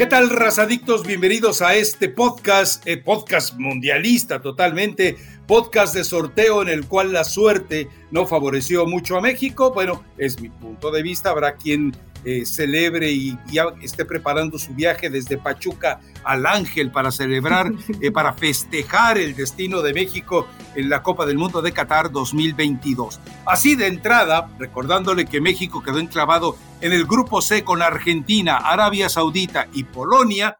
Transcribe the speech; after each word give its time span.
¿Qué 0.00 0.06
tal, 0.06 0.30
razadictos? 0.30 1.06
Bienvenidos 1.06 1.60
a 1.60 1.74
este 1.74 2.08
podcast, 2.08 2.86
eh, 2.86 2.96
podcast 2.96 3.58
mundialista 3.58 4.40
totalmente, 4.40 5.18
podcast 5.46 5.94
de 5.94 6.04
sorteo 6.04 6.62
en 6.62 6.70
el 6.70 6.86
cual 6.86 7.12
la 7.12 7.22
suerte 7.22 7.86
no 8.10 8.26
favoreció 8.26 8.86
mucho 8.86 9.18
a 9.18 9.20
México. 9.20 9.72
Bueno, 9.74 10.02
es 10.16 10.40
mi 10.40 10.48
punto 10.48 10.90
de 10.90 11.02
vista. 11.02 11.28
Habrá 11.28 11.56
quien 11.56 11.94
eh, 12.24 12.44
celebre 12.44 13.10
y 13.10 13.38
ya 13.50 13.66
esté 13.82 14.04
preparando 14.04 14.58
su 14.58 14.74
viaje 14.74 15.08
desde 15.10 15.38
Pachuca 15.38 16.00
al 16.24 16.46
Ángel 16.46 16.90
para 16.90 17.10
celebrar, 17.10 17.72
eh, 18.02 18.10
para 18.10 18.34
festejar 18.34 19.18
el 19.18 19.34
destino 19.34 19.82
de 19.82 19.94
México 19.94 20.46
en 20.74 20.90
la 20.90 21.02
Copa 21.02 21.26
del 21.26 21.38
Mundo 21.38 21.62
de 21.62 21.72
Qatar 21.72 22.10
2022. 22.10 23.20
Así 23.46 23.74
de 23.74 23.86
entrada, 23.86 24.50
recordándole 24.58 25.24
que 25.24 25.40
México 25.40 25.82
quedó 25.82 25.98
enclavado 25.98 26.56
en 26.80 26.92
el 26.92 27.06
grupo 27.06 27.40
C 27.40 27.64
con 27.64 27.82
Argentina, 27.82 28.56
Arabia 28.56 29.08
Saudita 29.08 29.68
y 29.72 29.84
Polonia, 29.84 30.56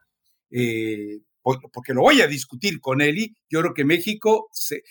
eh, 0.49 1.19
porque 1.41 1.93
lo 1.93 2.01
voy 2.01 2.21
a 2.21 2.27
discutir 2.27 2.79
con 2.79 3.01
Eli, 3.01 3.35
yo 3.49 3.61
creo 3.61 3.73
que 3.73 3.85
México 3.85 4.47
se, 4.51 4.83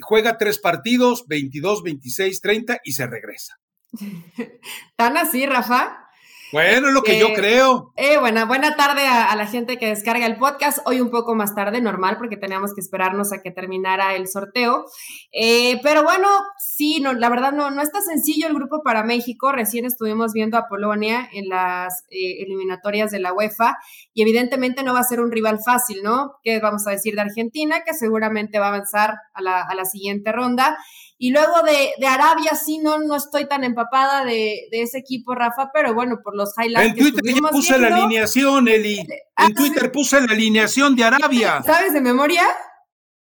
juega 0.00 0.38
tres 0.38 0.58
partidos, 0.58 1.26
22, 1.26 1.82
26, 1.82 2.40
30 2.40 2.80
y 2.84 2.92
se 2.92 3.06
regresa. 3.06 3.58
¿Tan 4.96 5.16
así, 5.16 5.46
Rafa? 5.46 6.07
Bueno, 6.50 6.88
es 6.88 6.94
lo 6.94 7.02
que 7.02 7.18
yo 7.18 7.34
creo. 7.34 7.92
Eh, 7.96 8.16
buena, 8.18 8.46
buena 8.46 8.74
tarde 8.74 9.06
a, 9.06 9.34
la 9.36 9.46
gente 9.46 9.76
que 9.76 9.88
descarga 9.88 10.24
el 10.24 10.38
podcast. 10.38 10.78
Hoy 10.86 11.00
un 11.00 11.10
poco 11.10 11.34
más 11.34 11.54
tarde, 11.54 11.82
normal, 11.82 12.16
porque 12.16 12.38
teníamos 12.38 12.72
que 12.74 12.80
esperarnos 12.80 13.32
a 13.32 13.42
que 13.42 13.50
terminara 13.50 14.14
el 14.14 14.28
sorteo. 14.28 14.86
Eh, 15.30 15.78
pero 15.82 16.02
bueno, 16.04 16.26
sí, 16.58 17.00
no, 17.00 17.12
la 17.12 17.28
verdad 17.28 17.52
no, 17.52 17.70
no 17.70 17.82
está 17.82 18.00
sencillo 18.00 18.46
el 18.46 18.54
grupo 18.54 18.82
para 18.82 19.04
México. 19.04 19.52
Recién 19.52 19.84
estuvimos 19.84 20.32
viendo 20.32 20.56
a 20.56 20.68
Polonia 20.68 21.28
en 21.32 21.48
las 21.48 22.04
eh, 22.10 22.42
eliminatorias 22.42 23.10
de 23.10 23.20
la 23.20 23.34
UEFA 23.34 23.76
y 24.14 24.22
evidentemente 24.22 24.82
no 24.82 24.94
va 24.94 25.00
a 25.00 25.04
ser 25.04 25.20
un 25.20 25.30
rival 25.30 25.58
fácil, 25.62 26.02
¿no? 26.02 26.36
¿Qué 26.42 26.60
vamos 26.60 26.86
a 26.86 26.92
decir 26.92 27.14
de 27.14 27.20
Argentina? 27.20 27.82
Que 27.84 27.92
seguramente 27.92 28.58
va 28.58 28.66
a 28.66 28.68
avanzar 28.68 29.14
a 29.34 29.42
la, 29.42 29.60
a 29.60 29.74
la 29.74 29.84
siguiente 29.84 30.32
ronda. 30.32 30.78
Y 31.20 31.30
luego 31.32 31.62
de, 31.62 31.90
de, 31.98 32.06
Arabia, 32.06 32.54
sí, 32.54 32.78
no, 32.78 32.98
no 32.98 33.16
estoy 33.16 33.48
tan 33.48 33.64
empapada 33.64 34.24
de, 34.24 34.68
de, 34.70 34.82
ese 34.82 34.98
equipo, 34.98 35.34
Rafa, 35.34 35.70
pero 35.74 35.92
bueno, 35.92 36.20
por 36.22 36.36
los 36.36 36.54
highlights. 36.56 36.90
En 36.90 36.96
Twitter 36.96 37.22
ya 37.24 37.48
puse 37.50 37.78
la 37.78 37.88
alineación, 37.88 38.68
Eli. 38.68 39.04
Ah, 39.34 39.46
en 39.46 39.54
Twitter 39.54 39.90
puse 39.90 40.20
la 40.20 40.32
alineación 40.32 40.94
de 40.94 41.04
Arabia. 41.04 41.60
¿Sabes 41.64 41.92
de 41.92 42.00
memoria? 42.00 42.44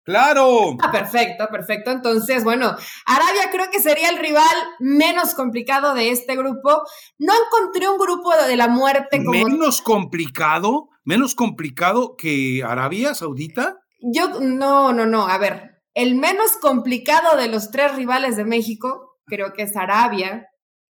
Claro. 0.06 0.76
Ah, 0.80 0.92
perfecto, 0.92 1.48
perfecto. 1.50 1.90
Entonces, 1.90 2.44
bueno, 2.44 2.76
Arabia 3.06 3.50
creo 3.50 3.70
que 3.72 3.80
sería 3.80 4.08
el 4.08 4.18
rival 4.18 4.44
menos 4.78 5.34
complicado 5.34 5.94
de 5.94 6.10
este 6.10 6.36
grupo. 6.36 6.82
No 7.18 7.32
encontré 7.34 7.88
un 7.88 7.98
grupo 7.98 8.30
de 8.46 8.56
la 8.56 8.68
muerte 8.68 9.24
como. 9.24 9.32
¿Menos 9.32 9.82
complicado? 9.82 10.90
¿Menos 11.02 11.34
complicado 11.34 12.14
que 12.16 12.62
Arabia 12.64 13.14
Saudita? 13.14 13.78
Yo, 14.00 14.38
no, 14.40 14.92
no, 14.92 15.06
no. 15.06 15.26
A 15.26 15.38
ver, 15.38 15.75
el 15.96 16.14
menos 16.14 16.58
complicado 16.58 17.38
de 17.38 17.48
los 17.48 17.70
tres 17.70 17.96
rivales 17.96 18.36
de 18.36 18.44
México, 18.44 19.16
creo 19.24 19.54
que 19.54 19.62
es 19.62 19.74
Arabia. 19.76 20.46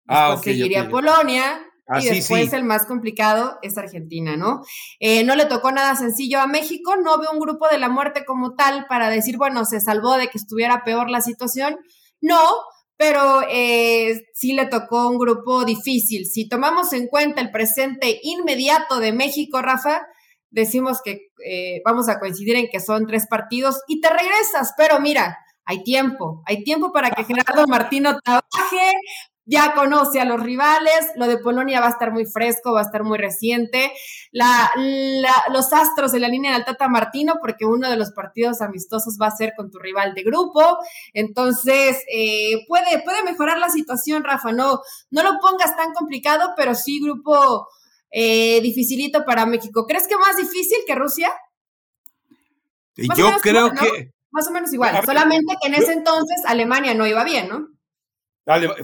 Ah, 0.08 0.38
seguiría 0.42 0.88
Polonia. 0.88 1.60
y 2.00 2.06
después 2.06 2.50
el 2.54 2.64
más 2.64 2.86
complicado 2.86 3.58
es 3.60 3.76
Argentina, 3.76 4.38
¿no? 4.38 4.62
Eh, 4.98 5.22
no 5.22 5.36
le 5.36 5.44
tocó 5.44 5.70
nada 5.70 5.94
sencillo 5.96 6.40
a 6.40 6.46
México, 6.46 6.96
no 6.96 7.18
veo 7.18 7.30
un 7.30 7.40
grupo 7.40 7.68
de 7.68 7.78
la 7.78 7.90
muerte 7.90 8.24
como 8.24 8.54
tal 8.54 8.86
para 8.88 9.10
decir, 9.10 9.36
bueno, 9.36 9.66
se 9.66 9.80
salvó 9.80 10.16
de 10.16 10.28
que 10.28 10.38
estuviera 10.38 10.82
peor 10.82 11.10
la 11.10 11.20
situación. 11.20 11.76
No, 12.22 12.40
pero 12.96 13.42
eh, 13.50 14.22
sí 14.32 14.54
le 14.54 14.64
tocó 14.64 15.10
un 15.10 15.18
grupo 15.18 15.66
difícil. 15.66 16.24
Si 16.24 16.48
tomamos 16.48 16.94
en 16.94 17.08
cuenta 17.08 17.42
el 17.42 17.50
presente 17.50 18.18
inmediato 18.22 18.98
de 18.98 19.12
México, 19.12 19.60
Rafa, 19.60 20.06
decimos 20.50 21.00
que 21.04 21.28
eh, 21.44 21.82
vamos 21.84 22.08
a 22.08 22.18
coincidir 22.18 22.56
en 22.56 22.68
que 22.70 22.80
son 22.80 23.06
tres 23.06 23.26
partidos 23.26 23.80
y 23.88 24.00
te 24.00 24.08
regresas, 24.08 24.74
pero 24.76 25.00
mira, 25.00 25.38
hay 25.64 25.82
tiempo, 25.82 26.42
hay 26.46 26.62
tiempo 26.62 26.92
para 26.92 27.10
que 27.10 27.24
Gerardo 27.24 27.66
Martino 27.68 28.18
trabaje, 28.24 28.92
ya 29.48 29.74
conoce 29.74 30.20
a 30.20 30.24
los 30.24 30.42
rivales, 30.42 31.12
lo 31.14 31.28
de 31.28 31.38
Polonia 31.38 31.80
va 31.80 31.86
a 31.86 31.90
estar 31.90 32.12
muy 32.12 32.26
fresco, 32.26 32.72
va 32.72 32.80
a 32.80 32.84
estar 32.84 33.04
muy 33.04 33.16
reciente, 33.16 33.92
la, 34.32 34.70
los 35.52 35.72
astros 35.72 36.10
de 36.10 36.20
la 36.20 36.28
línea 36.28 36.52
del 36.52 36.64
Tata 36.64 36.88
Martino, 36.88 37.34
porque 37.40 37.64
uno 37.64 37.88
de 37.88 37.96
los 37.96 38.10
partidos 38.10 38.60
amistosos 38.60 39.18
va 39.20 39.28
a 39.28 39.36
ser 39.36 39.52
con 39.56 39.70
tu 39.70 39.78
rival 39.78 40.14
de 40.14 40.24
grupo, 40.24 40.78
entonces 41.14 42.02
eh, 42.12 42.64
puede, 42.66 43.02
puede 43.04 43.22
mejorar 43.22 43.58
la 43.58 43.68
situación, 43.68 44.24
Rafa, 44.24 44.50
no, 44.52 44.80
no 45.10 45.22
lo 45.22 45.38
pongas 45.40 45.76
tan 45.76 45.92
complicado, 45.92 46.54
pero 46.56 46.74
sí 46.74 47.00
grupo 47.00 47.68
eh, 48.18 48.62
dificilito 48.62 49.26
para 49.26 49.44
México. 49.44 49.86
¿Crees 49.86 50.08
que 50.08 50.16
más 50.16 50.38
difícil 50.38 50.78
que 50.86 50.94
Rusia? 50.94 51.30
Yo 53.14 53.30
creo 53.42 53.70
que... 53.72 54.10
Más 54.30 54.48
o 54.48 54.52
menos 54.52 54.72
igual, 54.72 55.04
solamente 55.04 55.54
que 55.60 55.68
en 55.68 55.74
ese 55.74 55.92
entonces 55.92 56.42
Alemania 56.46 56.94
no 56.94 57.06
iba 57.06 57.24
bien, 57.24 57.48
¿no? 57.48 57.68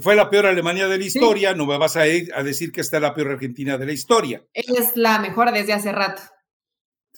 Fue 0.03 0.17
la 0.17 0.29
peor 0.29 0.47
Alemania 0.47 0.87
de 0.87 0.99
la 0.99 1.05
historia, 1.05 1.55
no 1.55 1.65
me 1.67 1.79
vas 1.79 1.97
a 1.97 2.07
ir 2.07 2.31
a 2.35 2.43
decir 2.43 2.73
que 2.73 2.83
está 2.83 3.01
la 3.01 3.15
peor 3.15 3.33
Argentina 3.33 3.79
de 3.79 3.87
la 3.87 3.93
historia. 3.93 4.45
Es 4.53 4.97
la 4.97 5.19
mejor 5.19 5.51
desde 5.51 5.73
hace 5.73 5.93
rato. 5.93 6.23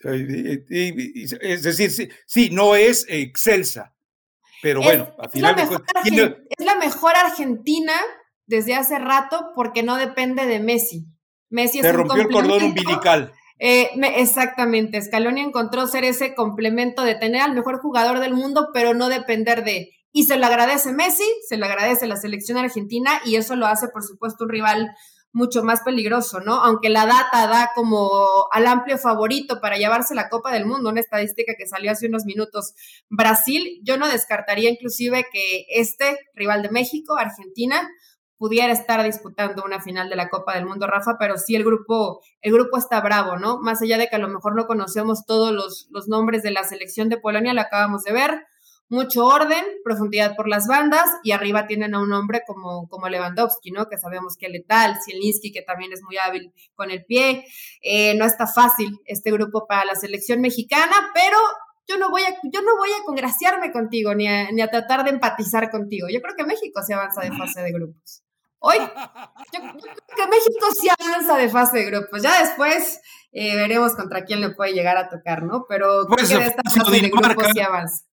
Es 0.03 1.63
decir, 1.63 2.13
sí, 2.27 2.51
no 2.51 2.77
es 2.77 3.07
excelsa, 3.09 3.93
pero 4.63 4.83
bueno, 4.83 5.15
al 5.19 5.31
final 5.31 5.57
es 5.59 5.69
la 6.59 6.77
mejor 6.77 7.17
Argentina 7.17 7.95
desde 8.47 8.75
hace 8.75 8.99
rato 8.99 9.51
porque 9.55 9.83
no 9.83 9.97
depende 9.97 10.47
de 10.47 10.61
Messi. 10.61 11.09
Messi 11.55 11.81
Se 11.81 11.93
rompió 11.93 12.23
el 12.23 12.29
cordón 12.29 12.63
umbilical. 12.65 13.33
Eh, 13.61 13.91
exactamente, 14.17 15.01
Scaloni 15.01 15.41
encontró 15.41 15.87
ser 15.87 16.05
ese 16.05 16.35
complemento 16.35 17.03
de 17.05 17.15
tener 17.15 17.41
al 17.41 17.55
mejor 17.55 17.79
jugador 17.81 18.19
del 18.19 18.35
mundo, 18.35 18.71
pero 18.75 18.93
no 18.93 19.09
depender 19.09 19.65
de. 19.65 19.91
Y 20.13 20.25
se 20.25 20.37
lo 20.37 20.47
agradece 20.47 20.93
Messi, 20.93 21.25
se 21.49 21.57
lo 21.57 21.67
agradece 21.67 22.07
la 22.07 22.17
selección 22.17 22.59
argentina 22.59 23.21
y 23.25 23.37
eso 23.37 23.55
lo 23.55 23.67
hace, 23.67 23.89
por 23.89 24.03
supuesto, 24.03 24.45
un 24.45 24.51
rival 24.51 24.91
mucho 25.33 25.65
más 25.65 25.83
peligroso, 25.83 26.41
¿no? 26.41 26.55
Aunque 26.55 26.89
la 26.89 27.07
data 27.07 27.47
da 27.47 27.71
como 27.75 28.47
al 28.53 28.67
amplio 28.67 28.99
favorito 28.99 29.61
para 29.61 29.77
llevarse 29.77 30.15
la 30.15 30.29
Copa 30.29 30.53
del 30.53 30.67
Mundo, 30.67 30.91
una 30.91 31.01
estadística 31.01 31.55
que 31.59 31.67
salió 31.67 31.91
hace 31.91 32.07
unos 32.09 32.25
minutos, 32.25 32.75
Brasil, 33.11 33.81
yo 33.83 33.97
no 33.97 34.09
descartaría 34.09 34.71
inclusive 34.71 35.27
que 35.33 35.67
este 35.71 36.19
rival 36.35 36.63
de 36.63 36.71
México, 36.71 37.17
Argentina, 37.17 37.89
pudiera 38.39 38.72
estar 38.72 39.03
disputando 39.03 39.62
una 39.65 39.81
final 39.81 40.09
de 40.09 40.17
la 40.17 40.28
Copa 40.28 40.55
del 40.55 40.67
Mundo, 40.67 40.87
Rafa, 40.87 41.17
pero 41.19 41.39
sí 41.39 41.55
el 41.55 41.65
grupo, 41.65 42.21
el 42.41 42.53
grupo 42.53 42.77
está 42.77 43.00
bravo, 43.00 43.37
¿no? 43.37 43.59
Más 43.61 43.83
allá 43.83 43.99
de 43.99 44.09
que 44.09 44.17
a 44.17 44.21
lo 44.21 44.28
mejor 44.28 44.55
no 44.56 44.67
conocemos 44.67 45.25
todos 45.27 45.53
los, 45.53 45.89
los 45.91 46.09
nombres 46.09 46.43
de 46.43 46.50
la 46.50 46.65
selección 46.65 47.09
de 47.09 47.19
Polonia, 47.19 47.55
la 47.55 47.62
acabamos 47.62 48.03
de 48.03 48.12
ver, 48.12 48.43
mucho 48.89 49.25
orden, 49.25 49.65
profundidad 49.83 50.37
por 50.37 50.49
las 50.49 50.67
bandas 50.67 51.09
y 51.23 51.33
arriba 51.33 51.67
tienen 51.67 51.94
a 51.94 52.00
un 52.00 52.12
hombre 52.12 52.43
como, 52.47 52.89
como 52.89 53.09
Lewandowski, 53.09 53.71
¿no? 53.71 53.89
Que 53.89 53.99
sabemos 53.99 54.37
que 54.37 54.47
es 54.47 54.53
letal, 54.53 54.97
Zielinski, 55.05 55.53
que 55.53 55.62
también 55.62 55.93
es 55.93 56.03
muy 56.03 56.17
hábil 56.19 56.53
con 56.75 56.91
el 56.91 57.05
pie. 57.05 57.44
Eh, 57.83 58.15
no 58.17 58.25
está 58.25 58.47
fácil 58.47 59.00
este 59.06 59.31
grupo 59.33 59.67
para 59.67 59.84
la 59.84 59.94
selección 59.94 60.41
mexicana, 60.41 60.94
pero 61.15 61.39
yo 61.87 61.99
no 61.99 62.11
voy 62.11 62.23
a, 62.23 62.34
yo 62.44 62.62
no 62.62 62.77
voy 62.77 62.91
a 62.91 63.05
congraciarme 63.05 63.73
contigo 63.73 64.15
ni 64.15 64.28
a, 64.28 64.50
ni 64.53 64.62
a 64.62 64.71
tratar 64.71 65.05
de 65.05 65.11
empatizar 65.11 65.71
contigo. 65.71 66.09
Yo 66.11 66.21
creo 66.21 66.34
que 66.37 66.44
México 66.44 66.83
se 66.83 66.94
avanza 66.94 67.23
de 67.23 67.33
fase 67.33 67.62
de 67.62 67.73
grupos. 67.73 68.24
Hoy, 68.67 68.79
yo, 68.79 69.61
creo 69.61 69.95
que 70.17 70.27
México 70.27 70.67
sí 70.81 70.89
avanza 70.99 71.37
de 71.37 71.51
fase 71.51 71.81
de 71.81 71.85
grupos. 71.85 72.23
Ya 72.23 72.41
después 72.41 72.99
eh, 73.33 73.57
veremos 73.57 73.95
contra 73.95 74.25
quién 74.25 74.41
le 74.41 74.55
puede 74.55 74.73
llegar 74.73 74.97
a 74.97 75.11
tocar, 75.11 75.43
¿no? 75.43 75.67
Pero 75.69 76.07
pues, 76.09 76.31
que 76.31 76.37
esta 76.37 76.63
fase 76.63 76.91
de 76.91 77.11
grupos 77.11 77.47
sí 77.53 77.61
avanza. 77.61 78.07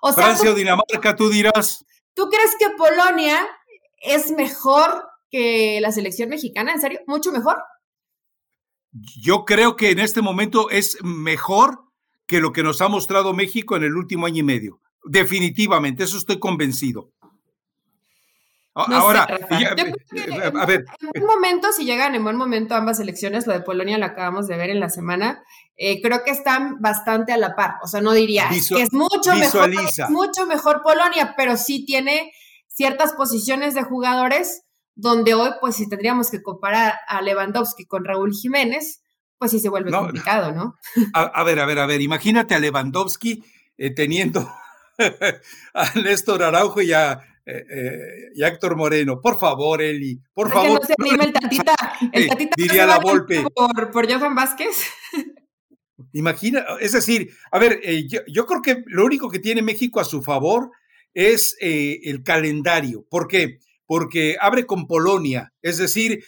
O 0.00 0.12
sea, 0.12 0.26
Francia 0.26 0.52
o 0.52 0.54
Dinamarca, 0.54 1.16
tú 1.16 1.28
dirás. 1.28 1.84
¿Tú 2.14 2.28
crees 2.28 2.54
que 2.56 2.70
Polonia 2.78 3.48
es 3.98 4.30
mejor 4.30 5.08
que 5.28 5.80
la 5.80 5.90
selección 5.90 6.28
mexicana? 6.28 6.72
¿En 6.72 6.80
serio? 6.80 7.00
¿Mucho 7.08 7.32
mejor? 7.32 7.56
Yo 8.92 9.44
creo 9.44 9.74
que 9.74 9.90
en 9.90 9.98
este 9.98 10.22
momento 10.22 10.70
es 10.70 10.98
mejor 11.02 11.80
que 12.28 12.38
lo 12.38 12.52
que 12.52 12.62
nos 12.62 12.80
ha 12.80 12.86
mostrado 12.86 13.34
México 13.34 13.74
en 13.74 13.82
el 13.82 13.96
último 13.96 14.26
año 14.26 14.38
y 14.38 14.44
medio. 14.44 14.80
Definitivamente, 15.04 16.04
eso 16.04 16.16
estoy 16.16 16.38
convencido. 16.38 17.10
Ahora, 18.76 19.22
a 19.22 20.66
ver. 20.66 20.84
En 21.00 21.08
buen 21.08 21.26
momento, 21.26 21.72
si 21.72 21.86
llegan 21.86 22.14
en 22.14 22.22
buen 22.22 22.36
momento 22.36 22.74
ambas 22.74 23.00
elecciones, 23.00 23.46
lo 23.46 23.54
de 23.54 23.60
Polonia 23.60 23.96
lo 23.96 24.04
acabamos 24.04 24.46
de 24.48 24.56
ver 24.58 24.68
en 24.68 24.80
la 24.80 24.90
semana, 24.90 25.42
eh, 25.76 26.02
creo 26.02 26.22
que 26.24 26.30
están 26.30 26.80
bastante 26.80 27.32
a 27.32 27.38
la 27.38 27.56
par. 27.56 27.76
O 27.82 27.86
sea, 27.86 28.02
no 28.02 28.12
diría 28.12 28.48
que 28.50 28.82
es 28.82 28.92
mucho 28.92 29.34
mejor, 29.34 29.70
mucho 30.10 30.46
mejor 30.46 30.82
Polonia, 30.82 31.34
pero 31.38 31.56
sí 31.56 31.86
tiene 31.86 32.32
ciertas 32.68 33.14
posiciones 33.14 33.74
de 33.74 33.82
jugadores 33.82 34.64
donde 34.94 35.32
hoy, 35.32 35.50
pues, 35.60 35.76
si 35.76 35.88
tendríamos 35.88 36.30
que 36.30 36.42
comparar 36.42 36.96
a 37.08 37.22
Lewandowski 37.22 37.86
con 37.86 38.04
Raúl 38.04 38.32
Jiménez, 38.34 39.02
pues 39.38 39.50
sí 39.50 39.60
se 39.60 39.70
vuelve 39.70 39.90
complicado, 39.90 40.52
¿no? 40.52 40.76
A, 41.14 41.42
ver, 41.44 41.60
a 41.60 41.66
ver, 41.66 41.78
a 41.78 41.86
ver, 41.86 42.00
imagínate 42.02 42.54
a 42.54 42.58
Lewandowski 42.58 43.42
eh, 43.78 43.94
teniendo 43.94 44.50
a 45.74 45.90
Néstor 45.94 46.42
Araujo 46.42 46.80
y 46.82 46.92
a 46.92 47.22
eh, 47.46 47.64
eh, 47.70 48.30
y 48.34 48.42
Héctor 48.42 48.74
Moreno. 48.76 49.20
Por 49.20 49.38
favor, 49.38 49.80
Eli, 49.80 50.20
por 50.34 50.50
favor. 50.50 50.80
Que 50.84 50.94
no 50.98 51.06
se 51.06 51.24
el 51.24 51.32
tatita. 51.32 51.74
El 52.12 52.28
tatita 52.28 52.54
diría 52.56 52.86
la 52.86 52.98
golpe. 52.98 53.44
Por, 53.54 53.90
por 53.92 54.12
Johan 54.12 54.34
Vázquez. 54.34 54.84
Imagina, 56.12 56.64
es 56.80 56.92
decir, 56.92 57.30
a 57.52 57.58
ver, 57.58 57.80
yo, 58.08 58.20
yo, 58.26 58.46
creo 58.46 58.62
que 58.62 58.82
lo 58.86 59.04
único 59.04 59.30
que 59.30 59.38
tiene 59.38 59.62
México 59.62 60.00
a 60.00 60.04
su 60.04 60.22
favor 60.22 60.70
es 61.14 61.56
el 61.60 62.22
calendario. 62.22 63.06
¿Por 63.08 63.28
qué? 63.28 63.60
Porque 63.86 64.36
abre 64.40 64.66
con 64.66 64.86
Polonia, 64.86 65.52
es 65.62 65.78
decir, 65.78 66.24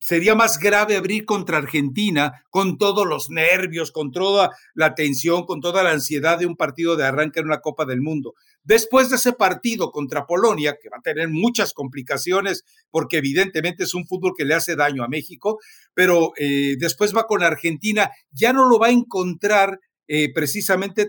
sería 0.00 0.34
más 0.34 0.58
grave 0.58 0.96
abrir 0.96 1.24
contra 1.24 1.58
Argentina 1.58 2.44
con 2.50 2.78
todos 2.78 3.06
los 3.06 3.30
nervios, 3.30 3.92
con 3.92 4.10
toda 4.10 4.50
la 4.74 4.94
tensión, 4.94 5.44
con 5.44 5.60
toda 5.60 5.82
la 5.82 5.90
ansiedad 5.90 6.38
de 6.38 6.46
un 6.46 6.56
partido 6.56 6.96
de 6.96 7.04
arranque 7.04 7.40
en 7.40 7.46
una 7.46 7.60
Copa 7.60 7.84
del 7.84 8.00
Mundo. 8.00 8.34
Después 8.62 9.08
de 9.10 9.16
ese 9.16 9.32
partido 9.32 9.90
contra 9.90 10.26
Polonia, 10.26 10.76
que 10.80 10.88
va 10.88 10.98
a 10.98 11.02
tener 11.02 11.28
muchas 11.28 11.72
complicaciones 11.72 12.64
porque 12.90 13.18
evidentemente 13.18 13.84
es 13.84 13.94
un 13.94 14.06
fútbol 14.06 14.32
que 14.36 14.44
le 14.44 14.54
hace 14.54 14.76
daño 14.76 15.02
a 15.02 15.08
México, 15.08 15.58
pero 15.94 16.32
eh, 16.36 16.76
después 16.78 17.14
va 17.14 17.26
con 17.26 17.42
Argentina, 17.42 18.10
ya 18.30 18.52
no 18.52 18.68
lo 18.68 18.78
va 18.78 18.88
a 18.88 18.92
encontrar 18.92 19.80
eh, 20.08 20.32
precisamente 20.32 21.08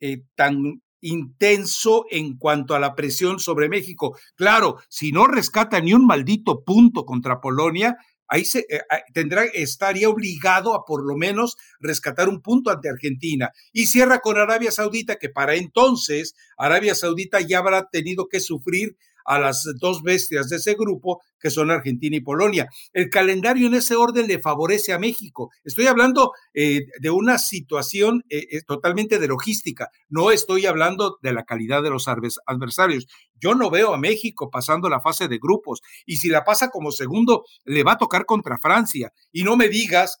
eh, 0.00 0.22
tan 0.34 0.82
intenso 1.00 2.06
en 2.10 2.36
cuanto 2.38 2.74
a 2.74 2.80
la 2.80 2.94
presión 2.94 3.38
sobre 3.38 3.68
México. 3.68 4.18
Claro, 4.34 4.78
si 4.88 5.12
no 5.12 5.26
rescata 5.26 5.80
ni 5.80 5.92
un 5.92 6.06
maldito 6.06 6.64
punto 6.64 7.04
contra 7.04 7.40
Polonia, 7.40 7.96
ahí 8.28 8.44
se, 8.44 8.60
eh, 8.60 8.80
tendrá, 9.12 9.44
estaría 9.44 10.08
obligado 10.08 10.74
a 10.74 10.84
por 10.84 11.04
lo 11.04 11.16
menos 11.16 11.56
rescatar 11.80 12.28
un 12.28 12.42
punto 12.42 12.70
ante 12.70 12.88
Argentina. 12.88 13.50
Y 13.72 13.86
cierra 13.86 14.20
con 14.20 14.38
Arabia 14.38 14.70
Saudita, 14.70 15.16
que 15.16 15.28
para 15.28 15.54
entonces 15.54 16.34
Arabia 16.56 16.94
Saudita 16.94 17.40
ya 17.40 17.58
habrá 17.58 17.88
tenido 17.90 18.28
que 18.28 18.40
sufrir 18.40 18.96
a 19.24 19.38
las 19.38 19.64
dos 19.80 20.02
bestias 20.02 20.48
de 20.48 20.56
ese 20.56 20.74
grupo, 20.74 21.22
que 21.40 21.50
son 21.50 21.70
Argentina 21.70 22.16
y 22.16 22.20
Polonia. 22.20 22.68
El 22.92 23.10
calendario 23.10 23.66
en 23.66 23.74
ese 23.74 23.96
orden 23.96 24.26
le 24.26 24.38
favorece 24.38 24.92
a 24.92 24.98
México. 24.98 25.50
Estoy 25.64 25.86
hablando 25.86 26.32
eh, 26.54 26.86
de 27.00 27.10
una 27.10 27.38
situación 27.38 28.24
eh, 28.28 28.46
eh, 28.50 28.62
totalmente 28.66 29.18
de 29.18 29.28
logística, 29.28 29.90
no 30.08 30.30
estoy 30.30 30.66
hablando 30.66 31.18
de 31.22 31.32
la 31.32 31.44
calidad 31.44 31.82
de 31.82 31.90
los 31.90 32.08
adversarios. 32.08 33.06
Yo 33.34 33.54
no 33.54 33.70
veo 33.70 33.92
a 33.92 33.98
México 33.98 34.48
pasando 34.50 34.88
la 34.88 35.00
fase 35.00 35.28
de 35.28 35.38
grupos 35.38 35.80
y 36.06 36.16
si 36.16 36.28
la 36.28 36.44
pasa 36.44 36.70
como 36.70 36.90
segundo, 36.92 37.44
le 37.64 37.82
va 37.82 37.92
a 37.92 37.98
tocar 37.98 38.24
contra 38.24 38.58
Francia. 38.58 39.12
Y 39.32 39.44
no 39.44 39.56
me 39.56 39.68
digas, 39.68 40.18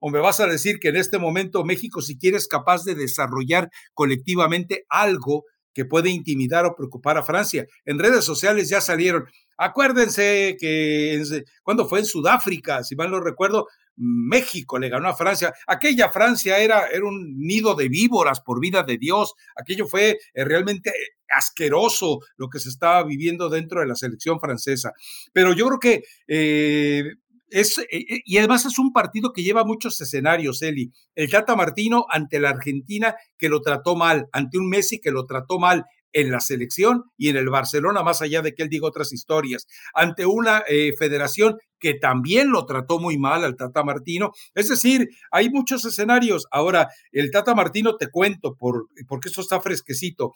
o 0.00 0.10
me 0.10 0.20
vas 0.20 0.40
a 0.40 0.46
decir 0.46 0.78
que 0.78 0.88
en 0.88 0.96
este 0.96 1.18
momento 1.18 1.64
México, 1.64 2.00
si 2.00 2.18
quiere, 2.18 2.36
es 2.36 2.48
capaz 2.48 2.84
de 2.84 2.94
desarrollar 2.94 3.70
colectivamente 3.94 4.84
algo 4.88 5.44
que 5.72 5.84
puede 5.84 6.10
intimidar 6.10 6.66
o 6.66 6.74
preocupar 6.74 7.16
a 7.18 7.24
Francia. 7.24 7.66
En 7.84 7.98
redes 7.98 8.24
sociales 8.24 8.68
ya 8.68 8.80
salieron. 8.80 9.26
Acuérdense 9.56 10.56
que 10.58 11.22
cuando 11.62 11.86
fue 11.86 12.00
en 12.00 12.06
Sudáfrica, 12.06 12.82
si 12.82 12.96
mal 12.96 13.10
no 13.10 13.20
recuerdo, 13.20 13.66
México 13.96 14.78
le 14.78 14.88
ganó 14.88 15.08
a 15.08 15.16
Francia. 15.16 15.52
Aquella 15.66 16.10
Francia 16.10 16.58
era, 16.58 16.86
era 16.86 17.04
un 17.04 17.38
nido 17.38 17.74
de 17.74 17.88
víboras 17.88 18.40
por 18.40 18.60
vida 18.60 18.82
de 18.82 18.96
Dios. 18.96 19.34
Aquello 19.54 19.86
fue 19.86 20.18
eh, 20.32 20.44
realmente 20.44 20.92
asqueroso 21.28 22.20
lo 22.36 22.48
que 22.48 22.58
se 22.58 22.70
estaba 22.70 23.04
viviendo 23.04 23.48
dentro 23.48 23.80
de 23.80 23.86
la 23.86 23.94
selección 23.94 24.40
francesa. 24.40 24.92
Pero 25.32 25.52
yo 25.52 25.66
creo 25.66 25.78
que 25.78 26.02
eh, 26.26 27.04
es, 27.50 27.78
eh, 27.78 27.86
eh, 27.90 28.22
y 28.24 28.38
además 28.38 28.64
es 28.64 28.78
un 28.78 28.92
partido 28.92 29.32
que 29.32 29.42
lleva 29.42 29.64
muchos 29.64 30.00
escenarios, 30.00 30.62
Eli. 30.62 30.92
El 31.14 31.30
Tata 31.30 31.56
Martino 31.56 32.06
ante 32.08 32.40
la 32.40 32.50
Argentina 32.50 33.14
que 33.38 33.48
lo 33.48 33.60
trató 33.60 33.96
mal, 33.96 34.28
ante 34.32 34.58
un 34.58 34.68
Messi 34.68 35.00
que 35.00 35.10
lo 35.10 35.26
trató 35.26 35.58
mal 35.58 35.84
en 36.12 36.30
la 36.32 36.40
selección 36.40 37.04
y 37.16 37.28
en 37.28 37.36
el 37.36 37.50
Barcelona, 37.50 38.02
más 38.02 38.20
allá 38.20 38.42
de 38.42 38.52
que 38.52 38.64
él 38.64 38.68
diga 38.68 38.88
otras 38.88 39.12
historias, 39.12 39.66
ante 39.94 40.26
una 40.26 40.64
eh, 40.68 40.92
federación 40.98 41.56
que 41.78 41.94
también 41.94 42.50
lo 42.50 42.66
trató 42.66 42.98
muy 42.98 43.16
mal 43.16 43.44
al 43.44 43.56
Tata 43.56 43.84
Martino. 43.84 44.32
Es 44.54 44.68
decir, 44.68 45.08
hay 45.30 45.50
muchos 45.50 45.84
escenarios. 45.84 46.46
Ahora, 46.50 46.88
el 47.12 47.30
Tata 47.30 47.54
Martino, 47.54 47.96
te 47.96 48.10
cuento, 48.10 48.56
por, 48.56 48.88
porque 49.06 49.28
esto 49.28 49.40
está 49.40 49.60
fresquecito, 49.60 50.32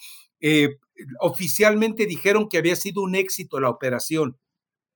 oficialmente 1.21 2.07
dijeron 2.07 2.49
que 2.49 2.59
había 2.59 2.77
sido 2.77 3.03
un 3.03 3.15
éxito 3.15 3.61
la 3.61 3.69
operación. 3.69 4.39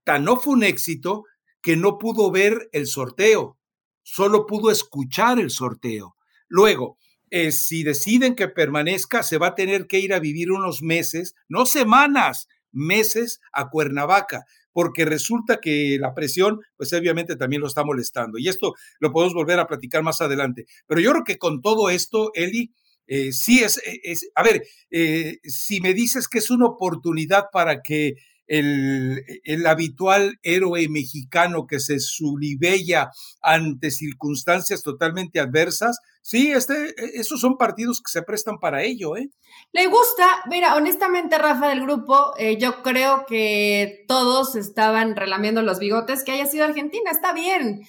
Tan 0.04 0.24
no 0.24 0.36
fue 0.36 0.54
un 0.54 0.62
éxito 0.62 1.24
que 1.62 1.76
no 1.76 1.98
pudo 1.98 2.30
ver 2.30 2.68
el 2.72 2.86
sorteo, 2.86 3.58
solo 4.02 4.46
pudo 4.46 4.70
escuchar 4.70 5.38
el 5.38 5.50
sorteo. 5.50 6.16
Luego, 6.48 6.98
eh, 7.30 7.52
si 7.52 7.82
deciden 7.82 8.34
que 8.34 8.48
permanezca, 8.48 9.22
se 9.22 9.38
va 9.38 9.48
a 9.48 9.54
tener 9.54 9.86
que 9.86 10.00
ir 10.00 10.14
a 10.14 10.20
vivir 10.20 10.50
unos 10.50 10.82
meses, 10.82 11.34
no 11.48 11.66
semanas, 11.66 12.48
meses 12.72 13.40
a 13.52 13.68
Cuernavaca, 13.68 14.44
porque 14.72 15.04
resulta 15.04 15.58
que 15.60 15.98
la 16.00 16.14
presión, 16.14 16.60
pues 16.76 16.92
obviamente 16.92 17.36
también 17.36 17.60
lo 17.60 17.68
está 17.68 17.84
molestando. 17.84 18.38
Y 18.38 18.48
esto 18.48 18.74
lo 19.00 19.12
podemos 19.12 19.34
volver 19.34 19.58
a 19.58 19.66
platicar 19.66 20.02
más 20.02 20.20
adelante. 20.20 20.66
Pero 20.86 21.00
yo 21.00 21.10
creo 21.10 21.24
que 21.24 21.38
con 21.38 21.60
todo 21.60 21.90
esto, 21.90 22.30
Eli, 22.34 22.72
eh, 23.06 23.32
sí 23.32 23.60
es, 23.60 23.80
es, 24.04 24.30
a 24.34 24.42
ver, 24.42 24.62
eh, 24.90 25.38
si 25.42 25.80
me 25.80 25.94
dices 25.94 26.28
que 26.28 26.38
es 26.38 26.50
una 26.50 26.66
oportunidad 26.66 27.46
para 27.50 27.82
que 27.82 28.14
el, 28.48 29.66
habitual 29.66 30.38
héroe 30.42 30.88
mexicano 30.88 31.66
que 31.66 31.80
se 31.80 32.00
sulibella 32.00 33.10
ante 33.42 33.90
circunstancias 33.90 34.82
totalmente 34.82 35.38
adversas. 35.38 35.98
Sí, 36.22 36.50
este, 36.50 36.88
e, 36.90 37.20
esos 37.20 37.40
son 37.40 37.56
partidos 37.56 38.00
que 38.00 38.10
se 38.10 38.22
prestan 38.22 38.58
para 38.58 38.82
ello, 38.82 39.16
¿eh? 39.16 39.30
Le 39.72 39.86
gusta, 39.86 40.26
mira, 40.48 40.76
honestamente, 40.76 41.38
Rafa 41.38 41.68
del 41.68 41.82
grupo, 41.82 42.32
eh, 42.38 42.58
yo 42.58 42.82
creo 42.82 43.26
que 43.26 44.04
todos 44.08 44.56
estaban 44.56 45.14
relamiendo 45.14 45.62
los 45.62 45.78
bigotes 45.78 46.24
que 46.24 46.32
haya 46.32 46.46
sido 46.46 46.64
Argentina, 46.64 47.10
está 47.10 47.32
bien. 47.32 47.82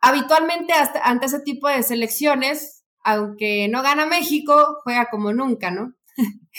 Habitualmente 0.00 0.72
hasta, 0.72 1.00
ante 1.00 1.26
ese 1.26 1.40
tipo 1.40 1.68
de 1.68 1.82
selecciones, 1.82 2.84
aunque 3.04 3.68
no 3.68 3.82
gana 3.82 4.06
México, 4.06 4.80
juega 4.84 5.08
como 5.10 5.32
nunca, 5.32 5.70
¿no? 5.70 5.94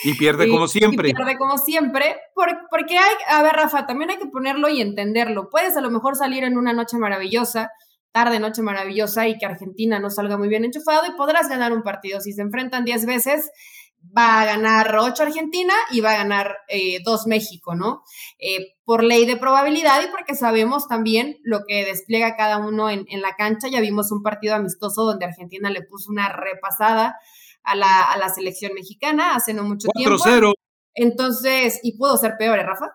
Y 0.04 0.14
pierde 0.16 0.50
como 0.50 0.68
siempre. 0.68 1.10
Y 1.10 1.14
pierde 1.14 1.38
como 1.38 1.58
siempre, 1.58 2.18
porque 2.34 2.98
hay, 2.98 3.14
a 3.28 3.44
ver, 3.44 3.54
Rafa, 3.54 3.86
también 3.86 4.12
hay 4.12 4.18
que 4.18 4.28
ponerlo 4.28 4.70
y 4.70 4.82
entenderlo. 4.82 5.50
Puedes 5.50 5.76
a 5.78 5.82
lo 5.82 5.92
mejor 5.92 6.16
salir 6.16 6.44
en 6.44 6.58
una 6.58 6.74
noche 6.74 6.98
maravillosa, 6.98 7.72
tarde, 8.12 8.40
noche 8.40 8.62
maravillosa, 8.62 9.28
y 9.28 9.38
que 9.38 9.46
Argentina 9.46 10.00
no 10.00 10.10
salga 10.10 10.38
muy 10.38 10.48
bien 10.48 10.66
enchufado 10.66 11.06
y 11.08 11.16
podrás 11.16 11.50
ganar 11.50 11.74
un 11.74 11.84
partido. 11.84 12.22
Si 12.22 12.34
se 12.34 12.42
enfrentan 12.42 12.86
10 12.86 13.06
veces, 13.06 13.52
va 14.18 14.42
a 14.42 14.46
ganar 14.46 14.96
8 14.98 15.24
Argentina 15.24 15.74
y 15.92 16.00
va 16.00 16.12
a 16.12 16.18
ganar 16.18 16.56
eh, 16.70 17.00
2 17.04 17.28
México, 17.28 17.76
¿no? 17.76 18.04
Eh, 18.40 18.76
por 18.86 19.04
ley 19.04 19.26
de 19.26 19.36
probabilidad 19.36 20.02
y 20.02 20.10
porque 20.10 20.36
sabemos 20.36 20.88
también 20.88 21.38
lo 21.44 21.66
que 21.68 21.86
despliega 21.86 22.38
cada 22.38 22.58
uno 22.58 22.90
en, 22.90 23.06
en 23.10 23.22
la 23.22 23.36
cancha. 23.36 23.68
Ya 23.68 23.82
vimos 23.82 24.12
un 24.12 24.24
partido 24.24 24.56
amistoso 24.56 25.04
donde 25.04 25.26
Argentina 25.26 25.70
le 25.70 25.84
puso 25.84 26.10
una 26.12 26.30
repasada 26.30 27.18
a 27.64 27.76
la, 27.76 28.04
a 28.04 28.18
la 28.18 28.30
selección 28.30 28.74
mexicana 28.74 29.36
hace 29.36 29.54
no 29.54 29.64
mucho 29.64 29.88
tiempo. 29.96 30.18
4-0. 30.18 30.54
Entonces, 30.96 31.80
y 31.84 31.98
pudo 31.98 32.18
ser 32.18 32.36
peor, 32.38 32.60
¿eh, 32.60 32.64
Rafa? 32.64 32.88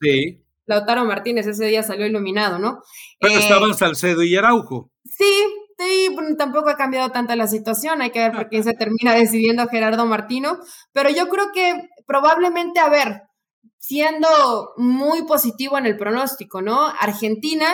Sí. 0.00 0.38
Lautaro 0.66 1.04
Martínez 1.04 1.46
ese 1.46 1.66
día 1.66 1.82
salió 1.82 2.06
iluminado, 2.06 2.58
¿no? 2.58 2.82
Pero 3.18 3.34
eh, 3.34 3.38
estaban 3.38 3.74
Salcedo 3.74 4.22
y 4.22 4.36
Araujo. 4.36 4.90
Sí, 5.04 5.44
sí, 5.78 6.16
tampoco 6.38 6.70
ha 6.70 6.76
cambiado 6.76 7.10
tanto 7.10 7.34
la 7.34 7.48
situación, 7.48 8.00
hay 8.00 8.10
que 8.10 8.20
ver 8.20 8.32
por 8.32 8.48
quién 8.48 8.62
se 8.64 8.74
termina 8.74 9.12
decidiendo 9.14 9.66
Gerardo 9.66 10.06
Martino, 10.06 10.58
pero 10.92 11.10
yo 11.10 11.28
creo 11.28 11.50
que 11.52 11.88
probablemente, 12.06 12.80
a 12.80 12.88
ver, 12.88 13.22
siendo 13.78 14.28
muy 14.76 15.24
positivo 15.24 15.76
en 15.76 15.86
el 15.86 15.96
pronóstico, 15.96 16.62
¿no? 16.62 16.86
Argentina 16.86 17.66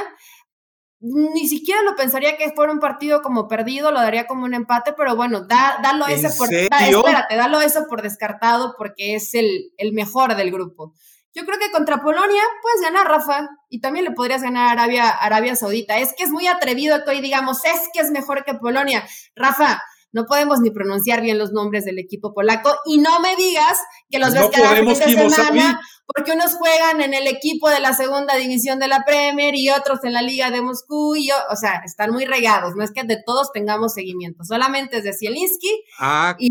ni 1.01 1.49
siquiera 1.49 1.83
lo 1.83 1.95
pensaría 1.95 2.37
que 2.37 2.51
fuera 2.55 2.73
un 2.73 2.81
partido 2.81 3.23
como 3.23 3.47
perdido, 3.47 3.93
lo 3.93 4.01
daría 4.01 4.27
como 4.27 4.45
un 4.45 4.55
empate, 4.55 4.95
pero 4.95 5.15
bueno, 5.15 5.43
da, 5.43 5.79
dalo 5.83 6.07
ese 6.07 6.29
por 6.37 6.53
espérate, 6.53 7.37
dalo 7.37 7.61
eso 7.61 7.87
por 7.89 8.03
descartado 8.03 8.75
porque 8.77 9.15
es 9.15 9.35
el, 9.35 9.73
el 9.77 9.93
mejor 9.93 10.35
del 10.35 10.51
grupo. 10.51 10.95
Yo 11.35 11.45
creo 11.45 11.59
que 11.59 11.71
contra 11.71 12.03
Polonia 12.03 12.43
puedes 12.63 12.81
ganar, 12.81 13.07
Rafa, 13.07 13.49
y 13.69 13.81
también 13.81 14.05
le 14.07 14.11
podrías 14.11 14.43
ganar 14.43 14.69
a 14.69 14.73
Arabia, 14.73 15.09
Arabia 15.09 15.55
Saudita. 15.55 15.99
Es 15.99 16.15
que 16.17 16.25
es 16.25 16.31
muy 16.31 16.49
atrevido 16.49 17.05
que 17.05 17.11
hoy 17.11 17.21
digamos, 17.21 17.65
es 17.65 17.81
que 17.93 18.01
es 18.01 18.11
mejor 18.11 18.45
que 18.45 18.55
Polonia. 18.55 19.07
Rafa, 19.37 19.81
no 20.13 20.25
podemos 20.27 20.61
ni 20.61 20.71
pronunciar 20.71 21.21
bien 21.21 21.39
los 21.39 21.53
nombres 21.53 21.85
del 21.85 21.99
equipo 21.99 22.33
polaco 22.33 22.75
y 22.87 22.99
no 22.99 23.21
me 23.21 23.37
digas 23.37 23.79
que 24.11 24.19
los 24.19 24.33
ves 24.33 24.49
cada 24.53 24.77
fin 24.77 24.87
de 24.87 24.95
semana 24.95 25.81
porque 26.07 26.33
unos 26.33 26.55
juegan 26.55 27.03
en 27.03 27.13
el 27.13 27.27
equipo 27.27 27.69
de 27.69 27.81
la 27.81 27.93
segunda 27.93 28.37
división 28.37 28.79
de 28.79 28.89
la 28.89 29.05
Premier 29.05 29.55
y 29.55 29.69
otros 29.71 30.03
en 30.05 30.15
la 30.15 30.23
Liga 30.23 30.51
de 30.51 30.63
Moscú 30.63 31.17
y 31.17 31.31
o 31.31 31.57
sea, 31.57 31.83
están 31.85 32.13
muy 32.13 32.25
regados, 32.25 32.75
no 32.75 32.83
es 32.83 32.93
que 32.93 33.05
de 33.05 33.19
todos 33.25 33.53
tengamos 33.53 33.93
seguimiento, 33.93 34.45
solamente 34.45 34.99
es 34.99 35.05
de 35.05 35.13
Zielinski 35.13 35.85
ah, 36.01 36.35
y 36.39 36.49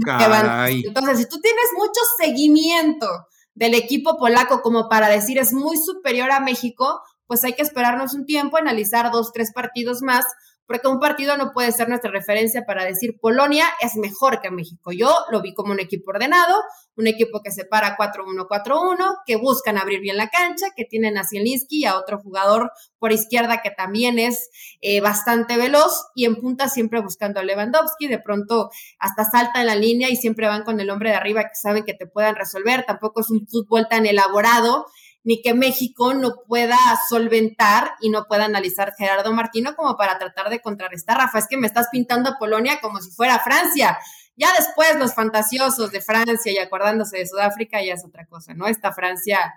Entonces, 0.85 1.17
si 1.17 1.27
tú 1.27 1.39
tienes 1.41 1.65
mucho 1.75 1.99
seguimiento 2.19 3.07
del 3.55 3.73
equipo 3.73 4.17
polaco 4.17 4.61
como 4.61 4.87
para 4.87 5.09
decir 5.09 5.39
es 5.39 5.51
muy 5.51 5.77
superior 5.77 6.31
a 6.31 6.39
México, 6.39 7.01
pues 7.25 7.43
hay 7.43 7.53
que 7.53 7.63
esperarnos 7.63 8.13
un 8.13 8.25
tiempo, 8.25 8.57
analizar 8.57 9.11
dos, 9.11 9.31
tres 9.33 9.51
partidos 9.53 10.01
más 10.01 10.25
porque 10.67 10.87
un 10.87 10.99
partido 10.99 11.37
no 11.37 11.51
puede 11.53 11.71
ser 11.71 11.87
nuestra 11.87 12.11
referencia 12.11 12.63
para 12.65 12.83
decir 12.83 13.17
Polonia 13.19 13.65
es 13.81 13.95
mejor 13.95 14.41
que 14.41 14.51
México. 14.51 14.91
Yo 14.91 15.15
lo 15.31 15.41
vi 15.41 15.53
como 15.53 15.71
un 15.71 15.79
equipo 15.79 16.11
ordenado, 16.11 16.55
un 16.95 17.07
equipo 17.07 17.41
que 17.41 17.51
se 17.51 17.65
para 17.65 17.95
4-1-4-1, 17.97 19.17
que 19.25 19.37
buscan 19.37 19.77
abrir 19.77 20.01
bien 20.01 20.17
la 20.17 20.29
cancha, 20.29 20.67
que 20.75 20.83
tienen 20.83 21.17
a 21.17 21.23
Zielinski 21.23 21.79
y 21.79 21.85
a 21.85 21.97
otro 21.97 22.19
jugador 22.19 22.71
por 22.99 23.11
izquierda 23.11 23.61
que 23.61 23.71
también 23.71 24.19
es 24.19 24.49
eh, 24.81 24.99
bastante 24.99 25.57
veloz 25.57 26.07
y 26.15 26.25
en 26.25 26.35
punta 26.35 26.67
siempre 26.67 27.01
buscando 27.01 27.39
a 27.39 27.43
Lewandowski, 27.43 28.07
de 28.07 28.19
pronto 28.19 28.69
hasta 28.99 29.23
salta 29.23 29.61
en 29.61 29.67
la 29.67 29.75
línea 29.75 30.09
y 30.09 30.15
siempre 30.15 30.47
van 30.47 30.63
con 30.63 30.79
el 30.79 30.89
hombre 30.89 31.11
de 31.11 31.15
arriba 31.15 31.43
que 31.43 31.55
saben 31.55 31.85
que 31.85 31.93
te 31.93 32.07
puedan 32.07 32.35
resolver, 32.35 32.83
tampoco 32.85 33.21
es 33.21 33.29
un 33.29 33.47
fútbol 33.47 33.87
tan 33.89 34.05
elaborado 34.05 34.85
ni 35.27 35.41
que 35.41 35.53
México 35.53 36.13
no 36.13 36.43
pueda 36.47 36.77
solventar 37.09 37.95
y 37.99 38.09
no 38.09 38.27
pueda 38.29 38.45
analizar 38.45 38.93
Gerardo 38.97 39.33
Martino 39.33 39.75
como 39.75 39.97
para 39.97 40.17
tratar 40.17 40.49
de 40.49 40.61
contrarrestar. 40.61 41.17
Rafa, 41.17 41.39
es 41.39 41.47
que 41.49 41.57
me 41.57 41.67
estás 41.67 41.89
pintando 41.91 42.29
a 42.29 42.37
Polonia 42.39 42.79
como 42.81 43.01
si 43.01 43.11
fuera 43.11 43.37
Francia. 43.39 43.99
Ya 44.37 44.53
después 44.57 44.95
los 44.97 45.13
fantasiosos 45.13 45.91
de 45.91 45.99
Francia 45.99 46.49
y 46.53 46.57
acordándose 46.59 47.17
de 47.17 47.27
Sudáfrica 47.27 47.83
ya 47.83 47.95
es 47.95 48.05
otra 48.05 48.25
cosa, 48.25 48.53
¿no? 48.53 48.67
Esta 48.67 48.93
Francia, 48.93 49.53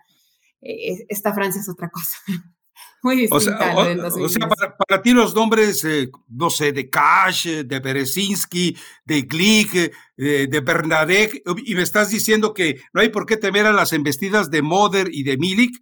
eh, 0.61 1.07
esta 1.09 1.33
Francia 1.33 1.61
es 1.61 1.69
otra 1.69 1.89
cosa. 1.89 2.19
Muy 3.03 3.17
distinta. 3.17 3.75
O 3.75 4.29
sea, 4.29 4.77
para, 4.77 5.03
ti 5.03 5.13
los 5.13 5.35
nombres, 5.35 5.85
eh, 5.85 6.11
no 6.29 6.51
sé, 6.51 6.73
de 6.73 6.91
Cash, 6.91 7.47
de 7.65 7.81
Berezinski, 7.81 8.77
de 9.05 9.23
Glick, 9.23 9.75
eh, 10.17 10.47
de 10.49 10.61
Bernadette, 10.61 11.43
y 11.65 11.75
me 11.75 11.83
estás 11.83 12.11
diciendo 12.11 12.53
que 12.53 12.81
no 12.93 13.01
hay 13.01 13.09
por 13.09 13.25
qué 13.25 13.37
temer 13.37 13.67
a 13.67 13.73
las 13.73 13.93
embestidas 13.93 14.51
de 14.51 14.63
Moder 14.63 15.09
y 15.11 15.23
de 15.23 15.39
Milik. 15.39 15.81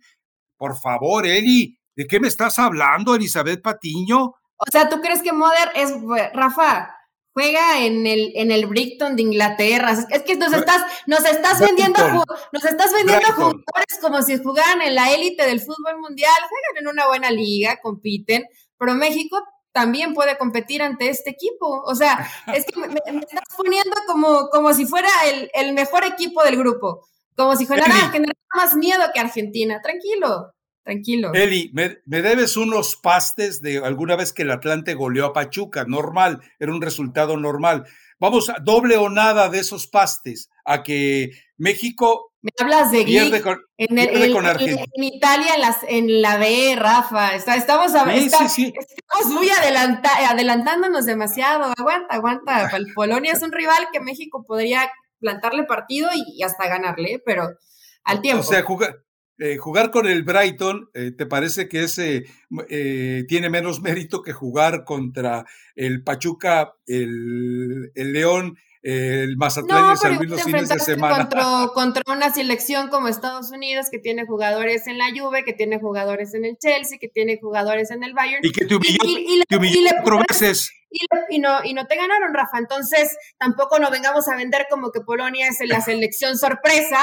Por 0.56 0.78
favor, 0.78 1.26
Eli, 1.26 1.78
¿de 1.96 2.06
qué 2.06 2.20
me 2.20 2.28
estás 2.28 2.58
hablando, 2.58 3.14
Elizabeth 3.14 3.62
Patiño? 3.62 4.34
O 4.56 4.64
sea, 4.70 4.88
¿tú 4.88 5.00
crees 5.00 5.22
que 5.22 5.32
Moder 5.32 5.70
es, 5.74 5.92
Rafa, 6.34 6.97
juega 7.38 7.84
en 7.84 8.04
el, 8.04 8.32
en 8.34 8.50
el 8.50 8.66
Brighton 8.66 9.14
de 9.14 9.22
Inglaterra. 9.22 9.96
Es 10.10 10.24
que 10.24 10.34
nos 10.34 10.52
estás, 10.52 10.82
nos 11.06 11.24
estás 11.24 11.60
vendiendo, 11.60 12.00
nos 12.50 12.64
estás 12.64 12.92
vendiendo 12.92 13.28
jugadores 13.28 13.98
como 14.00 14.20
si 14.22 14.42
jugaran 14.42 14.82
en 14.82 14.96
la 14.96 15.12
élite 15.12 15.46
del 15.46 15.60
fútbol 15.60 16.00
mundial, 16.00 16.34
juegan 16.48 16.82
en 16.82 16.88
una 16.88 17.06
buena 17.06 17.30
liga, 17.30 17.78
compiten, 17.80 18.44
pero 18.76 18.94
México 18.94 19.40
también 19.70 20.14
puede 20.14 20.36
competir 20.36 20.82
ante 20.82 21.10
este 21.10 21.30
equipo. 21.30 21.84
O 21.86 21.94
sea, 21.94 22.28
es 22.52 22.64
que 22.64 22.80
me, 22.80 22.98
estás 23.20 23.44
poniendo 23.56 23.94
como, 24.08 24.48
como 24.48 24.74
si 24.74 24.84
fuera 24.84 25.08
el, 25.26 25.48
el 25.54 25.74
mejor 25.74 26.04
equipo 26.04 26.42
del 26.42 26.56
grupo, 26.56 27.06
como 27.36 27.54
si 27.54 27.66
fuera 27.66 27.86
más 28.52 28.74
miedo 28.74 29.04
que 29.14 29.20
Argentina. 29.20 29.80
Tranquilo 29.80 30.54
tranquilo. 30.88 31.34
Eli, 31.34 31.70
me, 31.74 31.98
debes 32.06 32.56
unos 32.56 32.96
pastes 32.96 33.60
de 33.60 33.78
alguna 33.84 34.16
vez 34.16 34.32
que 34.32 34.42
el 34.42 34.50
Atlante 34.50 34.94
goleó 34.94 35.26
a 35.26 35.32
Pachuca, 35.34 35.84
normal, 35.84 36.40
era 36.58 36.72
un 36.72 36.80
resultado 36.80 37.36
normal. 37.36 37.84
Vamos, 38.18 38.48
a 38.48 38.56
doble 38.62 38.96
o 38.96 39.10
nada 39.10 39.50
de 39.50 39.58
esos 39.58 39.86
pastes, 39.86 40.48
a 40.64 40.82
que 40.82 41.32
México 41.58 42.32
me 42.40 42.50
hablas 42.58 42.90
de 42.90 43.04
pierde 43.04 43.42
con, 43.42 43.60
en, 43.76 43.98
en, 43.98 44.08
Italia 45.02 45.54
en, 45.56 45.60
las, 45.60 45.76
en 45.86 46.22
la 46.22 46.38
B, 46.38 46.74
Rafa. 46.76 47.34
estamos, 47.34 47.92
estamos 47.94 49.26
muy 49.26 49.48
adelantándonos 49.50 51.04
demasiado. 51.04 51.74
Aguanta, 51.76 52.14
aguanta. 52.14 52.70
Polonia 52.94 53.32
es 53.32 53.42
un 53.42 53.52
rival 53.52 53.88
que 53.92 54.00
México 54.00 54.44
podría 54.46 54.88
plantarle 55.18 55.64
partido 55.64 56.08
y, 56.14 56.42
hasta 56.42 56.68
ganarle, 56.68 57.20
pero 57.26 57.50
al 58.04 58.22
tiempo. 58.22 58.40
O 58.40 58.44
sea, 58.44 58.62
jugar, 58.62 59.00
eh, 59.40 59.56
jugar 59.56 59.92
con 59.92 60.08
el 60.08 60.24
Brighton, 60.24 60.90
eh, 60.94 61.12
¿te 61.16 61.24
parece 61.24 61.68
que 61.68 61.84
ese 61.84 62.24
eh, 62.68 63.24
tiene 63.28 63.48
menos 63.48 63.80
mérito 63.80 64.20
que 64.20 64.32
jugar 64.32 64.82
contra 64.82 65.44
el 65.76 66.02
Pachuca, 66.02 66.72
el, 66.88 67.92
León, 67.94 68.58
el 68.82 69.36
Mazatlán 69.36 69.94
y 69.94 69.96
San 69.96 70.16
Luis 70.16 70.28
los 70.28 70.42
fines 70.42 70.68
de 70.68 70.80
semana? 70.80 71.18
Contra, 71.18 71.44
contra, 71.72 72.02
una 72.08 72.32
selección 72.32 72.88
como 72.88 73.06
Estados 73.06 73.52
Unidos 73.52 73.86
que 73.92 74.00
tiene 74.00 74.26
jugadores 74.26 74.88
en 74.88 74.98
la 74.98 75.10
Juve, 75.16 75.44
que 75.44 75.52
tiene 75.52 75.78
jugadores 75.78 76.34
en 76.34 76.44
el 76.44 76.56
Chelsea, 76.58 76.98
que 77.00 77.08
tiene 77.08 77.38
jugadores 77.40 77.92
en 77.92 78.02
el 78.02 78.14
Bayern. 78.14 78.44
Y 78.44 78.50
que 78.50 78.64
te 78.64 78.74
humilló, 78.74 78.98
y, 79.04 79.44
cuatro 79.48 80.18
veces. 80.28 80.72
Y, 81.30 81.38
no, 81.38 81.62
y 81.62 81.74
no 81.74 81.86
te 81.86 81.94
ganaron, 81.94 82.34
Rafa. 82.34 82.58
Entonces, 82.58 83.16
tampoco 83.38 83.78
nos 83.78 83.92
vengamos 83.92 84.26
a 84.26 84.34
vender 84.34 84.66
como 84.68 84.90
que 84.90 85.00
Polonia 85.00 85.46
es 85.46 85.58
la 85.68 85.80
selección 85.80 86.36
sorpresa 86.36 86.98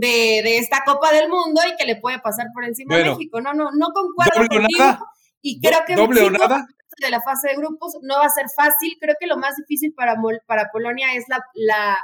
de, 0.00 0.58
esta 0.58 0.82
Copa 0.84 1.12
del 1.12 1.28
Mundo 1.28 1.60
y 1.66 1.76
que 1.76 1.86
le 1.86 1.96
puede 1.96 2.18
pasar 2.20 2.46
por 2.54 2.64
encima 2.64 2.96
a 2.96 3.04
México. 3.04 3.40
No, 3.40 3.54
no, 3.54 3.70
no 3.72 3.88
concuerdo 3.92 4.48
contigo. 4.48 4.84
Y 5.42 5.60
creo 5.60 5.80
que 5.86 5.94
doble 5.94 6.22
o 6.22 6.30
nada. 6.30 6.66
de 7.00 7.10
la 7.10 7.20
fase 7.20 7.48
de 7.48 7.56
grupos 7.56 7.96
no 8.02 8.16
va 8.16 8.26
a 8.26 8.30
ser 8.30 8.46
fácil. 8.54 8.96
Creo 9.00 9.14
que 9.18 9.26
lo 9.26 9.36
más 9.36 9.56
difícil 9.56 9.92
para, 9.94 10.16
para 10.46 10.70
Polonia 10.72 11.14
es 11.14 11.24
la, 11.28 11.40
la, 11.54 11.98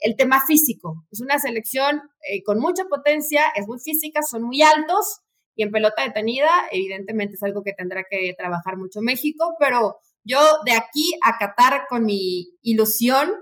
el 0.00 0.16
tema 0.16 0.44
físico. 0.44 1.04
Es 1.10 1.20
una 1.20 1.38
selección 1.38 2.02
eh, 2.30 2.42
con 2.44 2.58
mucha 2.58 2.84
potencia, 2.84 3.42
es 3.54 3.66
muy 3.66 3.78
física, 3.78 4.22
son 4.22 4.42
muy 4.42 4.62
altos 4.62 5.20
y 5.54 5.62
en 5.62 5.70
pelota 5.70 6.02
detenida, 6.02 6.50
evidentemente 6.70 7.34
es 7.34 7.42
algo 7.42 7.62
que 7.62 7.72
tendrá 7.72 8.04
que 8.08 8.34
trabajar 8.36 8.76
mucho 8.76 9.00
México, 9.00 9.54
pero 9.58 9.96
yo 10.22 10.38
de 10.66 10.72
aquí 10.72 11.14
a 11.22 11.38
Qatar 11.38 11.86
con 11.88 12.04
mi 12.04 12.50
ilusión 12.60 13.32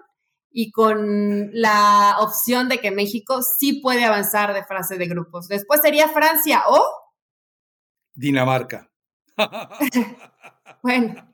y 0.57 0.71
con 0.71 1.51
la 1.53 2.17
opción 2.21 2.69
de 2.69 2.79
que 2.79 2.93
México 2.93 3.43
sí 3.43 3.81
puede 3.81 4.05
avanzar 4.05 4.55
de 4.55 4.65
fase 4.65 4.97
de 4.97 5.09
grupos. 5.09 5.49
Después 5.49 5.81
sería 5.83 6.09
Francia 6.09 6.63
o 6.69 6.81
Dinamarca. 8.15 8.89
bueno. 10.83 11.29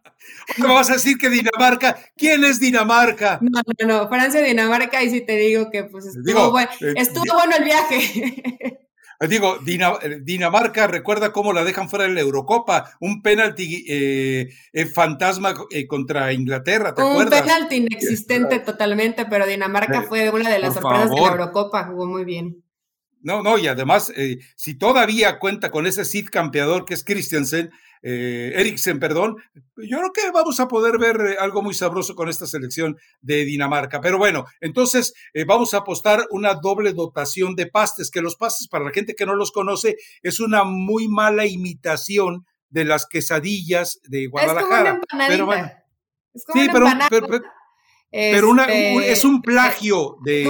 ¿Cómo 0.57 0.75
vas 0.75 0.89
a 0.91 0.95
decir 0.95 1.19
que 1.19 1.29
Dinamarca? 1.29 1.99
¿Quién 2.17 2.45
es 2.45 2.59
Dinamarca? 2.61 3.39
No, 3.43 3.61
no, 3.79 3.87
no, 3.87 4.09
Francia, 4.09 4.43
Dinamarca, 4.43 5.03
y 5.03 5.11
si 5.11 5.21
te 5.21 5.37
digo 5.37 5.71
que 5.71 5.85
pues 5.85 6.07
estuvo, 6.07 6.51
bueno, 6.51 6.71
eh, 6.81 6.95
estuvo 6.97 7.35
bueno 7.35 7.57
el 7.57 7.65
viaje. 7.65 8.81
Digo, 9.29 9.59
eh, 9.67 10.21
Dinamarca, 10.23 10.87
recuerda 10.87 11.31
cómo 11.31 11.53
la 11.53 11.63
dejan 11.63 11.91
fuera 11.91 12.07
de 12.07 12.15
la 12.15 12.21
Eurocopa, 12.21 12.97
un 13.01 13.21
penalti 13.21 13.85
eh, 13.87 14.49
fantasma 14.95 15.55
eh, 15.71 15.87
contra 15.87 16.33
Inglaterra, 16.33 16.95
¿te 16.95 17.03
un 17.03 17.29
penalti 17.29 17.77
inexistente 17.77 18.61
totalmente, 18.61 19.27
pero 19.27 19.47
Dinamarca 19.47 20.05
fue 20.05 20.31
una 20.31 20.49
de 20.49 20.59
las 20.59 20.73
sorpresas 20.73 21.11
de 21.11 21.21
la 21.21 21.33
Eurocopa, 21.33 21.85
jugó 21.85 22.07
muy 22.07 22.25
bien. 22.25 22.65
No, 23.21 23.43
no, 23.43 23.59
y 23.59 23.67
además, 23.67 24.13
si 24.57 24.75
todavía 24.79 25.39
cuenta 25.39 25.71
con 25.71 25.87
ese 25.87 26.05
Cid 26.05 26.29
campeador 26.31 26.85
que 26.85 26.95
es 26.95 27.05
Christiansen, 27.05 27.71
eh, 28.03 28.53
Eriksen, 28.57 28.99
perdón, 28.99 29.37
yo 29.77 29.99
creo 29.99 30.13
que 30.13 30.31
vamos 30.33 30.59
a 30.59 30.69
poder 30.69 30.99
ver 30.99 31.21
eh, 31.21 31.37
algo 31.39 31.61
muy 31.63 31.75
sabroso 31.75 32.15
con 32.15 32.31
esta 32.31 32.47
selección 32.47 32.97
de 33.21 33.45
Dinamarca. 33.45 34.01
Pero 34.01 34.17
bueno, 34.17 34.47
entonces 34.61 35.13
eh, 35.35 35.45
vamos 35.45 35.75
a 35.75 35.79
apostar 35.79 36.27
una 36.31 36.55
doble 36.55 36.95
dotación 36.95 37.55
de 37.55 37.67
pastes, 37.67 38.11
que 38.11 38.23
los 38.23 38.37
pastes, 38.37 38.69
para 38.69 38.87
la 38.87 38.93
gente 38.93 39.15
que 39.15 39.27
no 39.27 39.35
los 39.35 39.53
conoce, 39.53 39.97
es 40.23 40.41
una 40.41 40.65
muy 40.65 41.09
mala 41.09 41.45
imitación 41.47 42.47
de 42.71 42.85
las 42.85 43.07
quesadillas 43.07 44.01
de 44.05 44.29
Guadalajara. 44.29 45.01
pero 45.29 45.45
bueno, 45.45 45.71
sí, 46.35 46.69
pero, 46.73 46.87
pero, 47.11 47.43
este, 48.11 49.13
es 49.13 49.25
un 49.25 49.41
plagio 49.43 50.17
de... 50.25 50.43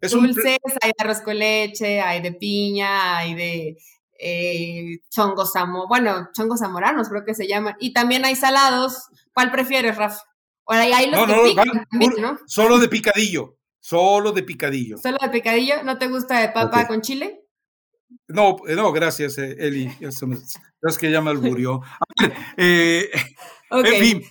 es 0.00 0.12
dulces, 0.12 0.58
hay 0.80 0.92
de 0.96 1.04
arroz 1.04 1.20
con 1.22 1.38
leche, 1.38 2.00
hay 2.00 2.20
de 2.20 2.32
piña, 2.32 3.18
hay 3.18 3.34
de 3.34 3.76
eh, 4.22 5.00
chongos 5.08 5.52
bueno, 5.88 6.28
chongos 6.32 6.60
zamoranos 6.60 7.08
creo 7.08 7.24
que 7.24 7.34
se 7.34 7.48
llaman, 7.48 7.76
y 7.80 7.92
también 7.92 8.24
hay 8.24 8.36
salados. 8.36 9.08
¿Cuál 9.32 9.50
prefieres, 9.50 9.96
Rafa? 9.96 10.22
hay 10.66 11.10
los 11.10 11.26
no, 11.26 12.38
Solo 12.46 12.78
de 12.78 12.88
picadillo, 12.88 13.58
solo 13.80 14.32
de 14.32 14.42
picadillo. 14.42 14.98
¿Solo 14.98 15.18
de 15.20 15.28
picadillo? 15.30 15.82
¿No 15.82 15.98
te 15.98 16.06
gusta 16.06 16.38
de 16.40 16.50
papa 16.50 16.86
con 16.86 17.00
chile? 17.00 17.40
No, 18.28 18.56
eh, 18.68 18.74
no, 18.76 18.92
gracias, 18.92 19.38
eh, 19.38 19.56
Eli. 19.58 19.90
Es 20.00 20.98
que 20.98 21.10
ya 21.10 21.20
me 21.20 21.30
alburió. 21.30 21.82
eh, 22.56 23.10
En 23.70 24.00
fin, 24.00 24.22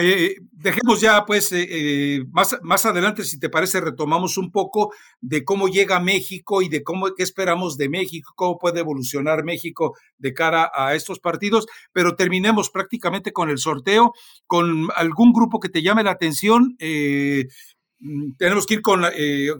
eh, 0.00 0.36
dejemos 0.52 1.00
ya, 1.00 1.24
pues, 1.24 1.52
eh, 1.52 1.66
eh, 1.68 2.24
más, 2.30 2.56
más 2.62 2.86
adelante, 2.86 3.24
si 3.24 3.38
te 3.38 3.48
parece, 3.48 3.80
retomamos 3.80 4.36
un 4.36 4.50
poco 4.50 4.92
de 5.20 5.44
cómo 5.44 5.68
llega 5.68 6.00
México 6.00 6.62
y 6.62 6.68
de 6.68 6.82
cómo, 6.82 7.14
qué 7.14 7.22
esperamos 7.22 7.76
de 7.76 7.88
México, 7.88 8.32
cómo 8.36 8.58
puede 8.58 8.80
evolucionar 8.80 9.44
México 9.44 9.96
de 10.18 10.34
cara 10.34 10.70
a 10.74 10.94
estos 10.94 11.18
partidos, 11.20 11.66
pero 11.92 12.14
terminemos 12.16 12.70
prácticamente 12.70 13.32
con 13.32 13.50
el 13.50 13.58
sorteo, 13.58 14.12
con 14.46 14.88
algún 14.94 15.32
grupo 15.32 15.58
que 15.58 15.68
te 15.68 15.82
llame 15.82 16.04
la 16.04 16.12
atención. 16.12 16.76
Mm, 16.78 18.32
tenemos 18.36 18.66
que 18.66 18.74
ir 18.74 18.82
con 18.82 19.04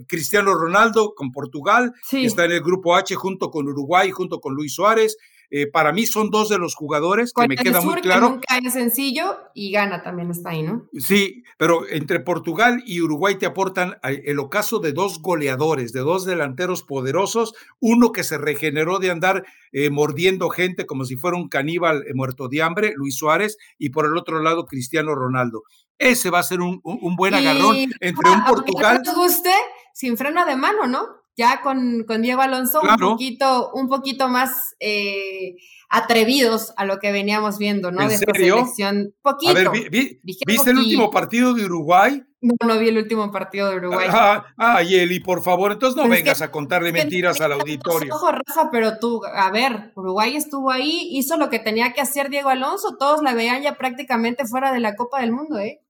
Cristiano 0.07 0.53
Ronaldo, 0.53 1.13
con 1.15 1.31
Portugal, 1.31 1.93
que 2.09 2.25
está 2.25 2.45
en 2.45 2.51
el 2.51 2.61
grupo 2.61 2.95
H 2.95 3.15
junto 3.15 3.49
con 3.49 3.67
Uruguay, 3.67 4.11
junto 4.11 4.39
con 4.39 4.53
Luis 4.53 4.73
Suárez. 4.73 5.17
Eh, 5.49 5.67
para 5.67 5.91
mí 5.91 6.05
son 6.05 6.29
dos 6.29 6.49
de 6.49 6.57
los 6.57 6.75
jugadores 6.75 7.33
que 7.33 7.47
me 7.47 7.55
queda 7.55 7.81
muy 7.81 8.01
claro. 8.01 8.27
Que 8.27 8.33
nunca 8.33 8.57
es 8.67 8.73
sencillo 8.73 9.37
y 9.53 9.71
gana 9.71 10.03
también 10.03 10.31
está 10.31 10.49
ahí, 10.49 10.63
¿no? 10.63 10.87
Sí, 10.97 11.43
pero 11.57 11.87
entre 11.87 12.19
Portugal 12.19 12.83
y 12.85 13.01
Uruguay 13.01 13.35
te 13.35 13.45
aportan 13.45 13.97
el 14.03 14.39
ocaso 14.39 14.79
de 14.79 14.93
dos 14.93 15.21
goleadores, 15.21 15.93
de 15.93 16.01
dos 16.01 16.25
delanteros 16.25 16.83
poderosos, 16.83 17.53
uno 17.79 18.11
que 18.11 18.23
se 18.23 18.37
regeneró 18.37 18.99
de 18.99 19.11
andar 19.11 19.45
eh, 19.71 19.89
mordiendo 19.89 20.49
gente 20.49 20.85
como 20.85 21.05
si 21.05 21.15
fuera 21.15 21.37
un 21.37 21.49
caníbal 21.49 22.03
eh, 22.07 22.13
muerto 22.13 22.47
de 22.47 22.61
hambre, 22.61 22.93
Luis 22.95 23.15
Suárez, 23.15 23.57
y 23.77 23.89
por 23.89 24.05
el 24.05 24.17
otro 24.17 24.41
lado 24.41 24.65
Cristiano 24.65 25.15
Ronaldo. 25.15 25.63
Ese 25.97 26.29
va 26.29 26.39
a 26.39 26.43
ser 26.43 26.61
un, 26.61 26.81
buen 27.15 27.33
agarrón 27.33 27.77
entre 27.99 28.29
un 28.29 28.43
Portugal. 28.45 29.01
Guste, 29.15 29.53
sin 29.93 30.17
freno 30.17 30.45
de 30.45 30.55
mano, 30.55 30.87
¿no? 30.87 31.22
Ya 31.35 31.61
con, 31.61 32.03
con 32.07 32.21
Diego 32.21 32.41
Alonso 32.41 32.79
un 32.81 32.95
poquito, 32.97 33.71
un 33.73 33.87
poquito 33.87 34.29
más 34.29 34.75
eh, 34.79 35.55
atrevidos 35.89 36.73
a 36.77 36.85
lo 36.85 36.99
que 36.99 37.11
veníamos 37.11 37.57
viendo, 37.57 37.91
¿no? 37.91 38.07
de 38.07 38.15
esta 38.15 38.33
selección. 38.33 39.13
Poquito. 39.21 39.51
A 39.51 39.53
ver, 39.53 39.89
¿viste 39.89 40.71
el 40.71 40.77
último 40.77 41.09
partido 41.09 41.53
de 41.53 41.65
Uruguay? 41.65 42.23
No, 42.43 42.55
no 42.67 42.77
vi 42.77 42.89
el 42.89 42.97
último 42.97 43.31
partido 43.31 43.69
de 43.69 43.77
Uruguay. 43.77 44.07
Ah, 44.11 44.43
ah 44.57 44.83
Yeli, 44.83 45.21
por 45.21 45.43
favor, 45.43 45.71
entonces 45.71 45.95
no 45.95 46.09
vengas 46.09 46.41
a 46.41 46.51
contarle 46.51 46.91
mentiras 46.91 47.39
al 47.39 47.53
auditorio. 47.53 48.13
Ojo, 48.13 48.31
Rafa, 48.31 48.69
pero 48.69 48.99
tú, 48.99 49.21
a 49.23 49.49
ver, 49.49 49.93
Uruguay 49.95 50.35
estuvo 50.35 50.69
ahí, 50.69 51.07
hizo 51.11 51.37
lo 51.37 51.49
que 51.49 51.59
tenía 51.59 51.93
que 51.93 52.01
hacer 52.01 52.29
Diego 52.29 52.49
Alonso, 52.49 52.97
todos 52.99 53.21
la 53.21 53.33
veían 53.33 53.61
ya 53.61 53.75
prácticamente 53.75 54.45
fuera 54.45 54.73
de 54.73 54.81
la 54.81 54.97
Copa 54.97 55.21
del 55.21 55.31
Mundo, 55.31 55.57
¿eh? 55.57 55.82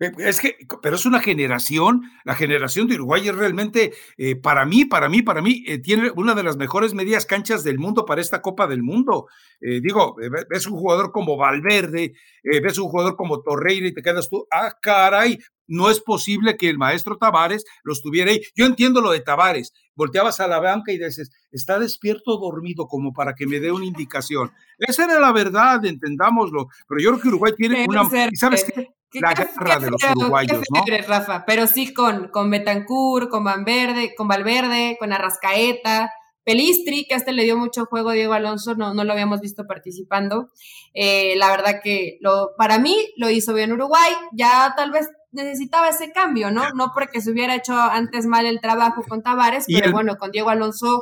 Eh, 0.00 0.12
es 0.18 0.40
que, 0.40 0.56
pero 0.82 0.96
es 0.96 1.06
una 1.06 1.20
generación, 1.20 2.02
la 2.24 2.34
generación 2.34 2.86
de 2.88 2.94
Uruguay 2.94 3.28
es 3.28 3.34
realmente, 3.34 3.92
eh, 4.16 4.36
para 4.36 4.64
mí, 4.64 4.84
para 4.84 5.08
mí, 5.08 5.22
para 5.22 5.42
mí, 5.42 5.64
eh, 5.66 5.78
tiene 5.78 6.10
una 6.14 6.34
de 6.34 6.42
las 6.42 6.56
mejores 6.56 6.94
medias 6.94 7.26
canchas 7.26 7.64
del 7.64 7.78
mundo 7.78 8.04
para 8.04 8.20
esta 8.20 8.42
Copa 8.42 8.66
del 8.66 8.82
Mundo. 8.82 9.26
digo, 9.60 10.14
ves 10.48 10.66
un 10.66 10.78
jugador 10.78 11.10
como 11.10 11.36
Valverde, 11.36 12.14
ves 12.44 12.78
un 12.78 12.88
jugador 12.88 13.16
como 13.16 13.42
Torreira 13.42 13.88
y 13.88 13.92
te 13.94 14.02
quedas 14.02 14.28
tú, 14.28 14.46
ah, 14.52 14.76
caray, 14.80 15.38
no 15.68 15.90
es 15.90 16.00
posible 16.00 16.56
que 16.56 16.68
el 16.68 16.78
maestro 16.78 17.16
Tavares 17.16 17.64
los 17.84 18.02
tuviera 18.02 18.32
ahí. 18.32 18.40
Yo 18.56 18.66
entiendo 18.66 19.00
lo 19.00 19.12
de 19.12 19.20
Tavares, 19.20 19.72
volteabas 19.94 20.40
a 20.40 20.48
la 20.48 20.58
banca 20.58 20.90
y 20.90 20.98
dices, 20.98 21.30
está 21.52 21.78
despierto 21.78 22.32
o 22.32 22.40
dormido 22.40 22.88
como 22.88 23.12
para 23.12 23.34
que 23.34 23.46
me 23.46 23.60
dé 23.60 23.70
una 23.70 23.84
indicación. 23.84 24.50
Esa 24.78 25.04
era 25.04 25.20
la 25.20 25.32
verdad, 25.32 25.84
entendámoslo, 25.84 26.68
pero 26.88 27.00
yo 27.00 27.10
creo 27.10 27.22
que 27.22 27.28
Uruguay 27.28 27.52
tiene 27.56 27.86
una... 27.88 28.08
¿Sabes 28.34 28.64
qué? 28.64 28.88
la 29.14 29.32
guerra 29.32 29.78
de 29.78 29.90
los 29.90 30.02
uruguayos, 30.04 30.62
¿no? 30.70 30.82
Rafa, 31.06 31.44
pero 31.46 31.66
sí 31.66 31.94
con, 31.94 32.28
con 32.28 32.50
Betancourt, 32.50 33.30
con 33.30 33.44
Valverde, 33.44 34.14
con 34.14 34.28
Valverde, 34.28 34.96
con 35.00 35.12
Arrascaeta, 35.12 36.10
Pelistri, 36.44 37.06
que 37.06 37.14
a 37.14 37.18
este 37.18 37.32
le 37.32 37.44
dio 37.44 37.58
mucho 37.58 37.84
juego 37.86 38.12
Diego 38.12 38.32
Alonso, 38.32 38.74
no, 38.74 38.94
no 38.94 39.04
lo 39.04 39.12
habíamos 39.12 39.40
visto 39.40 39.66
participando. 39.66 40.48
Eh, 40.94 41.34
la 41.36 41.50
verdad 41.50 41.80
que 41.82 42.16
lo, 42.20 42.52
para 42.56 42.78
mí 42.78 42.96
lo 43.16 43.28
hizo 43.28 43.52
bien 43.52 43.72
Uruguay, 43.72 44.12
ya 44.32 44.72
tal 44.76 44.90
vez 44.90 45.08
necesitaba 45.30 45.88
ese 45.88 46.12
cambio, 46.12 46.50
¿no? 46.50 46.70
No 46.70 46.92
porque 46.94 47.20
se 47.20 47.30
hubiera 47.30 47.54
hecho 47.54 47.74
antes 47.74 48.26
mal 48.26 48.46
el 48.46 48.60
trabajo 48.60 49.02
con 49.08 49.22
Tavares, 49.22 49.64
pero 49.66 49.92
bueno, 49.92 50.16
con 50.16 50.30
Diego 50.30 50.50
Alonso 50.50 51.00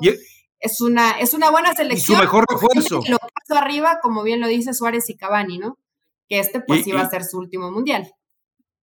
es, 0.59 0.81
una, 0.81 1.13
es 1.13 1.35
una 1.35 1.51
buena 1.51 1.75
selección. 1.75 2.17
Y 2.17 2.19
su 2.19 2.23
mejor 2.23 2.45
refuerzo. 2.49 3.01
Lo 3.09 3.19
paso 3.19 3.61
arriba, 3.61 3.99
como 4.03 4.23
bien 4.23 4.41
lo 4.41 4.49
dice 4.49 4.75
Suárez 4.75 5.09
y 5.11 5.17
Cavani, 5.17 5.59
¿no? 5.59 5.79
que 6.29 6.39
este 6.39 6.61
pues 6.61 6.87
iba 6.87 7.01
a 7.01 7.11
ser 7.11 7.25
su 7.25 7.39
último 7.39 7.71
mundial. 7.71 8.09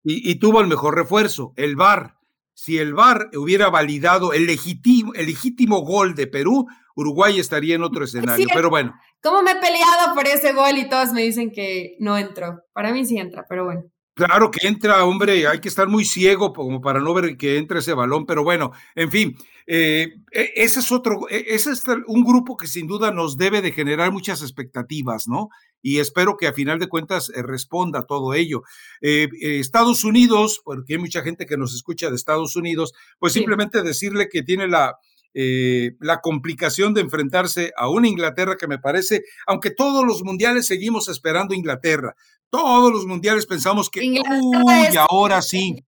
Y, 0.05 0.35
tuvo 0.35 0.59
el 0.59 0.67
mejor 0.67 0.95
refuerzo, 0.95 1.53
el 1.55 1.77
VAR. 1.77 2.15
Si 2.53 2.77
el 2.77 2.93
VAR 2.93 3.29
hubiera 3.37 3.69
validado 3.69 4.33
el 4.33 4.45
legítimo, 4.45 5.13
el 5.13 5.27
legítimo 5.27 5.79
gol 5.79 6.13
de 6.13 6.27
Perú, 6.27 6.67
Uruguay 6.95 7.39
estaría 7.39 7.75
en 7.75 7.83
otro 7.83 8.03
escenario. 8.03 8.47
pero 8.53 8.69
bueno. 8.69 8.93
¿Cómo 9.21 9.41
me 9.41 9.51
he 9.51 9.55
peleado 9.55 10.13
por 10.13 10.27
ese 10.27 10.51
gol 10.51 10.77
y 10.77 10.89
todos 10.89 11.13
me 11.13 11.21
dicen 11.21 11.51
que 11.51 11.95
no 11.99 12.17
entró? 12.17 12.59
Para 12.73 12.91
mí 12.91 13.05
sí 13.05 13.17
entra, 13.17 13.45
pero 13.47 13.63
bueno. 13.63 13.83
Claro 14.15 14.51
que 14.51 14.67
entra, 14.67 15.05
hombre, 15.05 15.47
hay 15.47 15.59
que 15.59 15.69
estar 15.69 15.87
muy 15.87 16.05
ciego 16.05 16.53
como 16.53 16.81
para 16.81 16.99
no 16.99 17.15
ver 17.15 17.35
que 17.35 17.57
entre 17.57 17.79
ese 17.79 17.95
balón, 17.95 18.27
pero 18.27 18.43
bueno, 18.43 18.71
en 18.93 19.09
fin, 19.09 19.35
eh, 19.65 20.13
e, 20.31 20.51
ese 20.55 20.81
es 20.81 20.91
otro, 20.91 21.27
e, 21.31 21.45
ese 21.47 21.71
es 21.71 21.83
un 22.05 22.23
grupo 22.23 22.55
que 22.55 22.67
sin 22.67 22.85
duda 22.85 23.09
nos 23.09 23.37
debe 23.37 23.63
de 23.63 23.71
generar 23.71 24.11
muchas 24.11 24.43
expectativas, 24.43 25.27
¿no? 25.27 25.49
Y 25.81 25.97
espero 25.97 26.37
que 26.37 26.45
a 26.45 26.53
final 26.53 26.77
de 26.77 26.89
cuentas 26.89 27.29
eh, 27.29 27.41
responda 27.41 27.99
a 27.99 28.05
todo 28.05 28.35
ello. 28.35 28.61
Eh, 29.01 29.29
Estados 29.41 30.03
Unidos, 30.03 30.61
porque 30.63 30.93
hay 30.93 30.99
mucha 30.99 31.23
gente 31.23 31.47
que 31.47 31.57
nos 31.57 31.73
escucha 31.73 32.11
de 32.11 32.15
Estados 32.15 32.55
Unidos, 32.55 32.93
pues 33.17 33.33
simplemente 33.33 33.81
decirle 33.81 34.29
que 34.29 34.43
tiene 34.43 34.67
la, 34.67 34.95
la 35.33 36.21
complicación 36.21 36.93
de 36.93 37.01
enfrentarse 37.01 37.71
a 37.75 37.89
una 37.89 38.07
Inglaterra 38.07 38.55
que 38.57 38.67
me 38.67 38.79
parece, 38.79 39.23
aunque 39.47 39.71
todos 39.71 40.05
los 40.05 40.23
mundiales 40.23 40.67
seguimos 40.67 41.07
esperando 41.09 41.53
Inglaterra, 41.53 42.15
todos 42.49 42.91
los 42.91 43.07
mundiales 43.07 43.47
pensamos 43.47 43.89
que, 43.89 44.01
uy, 44.01 44.97
ahora 45.09 45.41
sí. 45.41 45.83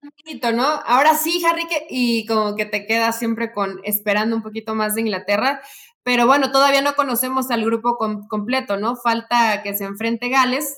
¿no? 0.51 0.63
Ahora 0.63 1.15
sí, 1.15 1.43
Harry, 1.45 1.67
y 1.89 2.25
como 2.25 2.55
que 2.55 2.65
te 2.65 2.87
quedas 2.87 3.19
siempre 3.19 3.53
con 3.53 3.79
esperando 3.83 4.35
un 4.35 4.41
poquito 4.41 4.73
más 4.73 4.95
de 4.95 5.01
Inglaterra, 5.01 5.61
pero 6.01 6.25
bueno, 6.25 6.51
todavía 6.51 6.81
no 6.81 6.95
conocemos 6.95 7.51
al 7.51 7.63
grupo 7.65 7.97
completo, 7.97 8.77
¿no? 8.77 8.95
Falta 8.95 9.61
que 9.61 9.75
se 9.75 9.83
enfrente 9.83 10.29
Gales 10.29 10.75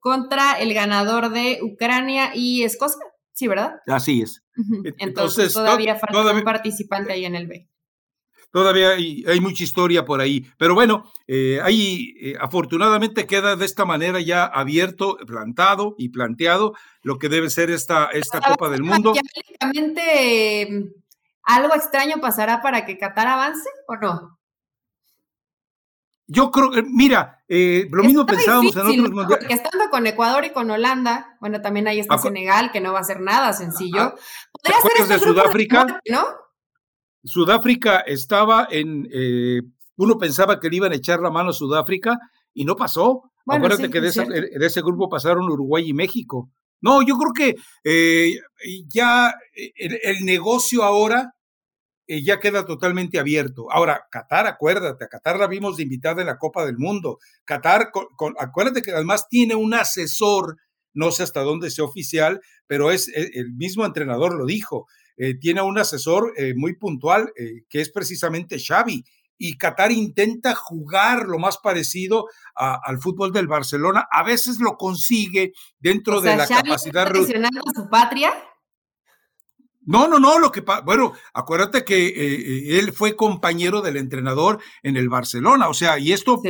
contra 0.00 0.54
el 0.54 0.74
ganador 0.74 1.30
de 1.30 1.60
Ucrania 1.62 2.32
y 2.34 2.64
Escocia, 2.64 3.04
¿sí, 3.40 3.48
verdad? 3.48 3.80
Así 3.86 4.22
es. 4.22 4.42
Entonces, 4.98 5.52
todavía 5.54 5.96
falta 5.96 6.32
un 6.32 6.44
participante 6.44 7.12
ahí 7.12 7.24
en 7.24 7.34
el 7.34 7.46
B 7.46 7.70
todavía 8.50 8.90
hay, 8.90 9.40
mucha 9.40 9.64
historia 9.64 10.04
por 10.04 10.20
ahí. 10.20 10.46
Pero 10.58 10.74
bueno, 10.74 11.10
eh, 11.26 11.60
ahí 11.62 12.14
eh, 12.20 12.34
afortunadamente 12.40 13.26
queda 13.26 13.56
de 13.56 13.64
esta 13.64 13.84
manera 13.84 14.20
ya 14.20 14.44
abierto, 14.44 15.16
plantado 15.26 15.94
y 15.98 16.08
planteado 16.10 16.74
lo 17.02 17.18
que 17.18 17.28
debe 17.28 17.50
ser 17.50 17.70
esta, 17.70 18.06
esta 18.06 18.40
Copa 18.40 18.68
del 18.68 18.82
Mundo. 18.82 19.14
Em, 19.60 20.92
¿Algo 21.44 21.74
extraño 21.74 22.20
pasará 22.20 22.60
para 22.60 22.84
que 22.84 22.98
Qatar 22.98 23.26
avance 23.26 23.68
o 23.86 23.96
no? 23.96 24.38
Yo 26.26 26.50
creo, 26.50 26.70
que, 26.70 26.82
mira, 26.82 27.39
eh, 27.52 27.88
lo 27.90 28.04
mismo 28.04 28.24
pensábamos 28.24 28.76
en 28.76 28.82
otros 28.82 29.10
mundiales. 29.10 29.38
Porque 29.38 29.54
estando 29.54 29.90
con 29.90 30.06
Ecuador 30.06 30.44
y 30.44 30.52
con 30.52 30.70
Holanda, 30.70 31.36
bueno, 31.40 31.60
también 31.60 31.88
ahí 31.88 31.98
está 31.98 32.16
Senegal, 32.16 32.70
que 32.70 32.80
no 32.80 32.92
va 32.92 33.00
a 33.00 33.04
ser 33.04 33.20
nada 33.20 33.52
sencillo. 33.52 34.00
Ah, 34.00 34.14
¿Podría 34.52 34.80
ser 34.80 34.92
este 35.00 35.14
de 35.14 35.18
Sudáfrica? 35.18 36.00
¿no? 36.08 36.26
Sudáfrica 37.24 38.00
estaba 38.00 38.68
en, 38.70 39.08
eh, 39.12 39.62
uno 39.96 40.16
pensaba 40.16 40.60
que 40.60 40.70
le 40.70 40.76
iban 40.76 40.92
a 40.92 40.94
echar 40.94 41.18
la 41.18 41.30
mano 41.30 41.50
a 41.50 41.52
Sudáfrica 41.52 42.16
y 42.54 42.64
no 42.64 42.76
pasó. 42.76 43.32
Acuérdate 43.44 43.90
que 43.90 44.00
de, 44.00 44.08
ese, 44.60 44.82
grupo 44.82 45.08
pasaron 45.08 45.50
Uruguay 45.50 45.88
y 45.88 45.92
México. 45.92 46.50
No, 46.80 47.02
yo 47.02 47.18
creo 47.18 47.32
que 47.32 47.56
eh, 47.82 48.36
ya 48.86 49.34
el, 49.74 50.24
negocio 50.24 50.84
ahora 50.84 51.34
eh, 52.10 52.22
ya 52.24 52.40
queda 52.40 52.64
totalmente 52.64 53.18
abierto. 53.18 53.70
Ahora, 53.70 54.08
Qatar, 54.10 54.46
acuérdate, 54.46 55.04
a 55.04 55.08
Qatar 55.08 55.38
la 55.38 55.46
vimos 55.46 55.76
de 55.76 55.84
invitada 55.84 56.20
en 56.20 56.26
la 56.26 56.38
Copa 56.38 56.66
del 56.66 56.76
Mundo. 56.76 57.18
Qatar, 57.44 57.92
acuérdate 58.38 58.82
que 58.82 58.90
además 58.90 59.28
tiene 59.28 59.54
un 59.54 59.74
asesor, 59.74 60.56
no 60.92 61.12
sé 61.12 61.22
hasta 61.22 61.42
dónde 61.42 61.70
sea 61.70 61.84
oficial, 61.84 62.40
pero 62.66 62.90
es 62.90 63.08
el 63.14 63.52
mismo 63.52 63.86
entrenador 63.86 64.34
lo 64.34 64.44
dijo. 64.44 64.88
Eh, 65.22 65.34
tiene 65.34 65.60
un 65.60 65.76
asesor 65.76 66.32
eh, 66.38 66.54
muy 66.56 66.76
puntual, 66.76 67.30
eh, 67.36 67.64
que 67.68 67.82
es 67.82 67.90
precisamente 67.90 68.58
Xavi. 68.58 69.04
Y 69.36 69.58
Qatar 69.58 69.92
intenta 69.92 70.54
jugar 70.54 71.26
lo 71.26 71.38
más 71.38 71.58
parecido 71.58 72.26
al 72.54 72.98
fútbol 72.98 73.30
del 73.32 73.46
Barcelona. 73.46 74.08
A 74.10 74.22
veces 74.22 74.60
lo 74.60 74.76
consigue 74.76 75.52
dentro 75.78 76.20
de 76.20 76.36
la 76.36 76.46
Xavi 76.46 76.70
capacidad. 76.70 77.16
¿Está 77.16 77.48
a 77.48 77.82
su 77.82 77.88
patria? 77.88 78.32
No, 79.90 80.08
no, 80.08 80.18
no, 80.18 80.38
lo 80.38 80.52
que 80.52 80.62
bueno, 80.84 81.12
acuérdate 81.34 81.84
que 81.84 82.78
él 82.78 82.92
fue 82.92 83.16
compañero 83.16 83.82
del 83.82 83.96
entrenador 83.96 84.60
en 84.82 84.96
el 84.96 85.08
Barcelona, 85.08 85.68
o 85.68 85.74
sea, 85.74 85.98
y 85.98 86.12
esto, 86.12 86.40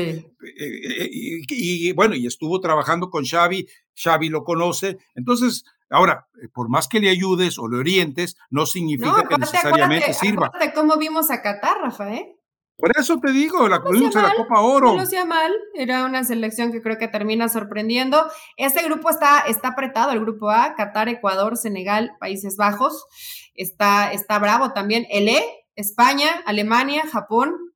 y, 1.48 1.92
bueno, 1.92 2.14
y 2.14 2.26
estuvo 2.26 2.60
trabajando 2.60 3.08
con 3.08 3.24
Xavi, 3.24 3.66
Xavi 3.94 4.28
lo 4.28 4.44
conoce, 4.44 4.98
entonces 5.14 5.64
Ahora, 5.90 6.28
eh, 6.40 6.48
por 6.48 6.68
más 6.68 6.86
que 6.86 7.00
le 7.00 7.10
ayudes 7.10 7.58
o 7.58 7.68
le 7.68 7.78
orientes, 7.78 8.36
no 8.48 8.64
significa 8.64 9.26
que 9.28 9.36
necesariamente 9.36 10.14
sirva. 10.14 10.46
Acuérdate 10.46 10.72
cómo 10.72 10.96
vimos 10.96 11.30
a 11.32 11.42
Qatar, 11.42 11.78
Rafa, 11.82 12.14
¿eh? 12.14 12.39
Por 12.80 12.92
eso 12.98 13.18
te 13.18 13.32
digo, 13.32 13.68
la 13.68 13.78
no 13.78 13.90
vimos 13.90 14.14
la 14.14 14.34
Copa 14.34 14.60
Oro. 14.60 14.94
No 14.94 15.02
hacía 15.02 15.24
mal, 15.24 15.52
era 15.74 16.04
una 16.04 16.24
selección 16.24 16.72
que 16.72 16.82
creo 16.82 16.98
que 16.98 17.08
termina 17.08 17.48
sorprendiendo. 17.48 18.24
Este 18.56 18.82
grupo 18.82 19.10
está, 19.10 19.40
está 19.40 19.68
apretado, 19.68 20.12
el 20.12 20.20
grupo 20.20 20.50
A, 20.50 20.74
Qatar, 20.74 21.08
Ecuador, 21.08 21.56
Senegal, 21.56 22.16
Países 22.18 22.56
Bajos. 22.56 23.06
Está, 23.54 24.12
está 24.12 24.38
bravo 24.38 24.72
también. 24.72 25.06
El 25.10 25.28
E, 25.28 25.44
España, 25.76 26.28
Alemania, 26.46 27.04
Japón, 27.10 27.70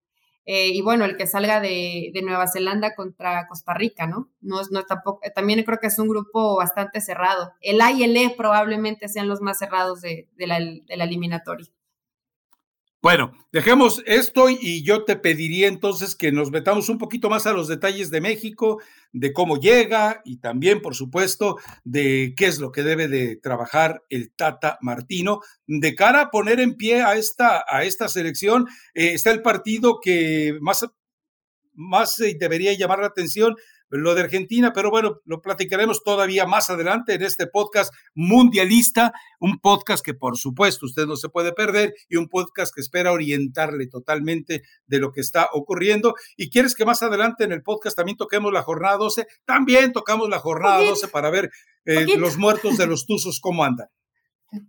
eh, 0.46 0.68
y 0.68 0.82
bueno, 0.82 1.06
el 1.06 1.16
que 1.16 1.26
salga 1.26 1.60
de, 1.60 2.12
Nueva 2.22 2.46
Zelanda 2.46 2.94
contra 2.94 3.46
Costa 3.48 3.72
Rica, 3.72 4.06
¿no? 4.06 4.30
No, 4.40 4.60
no 4.70 4.84
tampoco, 4.84 5.20
también 5.34 5.62
creo 5.64 5.78
que 5.78 5.86
es 5.86 5.98
un 5.98 6.08
grupo 6.08 6.56
bastante 6.56 7.00
cerrado. 7.00 7.52
El 7.60 7.80
A 7.80 7.92
y 7.92 8.02
el 8.04 8.16
E 8.16 8.34
probablemente 8.36 9.08
sean 9.08 9.28
los 9.28 9.40
más 9.40 9.58
cerrados 9.58 10.02
de, 10.02 10.28
la, 10.36 10.58
eliminatoria. 10.88 11.66
Bueno, 13.04 13.34
dejemos 13.52 14.02
esto 14.06 14.48
y 14.48 14.82
yo 14.82 15.04
te 15.04 15.16
pediría 15.16 15.68
entonces 15.68 16.14
que 16.14 16.32
nos 16.32 16.50
metamos 16.50 16.88
un 16.88 16.96
poquito 16.96 17.28
más 17.28 17.46
a 17.46 17.52
los 17.52 17.68
detalles 17.68 18.10
de 18.10 18.22
México, 18.22 18.80
de 19.12 19.34
cómo 19.34 19.60
llega 19.60 20.22
y 20.24 20.38
también, 20.38 20.80
por 20.80 20.94
supuesto, 20.94 21.58
de 21.84 22.32
qué 22.34 22.46
es 22.46 22.60
lo 22.60 22.72
que 22.72 22.82
debe 22.82 23.06
de 23.08 23.36
trabajar 23.36 24.02
el 24.08 24.32
Tata 24.32 24.78
Martino 24.80 25.40
de 25.66 25.94
cara 25.94 26.22
a 26.22 26.30
poner 26.30 26.60
en 26.60 26.76
pie 26.76 27.02
a 27.02 27.16
esta, 27.16 27.62
a 27.68 27.84
esta 27.84 28.08
selección. 28.08 28.66
Eh, 28.94 29.12
está 29.12 29.32
el 29.32 29.42
partido 29.42 29.98
que 30.02 30.56
más, 30.62 30.86
más 31.74 32.18
eh, 32.20 32.34
debería 32.40 32.72
llamar 32.72 33.00
la 33.00 33.08
atención, 33.08 33.54
lo 34.00 34.14
de 34.14 34.22
Argentina, 34.22 34.72
pero 34.72 34.90
bueno, 34.90 35.20
lo 35.24 35.40
platicaremos 35.40 36.02
todavía 36.02 36.46
más 36.46 36.70
adelante 36.70 37.14
en 37.14 37.22
este 37.22 37.46
podcast 37.46 37.92
mundialista, 38.14 39.12
un 39.40 39.58
podcast 39.58 40.04
que 40.04 40.14
por 40.14 40.36
supuesto 40.36 40.86
usted 40.86 41.06
no 41.06 41.16
se 41.16 41.28
puede 41.28 41.52
perder 41.52 41.94
y 42.08 42.16
un 42.16 42.28
podcast 42.28 42.74
que 42.74 42.80
espera 42.80 43.12
orientarle 43.12 43.86
totalmente 43.86 44.62
de 44.86 44.98
lo 44.98 45.12
que 45.12 45.20
está 45.20 45.48
ocurriendo. 45.52 46.14
Y 46.36 46.50
quieres 46.50 46.74
que 46.74 46.84
más 46.84 47.02
adelante 47.02 47.44
en 47.44 47.52
el 47.52 47.62
podcast 47.62 47.96
también 47.96 48.16
toquemos 48.16 48.52
la 48.52 48.62
jornada 48.62 48.96
12, 48.96 49.26
también 49.44 49.92
tocamos 49.92 50.28
la 50.28 50.38
jornada 50.38 50.78
12 50.84 51.08
para 51.08 51.30
ver 51.30 51.50
eh, 51.84 52.16
los 52.16 52.36
muertos 52.36 52.78
de 52.78 52.86
los 52.86 53.06
Tuzos 53.06 53.40
cómo 53.40 53.64
andan. 53.64 53.88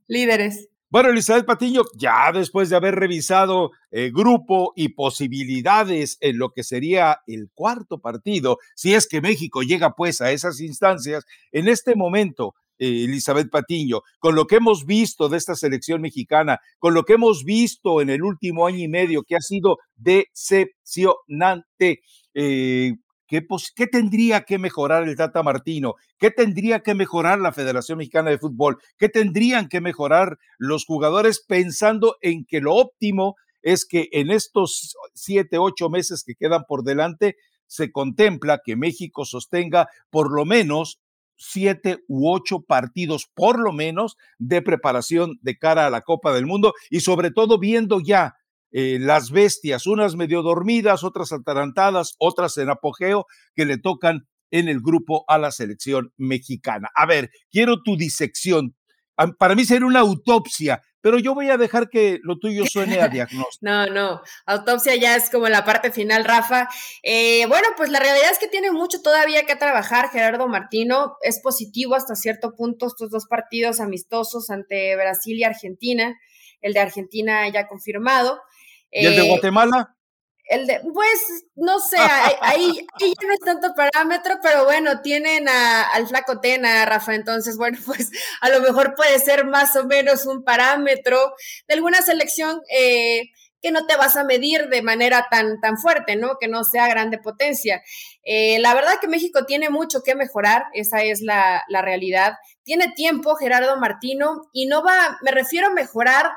Líderes. 0.08 0.70
Bueno, 0.92 1.10
Elizabeth 1.10 1.46
Patiño, 1.46 1.82
ya 1.98 2.32
después 2.32 2.70
de 2.70 2.76
haber 2.76 2.96
revisado 2.96 3.72
eh, 3.92 4.12
grupo 4.14 4.72
y 4.76 4.90
posibilidades 4.90 6.18
en 6.22 6.38
lo 6.38 6.52
que 6.52 6.64
sería 6.64 7.22
el 7.26 7.50
cuarto 7.54 8.00
partido, 8.00 8.60
si 8.76 8.94
es 8.94 9.08
que 9.08 9.20
México 9.20 9.64
llega 9.64 9.96
pues 9.96 10.22
a 10.22 10.32
esas 10.32 10.62
instancias, 10.62 11.26
en 11.52 11.68
este 11.68 11.96
momento, 11.96 12.54
eh, 12.78 13.06
Elizabeth 13.06 13.50
Patiño, 13.50 14.02
con 14.20 14.36
lo 14.36 14.46
que 14.46 14.58
hemos 14.58 14.86
visto 14.86 15.28
de 15.28 15.38
esta 15.38 15.56
selección 15.56 16.02
mexicana, 16.02 16.60
con 16.78 16.94
lo 16.94 17.04
que 17.04 17.14
hemos 17.14 17.44
visto 17.44 18.00
en 18.00 18.12
el 18.12 18.22
último 18.22 18.68
año 18.68 18.80
y 18.80 18.88
medio, 18.88 19.24
que 19.24 19.36
ha 19.36 19.42
sido 19.42 19.80
decepcionante, 19.96 22.02
eh, 22.36 22.94
¿Qué, 23.36 23.46
¿Qué, 23.76 23.88
tendría 23.88 24.42
que 24.42 24.58
mejorar 24.58 25.04
el 25.04 25.18
Tata 25.18 25.44
Martino? 25.44 25.96
¿Qué 26.18 26.32
tendría 26.32 26.80
que 26.80 26.96
mejorar 26.96 27.40
la 27.40 27.52
Federación 27.52 27.98
Mexicana 27.98 28.30
de 28.30 28.38
Fútbol? 28.38 28.78
¿Qué 28.98 29.10
tendrían 29.10 29.68
que 29.68 29.82
mejorar 29.82 30.38
los 30.58 30.86
jugadores 30.86 31.44
pensando 31.46 32.16
en 32.22 32.46
que 32.46 32.62
lo 32.62 32.74
óptimo 32.76 33.36
es 33.62 33.86
que 33.86 34.08
en 34.12 34.32
estos 34.32 34.96
siete, 35.14 35.58
ocho 35.58 35.90
meses 35.90 36.24
que 36.26 36.36
quedan 36.36 36.64
por 36.68 36.84
delante 36.84 37.36
se 37.68 37.92
contempla 37.92 38.62
que 38.64 38.76
México 38.76 39.26
sostenga 39.26 39.88
por 40.10 40.32
lo 40.32 40.46
menos 40.46 41.00
siete 41.36 41.98
u 42.08 42.32
ocho 42.32 42.62
partidos, 42.62 43.28
por 43.34 43.60
lo 43.60 43.74
menos, 43.74 44.16
de 44.38 44.62
preparación 44.62 45.38
de 45.42 45.58
cara 45.58 45.86
a 45.86 45.90
la 45.90 46.02
Copa 46.02 46.34
del 46.34 46.46
Mundo 46.46 46.74
y 46.90 47.02
sobre 47.02 47.32
todo 47.32 47.60
viendo 47.60 48.00
ya 48.00 48.36
eh, 48.78 49.00
las 49.00 49.32
bestias, 49.32 49.88
unas 49.88 50.18
medio 50.18 50.42
dormidas, 50.42 51.06
otras 51.06 51.32
atarantadas, 51.32 52.16
otras 52.20 52.58
en 52.58 52.70
apogeo, 52.70 53.26
que 53.56 53.64
le 53.64 53.78
tocan 53.78 54.28
en 54.52 54.68
el 54.68 54.82
grupo 54.82 55.24
a 55.30 55.38
la 55.38 55.52
selección 55.52 56.12
mexicana. 56.18 56.90
A 56.94 57.06
ver, 57.06 57.32
quiero 57.50 57.82
tu 57.84 57.96
disección. 57.96 58.76
Para 59.40 59.56
mí 59.56 59.64
sería 59.64 59.88
una 59.88 60.02
autopsia, 60.02 60.82
pero 61.00 61.20
yo 61.20 61.34
voy 61.34 61.50
a 61.52 61.58
dejar 61.58 61.90
que 61.90 62.20
lo 62.22 62.38
tuyo 62.38 62.66
suene 62.70 63.00
a 63.00 63.08
diagnóstico. 63.08 63.60
No, 63.62 63.86
no, 63.86 64.22
autopsia 64.46 64.96
ya 64.96 65.16
es 65.16 65.30
como 65.30 65.48
la 65.48 65.64
parte 65.64 65.90
final, 65.90 66.26
Rafa. 66.26 66.68
Eh, 67.02 67.46
bueno, 67.48 67.70
pues 67.78 67.90
la 67.90 68.02
realidad 68.02 68.30
es 68.30 68.40
que 68.40 68.50
tiene 68.50 68.72
mucho 68.72 69.02
todavía 69.02 69.46
que 69.46 69.56
trabajar 69.56 70.10
Gerardo 70.10 70.50
Martino. 70.50 71.16
Es 71.22 71.40
positivo 71.42 71.96
hasta 71.96 72.16
cierto 72.16 72.54
punto 72.58 72.88
estos 72.88 73.10
dos 73.10 73.26
partidos 73.26 73.80
amistosos 73.80 74.50
ante 74.50 74.98
Brasil 74.98 75.38
y 75.38 75.46
Argentina. 75.46 76.14
El 76.60 76.74
de 76.74 76.82
Argentina 76.82 77.48
ya 77.48 77.70
confirmado. 77.70 78.42
¿Y 78.96 79.06
el 79.06 79.16
de 79.16 79.26
eh, 79.26 79.30
Guatemala? 79.30 79.96
El 80.48 80.68
de, 80.68 80.80
pues, 80.94 81.46
no 81.56 81.80
sé, 81.80 81.98
ahí, 82.42 82.86
ya 83.00 83.28
no 83.28 83.34
es 83.34 83.40
tanto 83.44 83.74
parámetro, 83.76 84.36
pero 84.44 84.64
bueno, 84.66 85.02
tienen 85.02 85.48
al 85.50 86.08
flaco 86.08 86.40
Tena, 86.40 86.86
Rafa, 86.86 87.16
entonces, 87.16 87.58
bueno, 87.58 87.78
pues 87.86 88.12
a 88.42 88.50
lo 88.50 88.62
mejor 88.62 88.94
puede 88.96 89.20
ser 89.20 89.46
más 89.46 89.76
o 89.76 89.86
menos 89.86 90.26
un 90.28 90.44
parámetro 90.44 91.34
de 91.68 91.74
alguna 91.74 92.02
selección 92.04 92.62
eh, 92.70 93.24
que 93.60 93.72
no 93.72 93.88
te 93.88 93.96
vas 93.96 94.16
a 94.16 94.24
medir 94.24 94.70
de 94.70 94.84
manera 94.84 95.26
tan, 95.32 95.60
tan 95.60 95.80
fuerte, 95.80 96.16
¿no? 96.16 96.38
Que 96.40 96.48
no 96.48 96.64
sea 96.64 96.88
grande 96.88 97.18
potencia. 97.18 97.82
Eh, 98.24 98.60
la 98.60 98.76
verdad 98.76 99.00
que 99.02 99.08
México 99.08 99.46
tiene 99.46 99.72
mucho 99.72 100.04
que 100.04 100.14
mejorar, 100.14 100.66
esa 100.74 101.02
es 101.02 101.22
la, 101.22 101.64
la 101.70 101.82
realidad. 101.82 102.34
Tiene 102.64 102.94
tiempo 102.96 103.36
Gerardo 103.36 103.78
Martino 103.78 104.44
y 104.54 104.68
no 104.68 104.84
va, 104.84 105.18
me 105.24 105.32
refiero 105.32 105.68
a 105.68 105.74
mejorar 105.74 106.30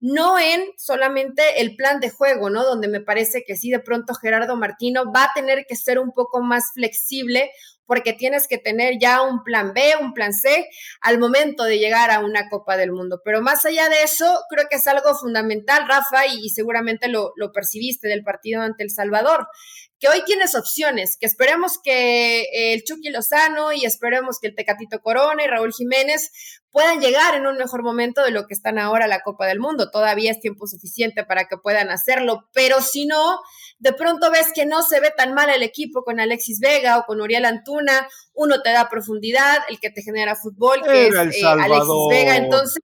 no 0.00 0.38
en 0.38 0.62
solamente 0.76 1.60
el 1.60 1.76
plan 1.76 2.00
de 2.00 2.10
juego, 2.10 2.50
¿no? 2.50 2.64
Donde 2.64 2.88
me 2.88 3.00
parece 3.00 3.44
que 3.46 3.56
sí, 3.56 3.70
de 3.70 3.80
pronto 3.80 4.14
Gerardo 4.14 4.56
Martino 4.56 5.12
va 5.12 5.24
a 5.24 5.32
tener 5.34 5.64
que 5.68 5.76
ser 5.76 5.98
un 5.98 6.12
poco 6.12 6.42
más 6.42 6.72
flexible 6.74 7.50
porque 7.86 8.12
tienes 8.12 8.48
que 8.48 8.58
tener 8.58 8.98
ya 9.00 9.22
un 9.22 9.44
plan 9.44 9.72
B, 9.72 9.94
un 10.00 10.12
plan 10.12 10.32
C 10.32 10.68
al 11.00 11.18
momento 11.18 11.64
de 11.64 11.78
llegar 11.78 12.10
a 12.10 12.18
una 12.18 12.48
Copa 12.48 12.76
del 12.76 12.92
Mundo. 12.92 13.20
Pero 13.24 13.40
más 13.40 13.64
allá 13.64 13.88
de 13.88 14.02
eso, 14.02 14.40
creo 14.50 14.66
que 14.68 14.76
es 14.76 14.86
algo 14.88 15.14
fundamental, 15.14 15.86
Rafa, 15.88 16.26
y, 16.26 16.50
seguramente 16.50 17.08
lo, 17.08 17.32
lo 17.36 17.52
percibiste 17.52 18.08
del 18.08 18.24
partido 18.24 18.62
ante 18.62 18.82
El 18.82 18.90
Salvador 18.90 19.46
que 19.98 20.08
hoy 20.08 20.22
tienes 20.26 20.54
opciones, 20.54 21.16
que 21.18 21.26
esperemos 21.26 21.78
que 21.82 22.46
el 22.52 22.84
Chucky 22.84 23.10
Lozano 23.10 23.72
y 23.72 23.86
esperemos 23.86 24.38
que 24.38 24.48
el 24.48 24.54
Tecatito 24.54 25.00
Corona 25.00 25.42
y 25.42 25.46
Raúl 25.46 25.72
Jiménez 25.72 26.30
puedan 26.70 27.00
llegar 27.00 27.34
en 27.34 27.46
un 27.46 27.56
mejor 27.56 27.82
momento 27.82 28.22
de 28.22 28.30
lo 28.30 28.46
que 28.46 28.52
están 28.52 28.78
ahora 28.78 29.06
la 29.06 29.22
Copa 29.22 29.46
del 29.46 29.58
Mundo. 29.58 29.90
Todavía 29.90 30.30
es 30.30 30.40
tiempo 30.40 30.66
suficiente 30.66 31.24
para 31.24 31.46
que 31.46 31.56
puedan 31.56 31.90
hacerlo, 31.90 32.50
pero 32.52 32.82
si 32.82 33.06
no, 33.06 33.40
de 33.78 33.94
pronto 33.94 34.30
ves 34.30 34.48
que 34.54 34.66
no 34.66 34.82
se 34.82 35.00
ve 35.00 35.10
tan 35.16 35.32
mal 35.32 35.48
el 35.48 35.62
equipo 35.62 36.02
con 36.04 36.20
Alexis 36.20 36.60
Vega 36.60 36.98
o 36.98 37.04
con 37.06 37.22
Uriel 37.22 37.46
Antuna, 37.46 38.06
uno 38.34 38.60
te 38.60 38.72
da 38.72 38.90
profundidad, 38.90 39.60
el 39.70 39.80
que 39.80 39.88
te 39.90 40.02
genera 40.02 40.36
fútbol, 40.36 40.82
que 40.82 41.06
es 41.06 41.14
eh, 41.14 41.46
Alexis 41.46 42.06
Vega, 42.10 42.36
entonces... 42.36 42.82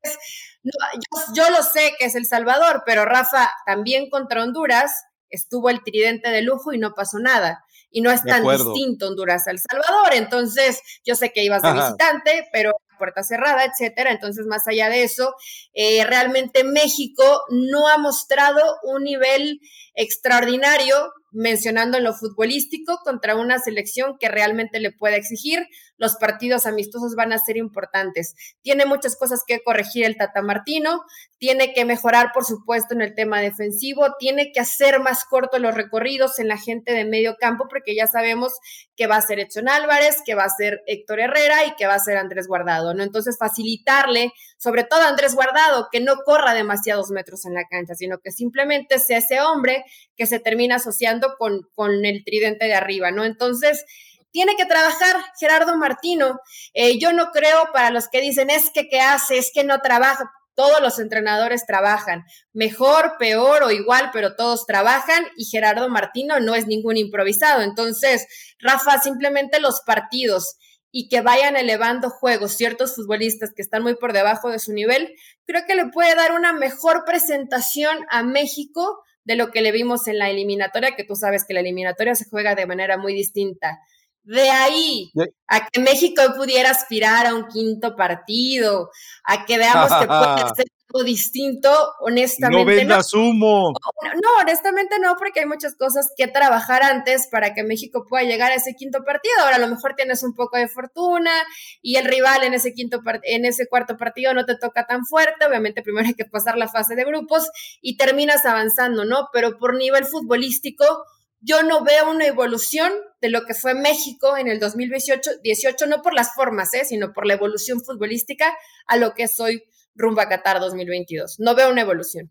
yo, 0.62 1.35
yo 1.35 1.51
lo 1.51 1.62
sé 1.62 1.92
que 1.98 2.07
es 2.07 2.14
El 2.14 2.25
Salvador, 2.25 2.85
pero 2.87 3.05
Rafa, 3.05 3.53
también 3.66 4.09
contra 4.09 4.42
Honduras, 4.42 4.92
estuvo 5.32 5.68
el 5.68 5.82
tridente 5.82 6.30
de 6.30 6.42
lujo 6.42 6.72
y 6.72 6.78
no 6.78 6.94
pasó 6.94 7.18
nada. 7.18 7.64
Y 7.90 8.00
no 8.00 8.10
es 8.10 8.22
tan 8.22 8.42
distinto 8.42 9.08
Honduras 9.08 9.46
a 9.46 9.50
El 9.50 9.58
Salvador. 9.58 10.14
Entonces, 10.14 10.80
yo 11.04 11.14
sé 11.14 11.30
que 11.30 11.44
ibas 11.44 11.60
de 11.60 11.74
visitante, 11.74 12.48
pero 12.50 12.72
puerta 13.02 13.24
cerrada, 13.24 13.64
etcétera. 13.64 14.12
Entonces, 14.12 14.46
más 14.46 14.68
allá 14.68 14.88
de 14.88 15.02
eso, 15.02 15.34
eh, 15.74 16.04
realmente 16.04 16.62
México 16.62 17.42
no 17.50 17.88
ha 17.88 17.98
mostrado 17.98 18.62
un 18.84 19.02
nivel 19.02 19.60
extraordinario 19.94 20.94
mencionando 21.32 21.98
en 21.98 22.04
lo 22.04 22.14
futbolístico 22.14 23.00
contra 23.02 23.34
una 23.34 23.58
selección 23.58 24.16
que 24.20 24.28
realmente 24.28 24.78
le 24.78 24.92
puede 24.92 25.16
exigir. 25.16 25.66
Los 26.02 26.16
partidos 26.16 26.66
amistosos 26.66 27.14
van 27.14 27.32
a 27.32 27.38
ser 27.38 27.56
importantes. 27.56 28.34
Tiene 28.60 28.86
muchas 28.86 29.14
cosas 29.16 29.44
que 29.46 29.62
corregir 29.62 30.04
el 30.04 30.16
Tata 30.16 30.42
Martino, 30.42 31.04
tiene 31.38 31.72
que 31.72 31.84
mejorar, 31.84 32.32
por 32.34 32.44
supuesto, 32.44 32.92
en 32.92 33.02
el 33.02 33.14
tema 33.14 33.40
defensivo, 33.40 34.16
tiene 34.18 34.50
que 34.50 34.58
hacer 34.58 34.98
más 34.98 35.24
cortos 35.24 35.60
los 35.60 35.76
recorridos 35.76 36.40
en 36.40 36.48
la 36.48 36.58
gente 36.58 36.92
de 36.92 37.04
medio 37.04 37.36
campo, 37.38 37.66
porque 37.70 37.94
ya 37.94 38.08
sabemos 38.08 38.52
que 38.96 39.06
va 39.06 39.14
a 39.14 39.22
ser 39.22 39.38
Edson 39.38 39.68
Álvarez, 39.68 40.22
que 40.26 40.34
va 40.34 40.42
a 40.42 40.48
ser 40.48 40.82
Héctor 40.86 41.20
Herrera 41.20 41.66
y 41.66 41.76
que 41.76 41.86
va 41.86 41.94
a 41.94 42.00
ser 42.00 42.16
Andrés 42.16 42.48
Guardado, 42.48 42.94
¿no? 42.94 43.04
Entonces, 43.04 43.36
facilitarle, 43.38 44.32
sobre 44.58 44.82
todo 44.82 45.02
a 45.02 45.08
Andrés 45.08 45.36
Guardado, 45.36 45.88
que 45.92 46.00
no 46.00 46.16
corra 46.24 46.52
demasiados 46.52 47.10
metros 47.10 47.44
en 47.44 47.54
la 47.54 47.64
cancha, 47.70 47.94
sino 47.94 48.18
que 48.18 48.32
simplemente 48.32 48.98
sea 48.98 49.18
ese 49.18 49.40
hombre 49.40 49.84
que 50.16 50.26
se 50.26 50.40
termina 50.40 50.76
asociando 50.76 51.36
con, 51.38 51.68
con 51.74 52.04
el 52.04 52.24
tridente 52.24 52.66
de 52.66 52.74
arriba, 52.74 53.12
¿no? 53.12 53.24
Entonces, 53.24 53.84
tiene 54.32 54.56
que 54.56 54.66
trabajar 54.66 55.16
Gerardo 55.38 55.76
Martino. 55.76 56.40
Eh, 56.74 56.98
yo 56.98 57.12
no 57.12 57.30
creo 57.30 57.68
para 57.72 57.90
los 57.90 58.08
que 58.08 58.20
dicen 58.20 58.50
es 58.50 58.70
que 58.70 58.88
qué 58.88 59.00
hace, 59.00 59.38
es 59.38 59.52
que 59.54 59.62
no 59.62 59.80
trabaja. 59.80 60.30
Todos 60.54 60.82
los 60.82 60.98
entrenadores 60.98 61.64
trabajan, 61.64 62.24
mejor, 62.52 63.16
peor 63.18 63.62
o 63.62 63.70
igual, 63.70 64.10
pero 64.12 64.34
todos 64.36 64.66
trabajan 64.66 65.24
y 65.36 65.46
Gerardo 65.46 65.88
Martino 65.88 66.40
no 66.40 66.54
es 66.54 66.66
ningún 66.66 66.98
improvisado. 66.98 67.62
Entonces, 67.62 68.26
Rafa, 68.58 69.00
simplemente 69.00 69.60
los 69.60 69.80
partidos 69.80 70.56
y 70.90 71.08
que 71.08 71.22
vayan 71.22 71.56
elevando 71.56 72.10
juegos 72.10 72.52
ciertos 72.52 72.94
futbolistas 72.94 73.52
que 73.56 73.62
están 73.62 73.82
muy 73.82 73.94
por 73.94 74.12
debajo 74.12 74.50
de 74.50 74.58
su 74.58 74.74
nivel, 74.74 75.14
creo 75.46 75.62
que 75.66 75.74
le 75.74 75.86
puede 75.86 76.14
dar 76.14 76.32
una 76.32 76.52
mejor 76.52 77.04
presentación 77.06 78.04
a 78.10 78.22
México 78.22 79.02
de 79.24 79.36
lo 79.36 79.50
que 79.50 79.62
le 79.62 79.72
vimos 79.72 80.06
en 80.06 80.18
la 80.18 80.28
eliminatoria, 80.28 80.94
que 80.94 81.04
tú 81.04 81.16
sabes 81.16 81.44
que 81.46 81.54
la 81.54 81.60
eliminatoria 81.60 82.14
se 82.14 82.28
juega 82.28 82.54
de 82.54 82.66
manera 82.66 82.98
muy 82.98 83.14
distinta. 83.14 83.80
De 84.24 84.50
ahí 84.50 85.11
a 85.48 85.66
que 85.68 85.80
México 85.80 86.22
pudiera 86.37 86.70
aspirar 86.70 87.26
a 87.26 87.35
un 87.35 87.48
quinto 87.48 87.96
partido, 87.96 88.90
a 89.24 89.44
que 89.44 89.58
veamos 89.58 89.92
que 90.00 90.06
puede 90.06 90.54
ser 90.56 90.66
algo 90.88 91.04
distinto, 91.04 91.70
honestamente. 92.00 92.64
No 92.64 92.64
vendas 92.64 93.12
humo. 93.14 93.72
No, 94.14 94.28
honestamente 94.40 94.98
no, 95.00 95.16
porque 95.16 95.40
hay 95.40 95.46
muchas 95.46 95.74
cosas 95.74 96.12
que 96.16 96.28
trabajar 96.28 96.85
antes 96.85 97.26
para 97.30 97.52
que 97.52 97.64
México 97.64 98.06
pueda 98.08 98.24
llegar 98.24 98.52
a 98.52 98.56
ese 98.56 98.74
quinto 98.74 99.02
partido. 99.04 99.35
Ahora 99.40 99.56
a 99.56 99.61
lo 99.61 99.68
mejor 99.68 99.94
tienes 99.96 100.22
un 100.22 100.35
poco 100.35 100.56
de 100.56 100.68
fortuna 100.68 101.32
y 101.80 101.96
el 101.96 102.04
rival 102.04 102.44
en 102.44 102.54
ese 102.54 102.74
quinto 102.74 103.00
en 103.24 103.44
ese 103.44 103.66
cuarto 103.66 103.96
partido 103.96 104.35
no 104.35 104.44
te 104.44 104.56
toca 104.56 104.87
tan 104.87 105.04
fuerte. 105.04 105.46
Obviamente 105.46 105.82
primero 105.82 106.06
hay 106.06 106.14
que 106.14 106.26
pasar 106.26 106.56
la 106.56 106.68
fase 106.68 106.94
de 106.94 107.04
grupos 107.04 107.50
y 107.80 107.96
terminas 107.96 108.46
avanzando, 108.46 109.04
¿no? 109.04 109.28
Pero 109.32 109.58
por 109.58 109.74
nivel 109.74 110.04
futbolístico, 110.04 111.04
yo 111.42 111.62
no 111.64 111.85
veo 111.85 112.11
una 112.11 112.26
evolución 112.26 112.92
de 113.20 113.28
lo 113.28 113.44
que 113.44 113.55
fue 113.55 113.74
México 113.74 114.37
en 114.37 114.48
el 114.48 114.61
2018, 114.61 115.31
18, 115.42 115.87
no 115.87 116.00
por 116.00 116.14
las 116.14 116.35
formas, 116.35 116.72
¿eh? 116.74 116.85
sino 116.85 117.12
por 117.12 117.26
la 117.26 117.35
evolución 117.35 117.83
futbolística 117.85 118.57
a 118.87 118.96
lo 118.96 119.12
que 119.14 119.24
es 119.24 119.38
hoy 119.40 119.62
rumbo 119.94 120.20
a 120.20 120.28
Qatar 120.28 120.61
2022. 120.61 121.40
No 121.40 121.55
veo 121.55 121.70
una 121.70 121.83
evolución. 121.83 122.31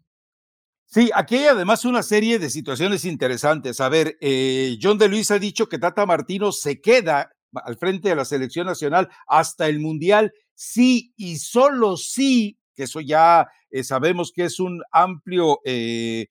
Sí, 0.86 1.10
aquí 1.14 1.38
hay 1.38 1.46
además 1.46 1.86
una 1.86 2.04
serie 2.04 2.40
de 2.40 2.50
situaciones 2.50 3.06
interesantes. 3.06 3.80
A 3.80 3.90
ver, 3.90 4.18
eh, 4.22 4.78
John 4.82 4.98
de 4.98 5.08
Luis 5.08 5.32
ha 5.32 5.40
dicho 5.40 5.68
que 5.68 5.78
Tata 5.78 6.06
Martino 6.06 6.52
se 6.52 6.82
queda 6.82 7.32
al 7.54 7.78
frente 7.78 8.10
de 8.10 8.16
la 8.16 8.26
selección 8.26 8.66
nacional 8.66 9.10
hasta 9.28 9.68
el 9.68 9.80
Mundial, 9.80 10.34
sí 10.54 11.14
y 11.18 11.38
solo 11.38 11.98
sí, 11.98 12.60
que 12.82 12.86
eso 12.86 13.00
ya 13.00 13.48
eh, 13.70 13.84
sabemos 13.84 14.32
que 14.34 14.46
es 14.46 14.60
un 14.60 14.82
amplio, 14.92 15.60
eh, 15.66 16.30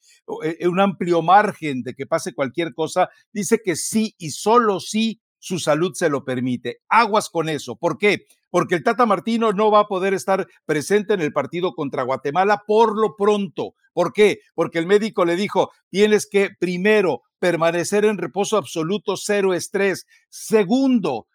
un 0.67 0.81
amplio 0.81 1.23
margen 1.23 1.83
de 1.85 1.95
que 1.95 2.07
pase 2.07 2.35
cualquier 2.35 2.75
cosa, 2.75 3.09
dice 3.33 3.61
que 3.65 3.77
sí 3.77 4.17
y 4.19 4.31
solo 4.31 4.81
sí 4.81 5.21
su 5.39 5.61
salud 5.61 5.93
se 5.95 6.09
lo 6.09 6.25
permite. 6.25 6.81
Aguas 6.89 7.31
con 7.31 7.49
eso. 7.49 7.77
¿Por 7.77 7.99
qué? 7.99 8.27
Porque 8.51 8.75
el 8.75 8.83
Tata 8.83 9.07
Martino 9.07 9.53
no 9.53 9.71
va 9.71 9.81
a 9.81 9.87
poder 9.87 10.13
estar 10.13 10.49
presente 10.67 11.15
en 11.15 11.21
el 11.21 11.33
partido 11.33 11.73
contra 11.73 12.03
Guatemala 12.03 12.65
por 12.67 13.01
lo 13.01 13.15
pronto. 13.15 13.75
¿Por 13.93 14.13
qué? 14.13 14.41
Porque 14.55 14.81
el 14.81 14.87
médico 14.87 15.25
le 15.25 15.37
dijo, 15.37 15.71
tienes 15.89 16.29
que 16.29 16.51
primero 16.59 17.23
permanecer 17.39 18.05
en 18.05 18.19
reposo 18.19 18.57
absoluto, 18.57 19.17
cero 19.17 19.55
estrés. 19.55 20.05
Segundo, 20.29 21.29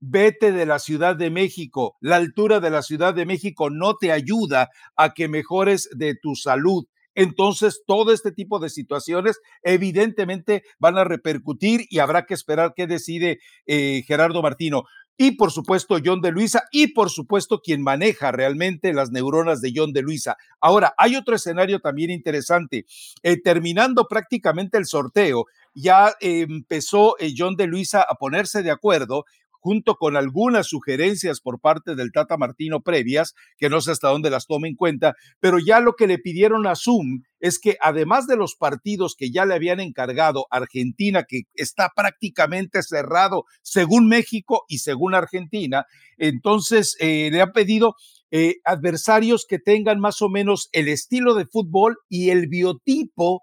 vete 0.00 0.52
de 0.52 0.66
la 0.66 0.78
Ciudad 0.78 1.16
de 1.16 1.30
México. 1.30 1.96
La 2.00 2.16
altura 2.16 2.60
de 2.60 2.70
la 2.70 2.82
Ciudad 2.82 3.14
de 3.14 3.26
México 3.26 3.70
no 3.70 3.96
te 3.96 4.12
ayuda 4.12 4.70
a 4.96 5.14
que 5.14 5.28
mejores 5.28 5.88
de 5.92 6.14
tu 6.14 6.34
salud. 6.34 6.86
Entonces, 7.14 7.82
todo 7.84 8.12
este 8.12 8.30
tipo 8.30 8.60
de 8.60 8.70
situaciones 8.70 9.40
evidentemente 9.62 10.62
van 10.78 10.98
a 10.98 11.04
repercutir 11.04 11.86
y 11.90 11.98
habrá 11.98 12.26
que 12.26 12.34
esperar 12.34 12.74
qué 12.76 12.86
decide 12.86 13.40
eh, 13.66 14.04
Gerardo 14.06 14.40
Martino. 14.40 14.84
Y 15.20 15.32
por 15.32 15.50
supuesto, 15.50 15.98
John 16.02 16.20
de 16.20 16.30
Luisa, 16.30 16.62
y 16.70 16.92
por 16.92 17.10
supuesto, 17.10 17.60
quien 17.60 17.82
maneja 17.82 18.30
realmente 18.30 18.92
las 18.92 19.10
neuronas 19.10 19.60
de 19.60 19.72
John 19.74 19.92
de 19.92 20.02
Luisa. 20.02 20.36
Ahora, 20.60 20.94
hay 20.96 21.16
otro 21.16 21.34
escenario 21.34 21.80
también 21.80 22.10
interesante. 22.10 22.86
Eh, 23.24 23.42
terminando 23.42 24.06
prácticamente 24.06 24.78
el 24.78 24.86
sorteo, 24.86 25.46
ya 25.74 26.14
empezó 26.20 27.18
eh, 27.18 27.34
John 27.36 27.56
de 27.56 27.66
Luisa 27.66 28.06
a 28.08 28.14
ponerse 28.14 28.62
de 28.62 28.70
acuerdo 28.70 29.24
junto 29.60 29.96
con 29.96 30.16
algunas 30.16 30.66
sugerencias 30.66 31.40
por 31.40 31.60
parte 31.60 31.94
del 31.94 32.12
Tata 32.12 32.36
Martino 32.36 32.80
previas, 32.80 33.34
que 33.56 33.68
no 33.68 33.80
sé 33.80 33.92
hasta 33.92 34.08
dónde 34.08 34.30
las 34.30 34.46
tome 34.46 34.68
en 34.68 34.76
cuenta, 34.76 35.14
pero 35.40 35.58
ya 35.58 35.80
lo 35.80 35.94
que 35.94 36.06
le 36.06 36.18
pidieron 36.18 36.66
a 36.66 36.74
Zoom 36.74 37.22
es 37.40 37.58
que 37.58 37.76
además 37.80 38.26
de 38.26 38.36
los 38.36 38.56
partidos 38.56 39.14
que 39.16 39.30
ya 39.30 39.44
le 39.44 39.54
habían 39.54 39.80
encargado 39.80 40.46
Argentina, 40.50 41.24
que 41.24 41.42
está 41.54 41.90
prácticamente 41.94 42.82
cerrado 42.82 43.44
según 43.62 44.08
México 44.08 44.64
y 44.68 44.78
según 44.78 45.14
Argentina, 45.14 45.86
entonces 46.16 46.96
eh, 47.00 47.30
le 47.32 47.40
ha 47.40 47.52
pedido 47.52 47.94
eh, 48.30 48.56
adversarios 48.64 49.46
que 49.48 49.58
tengan 49.58 50.00
más 50.00 50.20
o 50.20 50.28
menos 50.28 50.68
el 50.72 50.88
estilo 50.88 51.34
de 51.34 51.46
fútbol 51.46 51.96
y 52.08 52.30
el 52.30 52.46
biotipo 52.48 53.42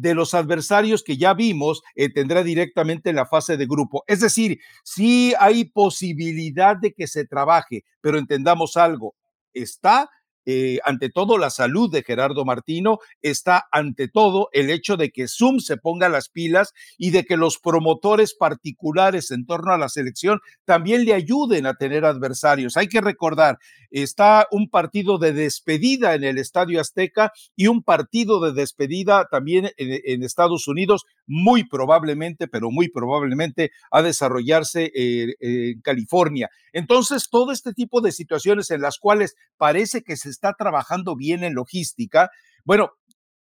de 0.00 0.14
los 0.14 0.34
adversarios 0.34 1.02
que 1.02 1.16
ya 1.16 1.34
vimos 1.34 1.82
eh, 1.94 2.12
tendrá 2.12 2.42
directamente 2.42 3.12
la 3.12 3.26
fase 3.26 3.56
de 3.56 3.66
grupo. 3.66 4.04
Es 4.06 4.20
decir, 4.20 4.60
sí 4.84 5.34
hay 5.38 5.64
posibilidad 5.64 6.76
de 6.76 6.92
que 6.92 7.06
se 7.06 7.24
trabaje, 7.24 7.84
pero 8.00 8.18
entendamos 8.18 8.76
algo, 8.76 9.14
está 9.54 10.10
eh, 10.46 10.78
ante 10.84 11.10
todo 11.10 11.38
la 11.38 11.50
salud 11.50 11.90
de 11.90 12.02
Gerardo 12.02 12.44
Martino, 12.44 12.98
está 13.20 13.66
ante 13.72 14.08
todo 14.08 14.48
el 14.52 14.70
hecho 14.70 14.96
de 14.96 15.10
que 15.10 15.26
Zoom 15.28 15.58
se 15.58 15.76
ponga 15.76 16.08
las 16.08 16.28
pilas 16.28 16.72
y 16.96 17.10
de 17.10 17.24
que 17.24 17.36
los 17.36 17.58
promotores 17.58 18.34
particulares 18.34 19.32
en 19.32 19.44
torno 19.44 19.72
a 19.72 19.78
la 19.78 19.88
selección 19.88 20.40
también 20.64 21.04
le 21.04 21.14
ayuden 21.14 21.66
a 21.66 21.74
tener 21.74 22.04
adversarios. 22.04 22.76
Hay 22.76 22.86
que 22.86 23.00
recordar, 23.00 23.58
está 23.90 24.46
un 24.52 24.70
partido 24.70 25.18
de 25.18 25.32
despedida 25.32 26.14
en 26.14 26.24
el 26.24 26.38
Estadio 26.38 26.80
Azteca 26.80 27.32
y 27.56 27.66
un 27.66 27.82
partido 27.82 28.40
de 28.40 28.52
despedida 28.52 29.26
también 29.30 29.70
en, 29.76 30.22
Estados 30.22 30.66
Unidos, 30.68 31.04
muy 31.26 31.64
probablemente, 31.64 32.48
pero 32.48 32.70
muy 32.70 32.88
probablemente 32.88 33.70
a 33.90 34.02
desarrollarse 34.02 34.90
eh, 34.94 35.34
en 35.40 35.80
California. 35.80 36.50
Entonces, 36.72 37.28
todo 37.30 37.52
este 37.52 37.72
tipo 37.72 38.00
de 38.00 38.12
situaciones 38.12 38.70
en 38.70 38.82
las 38.82 38.98
cuales 38.98 39.34
parece 39.56 40.02
que 40.02 40.16
se 40.16 40.28
está 40.36 40.54
trabajando 40.54 41.16
bien 41.16 41.42
en 41.42 41.54
logística, 41.54 42.30
bueno, 42.64 42.90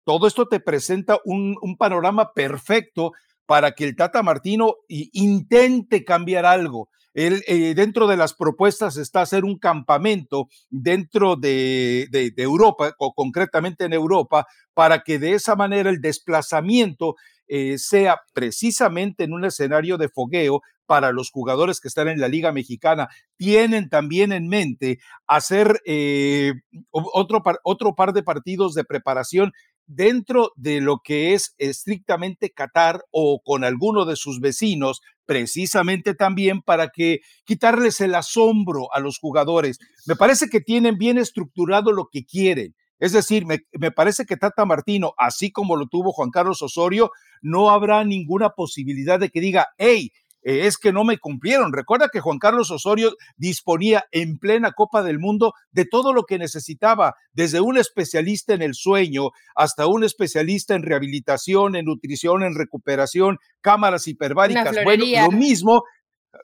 todo 0.05 0.27
esto 0.27 0.47
te 0.47 0.59
presenta 0.59 1.19
un, 1.25 1.57
panorama 1.77 2.31
perfecto 2.33 3.11
para 3.45 3.71
que 3.71 3.83
el 3.85 3.95
Tata 3.95 4.23
Martino 4.23 4.75
intente 4.87 6.03
cambiar 6.03 6.45
algo. 6.45 6.89
Él, 7.13 7.43
eh, 7.47 7.73
dentro 7.75 8.07
de 8.07 8.17
las 8.17 8.33
propuestas 8.33 8.97
está 8.97 9.21
hacer 9.21 9.45
un 9.45 9.57
campamento 9.57 10.47
dentro 10.69 11.35
de, 11.35 12.07
Europa, 12.37 12.93
o 12.99 13.13
concretamente 13.13 13.85
en 13.85 13.93
Europa, 13.93 14.45
para 14.73 14.99
que 14.99 15.17
de 15.17 15.33
esa 15.33 15.55
manera 15.55 15.89
el 15.89 16.01
desplazamiento 16.01 17.15
eh, 17.47 17.77
sea 17.77 18.19
precisamente 18.33 19.23
en 19.23 19.33
un 19.33 19.45
escenario 19.45 19.97
de 19.97 20.09
fogueo 20.09 20.61
para 20.85 21.11
los 21.11 21.31
jugadores 21.31 21.79
que 21.79 21.87
están 21.87 22.07
en 22.07 22.19
la 22.19 22.27
Liga 22.27 22.51
Mexicana. 22.51 23.09
Tienen 23.37 23.89
también 23.89 24.31
en 24.31 24.47
mente 24.47 24.99
hacer 25.27 25.81
eh, 25.85 26.53
otro, 26.91 27.43
otro 27.63 27.95
par 27.95 28.13
de 28.13 28.23
partidos 28.23 28.73
de 28.73 28.83
preparación 28.83 29.51
dentro 29.87 30.51
de 30.55 30.81
lo 30.81 30.99
que 31.03 31.33
es 31.33 31.53
estrictamente 31.57 32.51
Qatar 32.51 33.03
o 33.11 33.41
con 33.43 33.63
alguno 33.63 34.05
de 34.05 34.15
sus 34.15 34.39
vecinos, 34.39 35.01
precisamente 35.25 36.13
también 36.13 36.61
para 36.61 36.89
que 36.89 37.19
quitarles 37.45 38.01
el 38.01 38.15
asombro 38.15 38.93
a 38.93 38.99
los 38.99 39.19
jugadores. 39.19 39.79
Me 40.05 40.15
parece 40.15 40.47
que 40.49 40.61
tienen 40.61 40.97
bien 40.97 41.17
estructurado 41.17 41.91
lo 41.91 42.09
que 42.11 42.25
quieren. 42.25 42.75
Es 42.99 43.11
decir, 43.11 43.45
me, 43.45 43.59
me, 43.73 43.91
parece 43.91 44.25
que 44.25 44.37
Tata 44.37 44.65
Martino, 44.65 45.13
así 45.17 45.51
como 45.51 45.75
lo 45.75 45.87
tuvo 45.87 46.11
Juan 46.11 46.31
Carlos 46.31 46.61
Osorio, 46.61 47.11
no 47.41 47.69
habrá 47.69 48.03
ninguna 48.03 48.51
posibilidad 48.51 49.19
de 49.19 49.29
que 49.29 49.41
diga, 49.41 49.67
hey, 49.77 50.11
eh, 50.45 50.67
es 50.67 50.77
que 50.77 50.93
no 50.93 51.03
me 51.03 51.17
cumplieron. 51.17 51.73
Recuerda 51.73 52.09
que 52.13 52.19
Juan 52.19 52.37
Carlos 52.37 52.69
Osorio 52.69 53.15
disponía 53.35 54.05
en 54.11 54.37
plena 54.37 54.73
Copa 54.73 55.01
del 55.01 55.17
Mundo 55.17 55.53
de 55.71 55.85
todo 55.85 56.13
lo 56.13 56.23
que 56.23 56.37
necesitaba, 56.37 57.15
desde 57.33 57.61
un 57.61 57.77
especialista 57.77 58.53
en 58.53 58.61
el 58.61 58.75
sueño 58.75 59.31
hasta 59.55 59.87
un 59.87 60.03
especialista 60.03 60.75
en 60.75 60.83
rehabilitación, 60.83 61.75
en 61.75 61.85
nutrición, 61.85 62.43
en 62.43 62.53
recuperación, 62.53 63.39
cámaras 63.59 64.07
hiperbáricas. 64.07 64.77
Bueno, 64.83 65.05
lo 65.07 65.31
mismo 65.31 65.83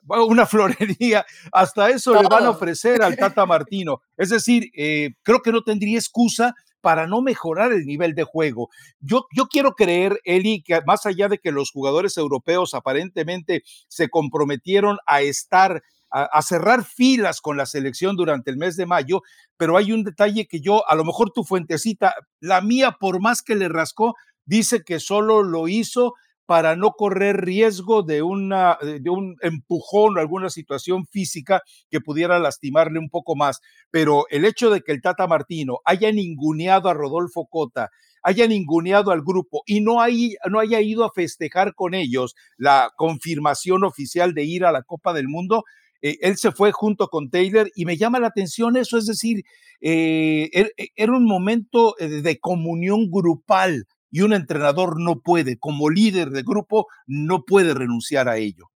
una 0.08 0.46
florería, 0.46 1.24
hasta 1.52 1.90
eso 1.90 2.20
le 2.20 2.28
van 2.28 2.44
a 2.44 2.50
ofrecer 2.50 3.02
al 3.02 3.16
Tata 3.16 3.46
Martino. 3.46 4.02
Es 4.16 4.30
decir, 4.30 4.70
eh, 4.74 5.10
creo 5.22 5.40
que 5.40 5.52
no 5.52 5.62
tendría 5.62 5.98
excusa 5.98 6.54
para 6.80 7.06
no 7.06 7.22
mejorar 7.22 7.72
el 7.72 7.86
nivel 7.86 8.14
de 8.14 8.24
juego. 8.24 8.68
Yo, 9.00 9.26
yo 9.34 9.46
quiero 9.46 9.72
creer, 9.72 10.20
Eli, 10.24 10.62
que 10.62 10.80
más 10.86 11.06
allá 11.06 11.28
de 11.28 11.38
que 11.38 11.52
los 11.52 11.70
jugadores 11.70 12.16
europeos 12.16 12.74
aparentemente 12.74 13.62
se 13.88 14.08
comprometieron 14.08 14.98
a 15.06 15.22
estar 15.22 15.82
a, 16.12 16.42
cerrar 16.42 16.84
filas 16.84 17.40
con 17.40 17.56
la 17.56 17.64
selección 17.64 18.16
durante 18.16 18.50
el 18.50 18.58
mes 18.58 18.76
de 18.76 18.86
mayo, 18.86 19.22
pero 19.56 19.76
hay 19.78 19.92
un 19.92 20.04
detalle 20.04 20.46
que 20.46 20.60
yo, 20.60 20.88
a 20.88 20.94
lo 20.94 21.04
mejor 21.04 21.30
tu 21.30 21.42
fuentecita, 21.42 22.14
la 22.38 22.60
mía, 22.60 22.96
por 23.00 23.20
más 23.20 23.42
que 23.42 23.54
le 23.54 23.68
rascó, 23.68 24.14
dice 24.44 24.82
que 24.84 25.00
solo 25.00 25.42
lo 25.42 25.68
hizo 25.68 26.14
para 26.46 26.76
no 26.76 26.92
correr 26.92 27.44
riesgo 27.44 28.02
de, 28.02 28.22
una, 28.22 28.78
de 28.82 29.10
un 29.10 29.36
empujón 29.42 30.16
o 30.16 30.20
alguna 30.20 30.50
situación 30.50 31.06
física 31.06 31.62
que 31.90 32.00
pudiera 32.00 32.38
lastimarle 32.38 32.98
un 32.98 33.08
poco 33.08 33.36
más. 33.36 33.60
Pero 33.90 34.26
el 34.30 34.44
hecho 34.44 34.70
de 34.70 34.80
que 34.80 34.92
el 34.92 35.02
Tata 35.02 35.26
Martino 35.26 35.78
haya 35.84 36.10
ninguneado 36.12 36.88
a 36.88 36.94
Rodolfo 36.94 37.46
Cota, 37.46 37.90
haya 38.22 38.46
ninguneado 38.46 39.10
al 39.10 39.22
grupo 39.22 39.62
y 39.66 39.80
no, 39.80 40.00
haya 40.00 40.80
ido 40.80 41.04
a 41.04 41.12
festejar 41.12 41.74
con 41.74 41.94
ellos 41.94 42.34
la 42.56 42.90
confirmación 42.96 43.84
oficial 43.84 44.34
de 44.34 44.44
ir 44.44 44.64
a 44.64 44.72
la 44.72 44.82
Copa 44.82 45.12
del 45.12 45.28
Mundo, 45.28 45.64
eh, 46.00 46.18
él 46.20 46.36
se 46.36 46.52
fue 46.52 46.72
junto 46.72 47.08
con 47.08 47.30
Taylor 47.30 47.70
y 47.74 47.84
me 47.84 47.96
llama 47.96 48.20
la 48.20 48.28
atención 48.28 48.76
eso, 48.76 48.98
es 48.98 49.06
decir, 49.06 49.42
eh, 49.80 50.48
er, 50.52 50.72
era 50.96 51.12
un 51.12 51.24
momento 51.24 51.94
eh, 51.98 52.08
de 52.08 52.38
comunión 52.38 53.10
grupal 53.10 53.86
y 54.12 54.20
un 54.20 54.34
entrenador 54.34 55.00
no 55.00 55.20
puede, 55.20 55.58
como 55.58 55.90
líder 55.90 56.30
de 56.30 56.42
grupo, 56.42 56.86
no 57.06 57.44
puede 57.44 57.74
renunciar 57.74 58.28
a 58.28 58.36
ello. 58.36 58.70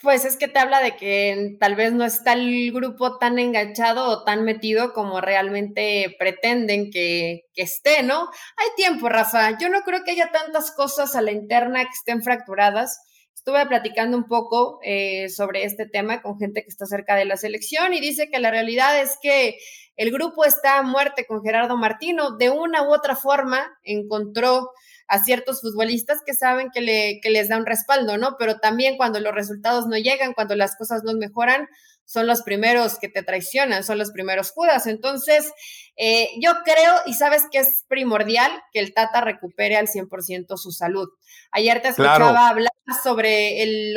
Pues 0.00 0.24
es 0.24 0.36
que 0.36 0.46
te 0.46 0.58
habla 0.58 0.80
de 0.80 0.96
que 0.96 1.56
tal 1.58 1.74
vez 1.74 1.92
no 1.92 2.04
está 2.04 2.34
el 2.34 2.70
grupo 2.70 3.18
tan 3.18 3.38
enganchado 3.38 4.08
o 4.08 4.24
tan 4.24 4.44
metido 4.44 4.92
como 4.92 5.20
realmente 5.22 6.14
pretenden 6.18 6.90
que, 6.90 7.46
esté, 7.54 8.02
¿no? 8.02 8.28
Hay 8.56 8.68
tiempo, 8.76 9.08
Rafa. 9.08 9.58
Yo 9.58 9.70
no 9.70 9.80
creo 9.82 10.04
que 10.04 10.12
haya 10.12 10.30
tantas 10.30 10.70
cosas 10.70 11.16
a 11.16 11.22
la 11.22 11.32
interna 11.32 11.82
que 11.82 11.94
estén 11.94 12.22
fracturadas. 12.22 13.00
Estuve 13.46 13.64
platicando 13.66 14.16
un 14.16 14.24
poco 14.24 14.80
eh, 14.82 15.28
sobre 15.28 15.62
este 15.62 15.86
tema 15.86 16.20
con 16.20 16.36
gente 16.36 16.64
que 16.64 16.68
está 16.68 16.84
cerca 16.84 17.14
de 17.14 17.26
la 17.26 17.36
selección 17.36 17.94
y 17.94 18.00
dice 18.00 18.28
que 18.28 18.40
la 18.40 18.50
realidad 18.50 19.00
es 19.00 19.18
que 19.22 19.56
el 19.94 20.10
grupo 20.10 20.44
está 20.44 20.78
a 20.78 20.82
muerte 20.82 21.26
con 21.26 21.44
Gerardo 21.44 21.76
Martino. 21.76 22.36
De 22.36 22.50
una 22.50 22.82
u 22.82 22.92
otra 22.92 23.14
forma 23.14 23.64
encontró 23.84 24.72
a 25.06 25.22
ciertos 25.22 25.60
futbolistas 25.60 26.22
que 26.26 26.34
saben 26.34 26.70
que, 26.74 26.80
le, 26.80 27.20
que 27.22 27.30
les 27.30 27.48
da 27.48 27.56
un 27.56 27.66
respaldo, 27.66 28.18
¿no? 28.18 28.34
Pero 28.36 28.58
también 28.58 28.96
cuando 28.96 29.20
los 29.20 29.32
resultados 29.32 29.86
no 29.86 29.96
llegan, 29.96 30.32
cuando 30.32 30.56
las 30.56 30.74
cosas 30.74 31.04
no 31.04 31.14
mejoran, 31.14 31.68
son 32.04 32.26
los 32.26 32.42
primeros 32.42 32.98
que 32.98 33.08
te 33.08 33.22
traicionan, 33.22 33.84
son 33.84 33.98
los 33.98 34.10
primeros 34.10 34.50
Judas. 34.50 34.88
Entonces, 34.88 35.52
eh, 35.96 36.30
yo 36.40 36.50
creo, 36.64 36.94
y 37.06 37.14
sabes 37.14 37.44
que 37.52 37.58
es 37.58 37.84
primordial, 37.86 38.50
que 38.72 38.80
el 38.80 38.92
Tata 38.92 39.20
recupere 39.20 39.76
al 39.76 39.86
100% 39.86 40.56
su 40.56 40.72
salud. 40.72 41.08
Ayer 41.52 41.80
te 41.80 41.88
escuchaba 41.90 42.48
hablar 42.48 42.72
sobre 43.02 43.62
el, 43.62 43.96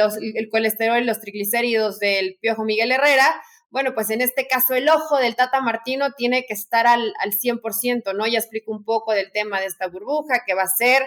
colesterol 0.52 1.02
y 1.02 1.06
los 1.06 1.20
triglicéridos 1.20 2.00
del 2.00 2.38
Piojo 2.42 2.64
Miguel 2.64 2.92
Herrera 2.92 3.42
bueno, 3.72 3.94
pues 3.94 4.10
en 4.10 4.22
este 4.22 4.48
caso 4.48 4.74
el 4.74 4.90
ojo 4.90 5.18
del 5.18 5.36
Tata 5.36 5.62
Martino 5.62 6.14
tiene 6.18 6.46
que 6.48 6.56
estar 6.56 6.88
al, 6.88 7.14
al 7.20 7.34
100%, 7.34 8.16
¿no? 8.16 8.26
Ya 8.26 8.40
explico 8.40 8.72
un 8.72 8.84
poco 8.84 9.14
del 9.14 9.32
tema 9.32 9.60
de 9.60 9.68
esta 9.68 9.88
burbuja, 9.88 10.44
que 10.46 10.56
va 10.56 10.64
a 10.64 10.68
ser 10.68 11.04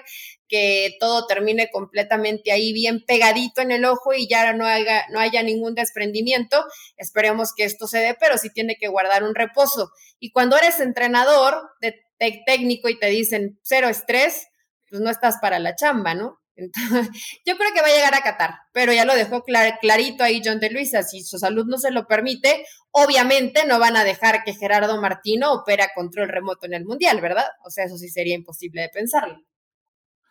que 0.46 0.96
todo 1.00 1.26
termine 1.26 1.70
completamente 1.72 2.52
ahí 2.52 2.72
bien 2.72 3.04
pegadito 3.04 3.62
en 3.62 3.72
el 3.72 3.84
ojo 3.84 4.14
y 4.14 4.28
ya 4.28 4.52
no, 4.52 4.64
haga, 4.64 5.06
no 5.10 5.18
haya 5.18 5.42
ningún 5.42 5.74
desprendimiento. 5.74 6.64
Esperemos 6.96 7.52
que 7.52 7.64
esto 7.64 7.88
se 7.88 7.98
dé, 7.98 8.14
pero 8.14 8.38
sí 8.38 8.48
tiene 8.50 8.76
que 8.76 8.88
guardar 8.88 9.24
un 9.24 9.34
reposo. 9.34 9.90
Y 10.20 10.30
cuando 10.30 10.56
eres 10.56 10.78
entrenador 10.78 11.70
de, 11.80 12.00
técnico 12.46 12.88
y 12.88 12.96
te 12.96 13.08
dicen 13.08 13.58
cero 13.64 13.88
estrés, 13.88 14.46
pues 14.88 15.02
no 15.02 15.10
estás 15.10 15.38
para 15.40 15.58
la 15.58 15.74
chamba, 15.74 16.14
¿no? 16.14 16.41
yo 17.46 17.56
creo 17.56 17.72
que 17.74 17.80
va 17.80 17.86
a 17.86 17.94
llegar 17.94 18.14
a 18.14 18.22
Qatar, 18.22 18.54
pero 18.72 18.92
ya 18.92 19.04
lo 19.04 19.14
dejó 19.14 19.42
clarito 19.42 20.24
ahí 20.24 20.42
John 20.44 20.60
de 20.60 20.70
Luisa, 20.70 21.02
si 21.02 21.22
su 21.22 21.38
salud 21.38 21.64
no 21.66 21.78
se 21.78 21.90
lo 21.90 22.06
permite, 22.06 22.64
obviamente 22.90 23.66
no 23.66 23.78
van 23.78 23.96
a 23.96 24.04
dejar 24.04 24.44
que 24.44 24.54
Gerardo 24.54 25.00
Martino 25.00 25.52
opera 25.52 25.90
control 25.94 26.28
remoto 26.28 26.66
en 26.66 26.74
el 26.74 26.84
Mundial, 26.84 27.20
¿verdad? 27.20 27.46
O 27.64 27.70
sea, 27.70 27.84
eso 27.84 27.96
sí 27.96 28.08
sería 28.08 28.34
imposible 28.34 28.82
de 28.82 28.88
pensarlo. 28.90 29.38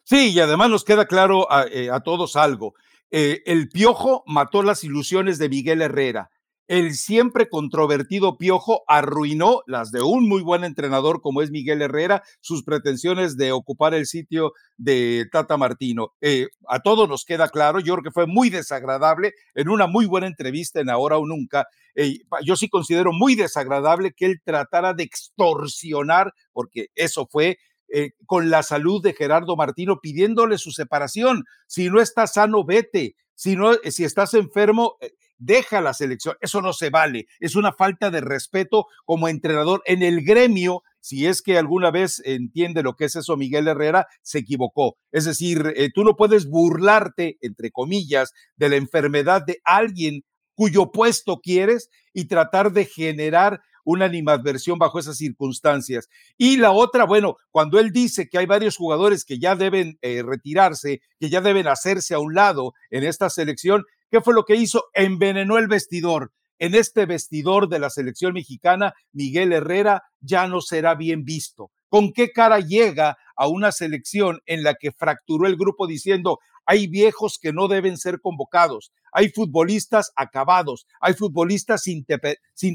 Sí, 0.04 0.32
y 0.32 0.40
además 0.40 0.70
nos 0.70 0.84
queda 0.84 1.06
claro 1.06 1.52
a, 1.52 1.66
eh, 1.72 1.90
todos 2.04 2.36
algo. 2.36 2.74
Eh, 3.10 3.42
el 3.46 3.70
piojo 3.70 4.24
mató 4.26 4.64
las 4.64 4.84
ilusiones 4.84 5.38
de 5.38 5.50
Miguel 5.50 5.82
Herrera 5.82 6.30
el 6.72 6.94
siempre 6.94 7.50
controvertido 7.50 8.38
Piojo 8.38 8.86
arruinó 8.88 9.62
las 9.68 9.92
de 9.92 10.02
un 10.02 10.30
muy 10.30 10.42
buen 10.42 10.64
entrenador 10.64 11.20
como 11.20 11.42
es 11.42 11.52
Miguel 11.52 11.82
Herrera, 11.82 12.24
sus 12.40 12.64
pretensiones 12.64 13.36
de 13.36 13.52
ocupar 13.52 13.94
el 13.94 14.06
sitio 14.06 14.54
de 14.78 15.28
Tata 15.34 15.58
Martino. 15.58 16.14
Eh, 16.22 16.48
a 16.70 16.80
todos 16.80 17.10
nos 17.10 17.26
queda 17.26 17.50
claro, 17.50 17.82
yo 17.82 17.96
creo 17.96 18.04
que 18.06 18.12
fue 18.12 18.26
muy 18.26 18.50
desagradable 18.50 19.34
en 19.54 19.68
una 19.68 19.86
muy 19.86 20.06
buena 20.06 20.28
entrevista 20.28 20.80
en 20.80 20.90
Ahora 20.90 21.18
o 21.18 21.28
Nunca. 21.28 21.68
Eh, 21.94 22.20
yo 22.46 22.56
sí 22.56 22.70
considero 22.70 23.12
muy 23.12 23.36
desagradable 23.36 24.14
que 24.14 24.28
él 24.28 24.42
tratara 24.42 24.94
de 24.94 25.04
extorsionar, 25.04 26.34
porque 26.54 26.88
eso 26.96 27.28
fue 27.30 27.58
eh, 27.94 28.12
con 28.26 28.50
la 28.50 28.64
salud 28.64 29.04
de 29.04 29.12
Gerardo 29.12 29.58
Martino, 29.58 30.00
pidiéndole 30.00 30.58
su 30.58 30.72
separación. 30.72 31.44
Si 31.68 31.90
no 31.90 32.00
estás 32.00 32.32
sano, 32.36 32.64
vete. 32.64 33.18
Si, 33.36 33.58
no, 33.58 33.74
si 33.74 34.06
estás 34.06 34.36
enfermo, 34.36 34.98
deja 35.42 35.82
la 35.82 35.94
selección. 35.94 36.36
Eso 36.40 36.62
no 36.62 36.72
se 36.72 36.90
vale. 36.90 37.28
Es 37.40 37.56
una 37.56 37.74
falta 37.74 38.12
de 38.12 38.22
respeto 38.22 38.86
como 39.06 39.28
entrenador 39.28 39.82
en 39.86 40.04
el 40.04 40.24
gremio. 40.24 40.84
Si 41.00 41.26
es 41.26 41.42
que 41.42 41.58
alguna 41.58 41.90
vez 41.90 42.22
entiende 42.24 42.84
lo 42.84 42.96
que 42.96 43.06
es 43.06 43.16
eso 43.16 43.36
Miguel 43.36 43.68
Herrera, 43.68 44.08
se 44.22 44.40
equivocó. 44.40 44.98
Es 45.12 45.26
decir, 45.26 45.74
eh, 45.76 45.90
tú 45.94 46.04
no 46.04 46.16
puedes 46.16 46.48
burlarte, 46.48 47.38
entre 47.42 47.72
comillas, 47.72 48.34
de 48.56 48.70
la 48.70 48.76
enfermedad 48.76 49.44
de 49.46 49.60
alguien 49.64 50.24
cuyo 50.54 50.92
puesto 50.92 51.40
quieres 51.40 51.90
y 52.14 52.26
tratar 52.26 52.72
de 52.72 52.86
generar 52.86 53.62
una 53.84 54.06
animadversión 54.06 54.78
bajo 54.78 55.00
esas 55.00 55.18
circunstancias. 55.18 56.08
Y 56.38 56.58
la 56.58 56.72
otra, 56.72 57.06
bueno, 57.06 57.38
cuando 57.50 57.80
él 57.80 57.92
dice 57.92 58.30
que 58.30 58.38
hay 58.38 58.46
varios 58.46 58.78
jugadores 58.78 59.26
que 59.26 59.40
ya 59.40 59.56
deben 59.56 59.98
eh, 60.04 60.22
retirarse, 60.24 61.02
que 61.20 61.30
ya 61.32 61.42
deben 61.42 61.68
hacerse 61.68 62.14
a 62.14 62.20
un 62.20 62.36
lado 62.36 62.74
en 62.92 63.04
esta 63.04 63.32
selección, 63.32 63.86
¿Qué 64.12 64.20
fue 64.20 64.34
lo 64.34 64.44
que 64.44 64.56
hizo? 64.56 64.84
Envenenó 64.94 65.58
el 65.58 65.68
vestidor. 65.68 66.34
En 66.60 66.76
este 66.76 67.06
vestidor 67.06 67.70
de 67.70 67.80
la 67.80 67.90
selección 67.90 68.34
mexicana, 68.34 68.94
Miguel 69.14 69.54
Herrera 69.54 70.04
ya 70.20 70.48
no 70.48 70.60
será 70.60 70.96
bien 70.96 71.24
visto. 71.24 71.72
¿Con 71.88 72.12
qué 72.12 72.32
cara 72.32 72.60
llega 72.60 73.18
a 73.36 73.48
una 73.48 73.72
selección 73.72 74.40
en 74.46 74.64
la 74.64 74.76
que 74.76 74.92
fracturó 74.92 75.48
el 75.48 75.56
grupo 75.56 75.88
diciendo 75.88 76.40
hay 76.66 76.88
viejos 76.88 77.40
que 77.42 77.54
no 77.54 77.68
deben 77.68 77.98
ser 77.98 78.22
convocados, 78.22 78.92
hay 79.12 79.30
futbolistas 79.30 80.12
acabados, 80.16 80.86
hay 81.00 81.14
futbolistas 81.16 81.82
sin, 81.82 82.06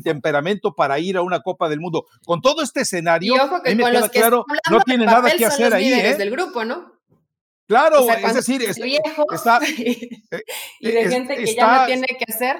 temperamento 0.02 0.74
para 0.74 0.98
ir 0.98 1.16
a 1.16 1.22
una 1.22 1.40
Copa 1.40 1.68
del 1.68 1.80
Mundo? 1.80 2.06
Con 2.24 2.40
todo 2.40 2.62
este 2.62 2.80
escenario, 2.80 3.34
claro, 4.12 4.44
no 4.70 4.80
tiene 4.80 5.06
nada 5.06 5.30
que 5.36 5.46
hacer 5.46 5.72
ahí. 5.72 5.92
¿eh? 5.92 6.16
del 6.16 6.30
grupo, 6.30 6.64
¿no? 6.64 6.95
Claro, 7.66 8.08
es 8.10 8.34
decir, 8.34 8.62
está, 8.62 9.58
eh, 9.78 10.42
y 10.80 10.90
de 10.90 11.08
gente 11.08 11.36
que 11.36 11.54
ya 11.54 11.80
no 11.80 11.86
tiene 11.86 12.06
que 12.06 12.32
hacer. 12.32 12.56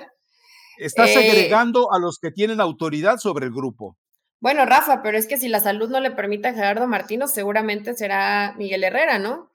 Está 0.79 1.05
eh, 1.05 1.15
segregando 1.15 1.93
a 1.93 2.01
los 2.01 2.19
que 2.21 2.31
tienen 2.33 2.61
autoridad 2.61 3.19
sobre 3.19 3.47
el 3.47 3.53
grupo. 3.53 3.97
Bueno, 4.41 4.67
Rafa, 4.67 5.03
pero 5.03 5.17
es 5.17 5.27
que 5.27 5.39
si 5.39 5.49
la 5.49 5.61
salud 5.61 5.89
no 5.89 6.01
le 6.01 6.11
permite 6.11 6.49
a 6.49 6.55
Gerardo 6.55 6.87
Martino, 6.87 7.29
seguramente 7.29 7.95
será 7.95 8.55
Miguel 8.59 8.85
Herrera, 8.85 9.19
¿no? 9.19 9.51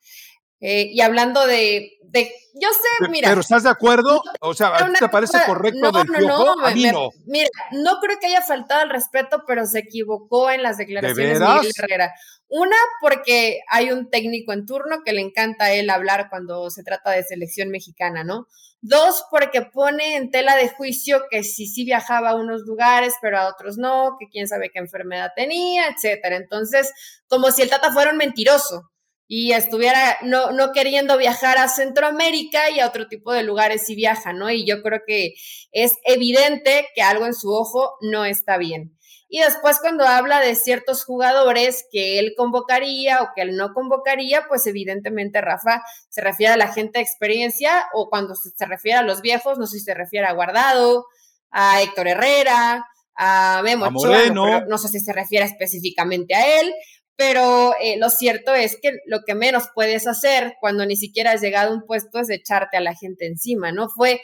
Eh, 0.64 0.92
y 0.94 1.02
hablando 1.02 1.48
de, 1.48 1.98
de, 2.04 2.32
yo 2.54 2.70
sé, 2.70 3.10
mira. 3.10 3.30
Pero 3.30 3.42
¿estás 3.42 3.64
de 3.64 3.70
acuerdo? 3.70 4.22
O 4.42 4.54
sea, 4.54 4.68
¿a 4.76 4.86
ti 4.86 4.94
te 5.00 5.10
parece 5.10 5.40
correcto 5.48 5.92
del 5.92 6.28
no, 6.28 6.56
no, 6.56 6.66
a 6.66 6.72
mí 6.72 6.84
no. 6.84 7.10
Mira, 7.26 7.50
no 7.72 8.00
creo 8.00 8.20
que 8.20 8.28
haya 8.28 8.44
faltado 8.44 8.84
el 8.84 8.92
respeto, 8.92 9.44
pero 9.48 9.66
se 9.66 9.80
equivocó 9.80 10.52
en 10.52 10.62
las 10.62 10.78
declaraciones 10.78 11.40
de 11.40 11.46
Miguel 11.46 11.72
Herrera. 11.76 12.14
Una, 12.48 12.76
porque 13.02 13.62
hay 13.70 13.92
un 13.92 14.10
técnico 14.12 14.54
en 14.54 14.68
turno 14.68 15.00
que 15.04 15.14
le 15.14 15.22
encanta 15.22 15.66
a 15.66 15.74
él 15.74 15.90
hablar 15.90 16.28
cuando 16.30 16.70
se 16.70 16.84
trata 16.84 17.10
de 17.10 17.24
selección 17.24 17.70
mexicana, 17.70 18.24
¿no? 18.24 18.46
Dos, 18.82 19.26
porque 19.32 19.62
pone 19.62 20.16
en 20.16 20.30
tela 20.30 20.56
de 20.56 20.70
juicio 20.70 21.24
que 21.32 21.44
si 21.44 21.66
sí 21.66 21.86
viajaba 21.86 22.32
a 22.32 22.36
unos 22.36 22.62
lugares, 22.68 23.14
pero 23.22 23.40
a 23.40 23.48
otros 23.48 23.78
no, 23.78 24.18
que 24.20 24.28
quién 24.28 24.48
sabe 24.48 24.70
qué 24.72 24.80
enfermedad 24.80 25.32
tenía, 25.36 25.88
etcétera. 25.88 26.36
Entonces, 26.36 26.92
como 27.28 27.52
si 27.52 27.62
el 27.64 27.70
Tata 27.70 27.92
fuera 27.92 28.12
un 28.12 28.18
mentiroso 28.18 28.91
y 29.34 29.54
estuviera 29.54 30.18
no, 30.24 30.52
no 30.52 30.74
queriendo 30.74 31.18
viajar 31.18 31.58
a 31.58 31.70
Centroamérica 31.70 32.70
y 32.70 32.82
a 32.82 32.88
otro 32.88 33.08
tipo 33.08 33.32
de 33.32 33.44
lugares 33.44 33.86
si 33.86 33.96
viaja, 33.96 34.34
¿no? 34.34 34.50
Y 34.52 34.66
yo 34.66 34.82
creo 34.82 35.04
que 35.08 35.36
es 35.72 35.94
evidente 36.04 36.90
que 36.94 37.02
algo 37.02 37.26
en 37.26 37.34
su 37.34 37.50
ojo 37.50 37.94
no 38.02 38.26
está 38.26 38.58
bien. 38.58 38.98
Y 39.30 39.40
después 39.40 39.80
cuando 39.80 40.06
habla 40.06 40.42
de 40.42 40.54
ciertos 40.56 41.06
jugadores 41.06 41.86
que 41.94 42.20
él 42.20 42.34
convocaría 42.36 43.22
o 43.22 43.30
que 43.34 43.44
él 43.44 43.56
no 43.56 43.74
convocaría, 43.74 44.48
pues 44.50 44.68
evidentemente 44.68 45.40
Rafa 45.40 45.82
se 46.10 46.20
refiere 46.20 46.52
a 46.52 46.58
la 46.58 46.74
gente 46.74 47.00
de 47.00 47.04
experiencia 47.04 47.86
o 47.94 48.10
cuando 48.10 48.36
se 48.36 48.66
refiere 48.66 48.98
a 48.98 49.04
los 49.04 49.22
viejos, 49.22 49.58
no 49.58 49.66
sé 49.66 49.80
si 49.80 49.86
se 49.86 49.94
refiere 49.94 50.28
a 50.28 50.34
Guardado, 50.34 51.06
a 51.52 51.82
Héctor 51.82 52.10
Herrera, 52.10 52.86
a 53.16 53.62
Memo 53.64 53.90
Moreno. 53.92 54.66
no 54.68 54.78
sé 54.78 54.90
si 54.90 55.00
se 55.00 55.14
refiere 55.14 55.46
específicamente 55.46 56.36
a 56.36 56.60
él, 56.60 56.74
pero 57.22 57.76
eh, 57.80 57.98
lo 58.00 58.10
cierto 58.10 58.56
es 58.56 58.80
que 58.82 58.94
lo 59.06 59.20
que 59.22 59.36
menos 59.36 59.66
puedes 59.76 60.08
hacer 60.08 60.56
cuando 60.60 60.88
ni 60.88 60.96
siquiera 60.96 61.34
has 61.34 61.42
llegado 61.42 61.70
a 61.70 61.76
un 61.76 61.86
puesto 61.86 62.18
es 62.18 62.32
echarte 62.32 62.78
a 62.78 62.82
la 62.82 62.96
gente 62.96 63.28
encima, 63.28 63.72
¿no? 63.72 63.90
Fue 63.90 64.22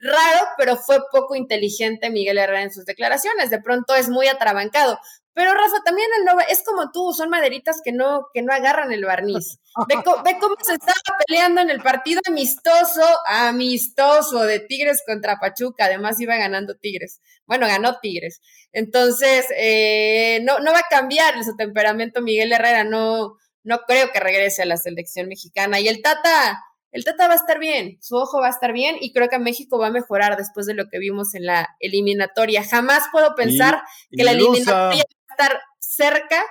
raro, 0.00 0.46
pero 0.56 0.76
fue 0.76 0.98
poco 1.12 1.34
inteligente 1.34 2.10
Miguel 2.10 2.38
Herrera 2.38 2.62
en 2.62 2.72
sus 2.72 2.84
declaraciones. 2.84 3.50
De 3.50 3.60
pronto 3.60 3.94
es 3.94 4.08
muy 4.08 4.28
atrabancado. 4.28 4.98
Pero 5.32 5.54
Rafa, 5.54 5.82
también 5.84 6.08
el 6.18 6.24
Nova 6.24 6.42
es 6.42 6.62
como 6.64 6.90
tú, 6.90 7.12
son 7.12 7.30
maderitas 7.30 7.80
que 7.84 7.92
no, 7.92 8.26
que 8.34 8.42
no 8.42 8.52
agarran 8.52 8.92
el 8.92 9.04
barniz. 9.04 9.58
Ve, 9.88 10.02
cómo 10.40 10.56
se 10.60 10.72
estaba 10.74 10.98
peleando 11.24 11.60
en 11.60 11.70
el 11.70 11.80
partido 11.80 12.20
amistoso, 12.26 13.02
amistoso 13.26 14.42
de 14.42 14.58
Tigres 14.58 15.02
contra 15.06 15.38
Pachuca. 15.38 15.84
Además 15.84 16.20
iba 16.20 16.36
ganando 16.36 16.74
Tigres. 16.76 17.20
Bueno, 17.46 17.68
ganó 17.68 18.00
Tigres. 18.00 18.40
Entonces, 18.72 19.46
eh, 19.56 20.40
no, 20.42 20.58
no 20.58 20.72
va 20.72 20.80
a 20.80 20.88
cambiar 20.90 21.42
su 21.44 21.56
temperamento 21.56 22.20
Miguel 22.20 22.52
Herrera. 22.52 22.82
No, 22.82 23.36
no 23.62 23.80
creo 23.86 24.10
que 24.12 24.20
regrese 24.20 24.62
a 24.62 24.66
la 24.66 24.76
selección 24.76 25.28
mexicana. 25.28 25.78
Y 25.78 25.88
el 25.88 26.02
Tata, 26.02 26.60
el 26.92 27.04
Tata 27.04 27.28
va 27.28 27.34
a 27.34 27.36
estar 27.36 27.58
bien, 27.58 27.98
su 28.00 28.16
ojo 28.16 28.40
va 28.40 28.48
a 28.48 28.50
estar 28.50 28.72
bien 28.72 28.96
y 29.00 29.12
creo 29.12 29.28
que 29.28 29.38
México 29.38 29.78
va 29.78 29.88
a 29.88 29.92
mejorar 29.92 30.36
después 30.36 30.66
de 30.66 30.74
lo 30.74 30.88
que 30.88 30.98
vimos 30.98 31.34
en 31.34 31.46
la 31.46 31.68
eliminatoria. 31.78 32.64
Jamás 32.64 33.04
puedo 33.12 33.34
pensar 33.34 33.82
que 34.10 34.24
la 34.24 34.32
eliminatoria 34.32 35.04
va 35.04 35.44
a 35.44 35.44
estar 35.44 35.60
cerca 35.78 36.42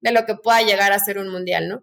de 0.00 0.12
lo 0.12 0.24
que 0.24 0.36
pueda 0.36 0.62
llegar 0.62 0.92
a 0.92 0.98
ser 0.98 1.18
un 1.18 1.28
mundial, 1.28 1.68
¿no? 1.68 1.82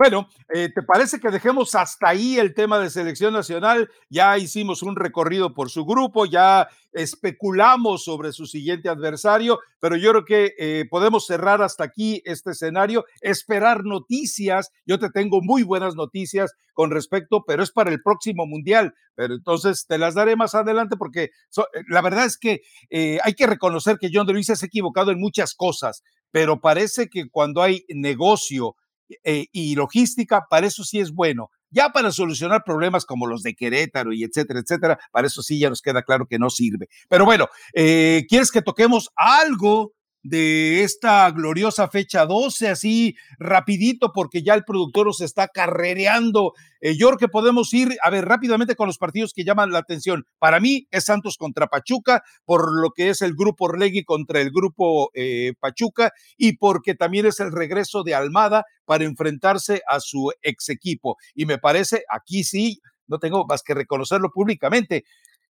Bueno, 0.00 0.30
eh, 0.54 0.70
¿te 0.74 0.82
parece 0.82 1.20
que 1.20 1.28
dejemos 1.28 1.74
hasta 1.74 2.08
ahí 2.08 2.38
el 2.38 2.54
tema 2.54 2.78
de 2.78 2.88
selección 2.88 3.34
nacional? 3.34 3.90
Ya 4.08 4.38
hicimos 4.38 4.82
un 4.82 4.96
recorrido 4.96 5.52
por 5.52 5.68
su 5.68 5.84
grupo, 5.84 6.24
ya 6.24 6.68
especulamos 6.94 8.04
sobre 8.04 8.32
su 8.32 8.46
siguiente 8.46 8.88
adversario, 8.88 9.58
pero 9.78 9.96
yo 9.96 10.12
creo 10.12 10.24
que 10.24 10.54
eh, 10.58 10.86
podemos 10.88 11.26
cerrar 11.26 11.60
hasta 11.60 11.84
aquí 11.84 12.22
este 12.24 12.52
escenario, 12.52 13.04
esperar 13.20 13.84
noticias. 13.84 14.70
Yo 14.86 14.98
te 14.98 15.10
tengo 15.10 15.42
muy 15.42 15.64
buenas 15.64 15.94
noticias 15.94 16.54
con 16.72 16.90
respecto, 16.90 17.44
pero 17.46 17.62
es 17.62 17.70
para 17.70 17.90
el 17.90 18.00
próximo 18.00 18.46
mundial. 18.46 18.94
Pero 19.14 19.34
entonces 19.34 19.84
te 19.86 19.98
las 19.98 20.14
daré 20.14 20.34
más 20.34 20.54
adelante 20.54 20.96
porque 20.96 21.24
eh, 21.24 21.30
la 21.88 22.00
verdad 22.00 22.24
es 22.24 22.38
que 22.38 22.62
hay 23.22 23.34
que 23.34 23.46
reconocer 23.46 23.98
que 23.98 24.08
John 24.10 24.26
de 24.26 24.32
Luis 24.32 24.46
se 24.46 24.54
ha 24.54 24.66
equivocado 24.66 25.10
en 25.10 25.20
muchas 25.20 25.54
cosas, 25.54 26.02
pero 26.30 26.58
parece 26.58 27.10
que 27.10 27.28
cuando 27.28 27.60
hay 27.60 27.84
negocio, 27.90 28.76
eh, 29.24 29.46
y 29.52 29.74
logística, 29.74 30.46
para 30.48 30.66
eso 30.66 30.84
sí 30.84 31.00
es 31.00 31.12
bueno. 31.12 31.50
Ya 31.70 31.90
para 31.90 32.10
solucionar 32.10 32.64
problemas 32.64 33.04
como 33.04 33.26
los 33.26 33.42
de 33.42 33.54
Querétaro 33.54 34.12
y 34.12 34.24
etcétera, 34.24 34.60
etcétera, 34.60 34.98
para 35.12 35.28
eso 35.28 35.42
sí 35.42 35.58
ya 35.58 35.68
nos 35.68 35.82
queda 35.82 36.02
claro 36.02 36.26
que 36.26 36.38
no 36.38 36.50
sirve. 36.50 36.88
Pero 37.08 37.24
bueno, 37.24 37.46
eh, 37.74 38.26
¿quieres 38.28 38.50
que 38.50 38.62
toquemos 38.62 39.10
algo 39.14 39.92
de 40.22 40.82
esta 40.82 41.30
gloriosa 41.30 41.88
fecha 41.88 42.26
12, 42.26 42.68
así 42.68 43.16
rapidito, 43.38 44.12
porque 44.12 44.42
ya 44.42 44.54
el 44.54 44.64
productor 44.64 45.06
nos 45.06 45.20
está 45.20 45.48
carrereando. 45.48 46.52
Eh, 46.80 46.96
yo 46.96 47.08
creo 47.08 47.18
que 47.18 47.28
podemos 47.28 47.72
ir, 47.72 47.96
a 48.02 48.10
ver, 48.10 48.26
rápidamente 48.26 48.76
con 48.76 48.86
los 48.86 48.98
partidos 48.98 49.32
que 49.32 49.44
llaman 49.44 49.70
la 49.70 49.78
atención. 49.78 50.24
Para 50.38 50.60
mí 50.60 50.86
es 50.90 51.04
Santos 51.04 51.36
contra 51.36 51.68
Pachuca, 51.68 52.22
por 52.44 52.70
lo 52.80 52.90
que 52.90 53.10
es 53.10 53.22
el 53.22 53.34
grupo 53.34 53.66
Orlegui 53.66 54.04
contra 54.04 54.40
el 54.40 54.50
grupo 54.50 55.10
eh, 55.14 55.54
Pachuca, 55.58 56.12
y 56.36 56.56
porque 56.56 56.94
también 56.94 57.26
es 57.26 57.40
el 57.40 57.52
regreso 57.52 58.02
de 58.02 58.14
Almada 58.14 58.64
para 58.84 59.04
enfrentarse 59.04 59.82
a 59.88 60.00
su 60.00 60.32
ex 60.42 60.68
equipo. 60.68 61.16
Y 61.34 61.46
me 61.46 61.58
parece, 61.58 62.04
aquí 62.10 62.44
sí, 62.44 62.80
no 63.06 63.18
tengo 63.18 63.46
más 63.46 63.62
que 63.62 63.74
reconocerlo 63.74 64.30
públicamente, 64.30 65.04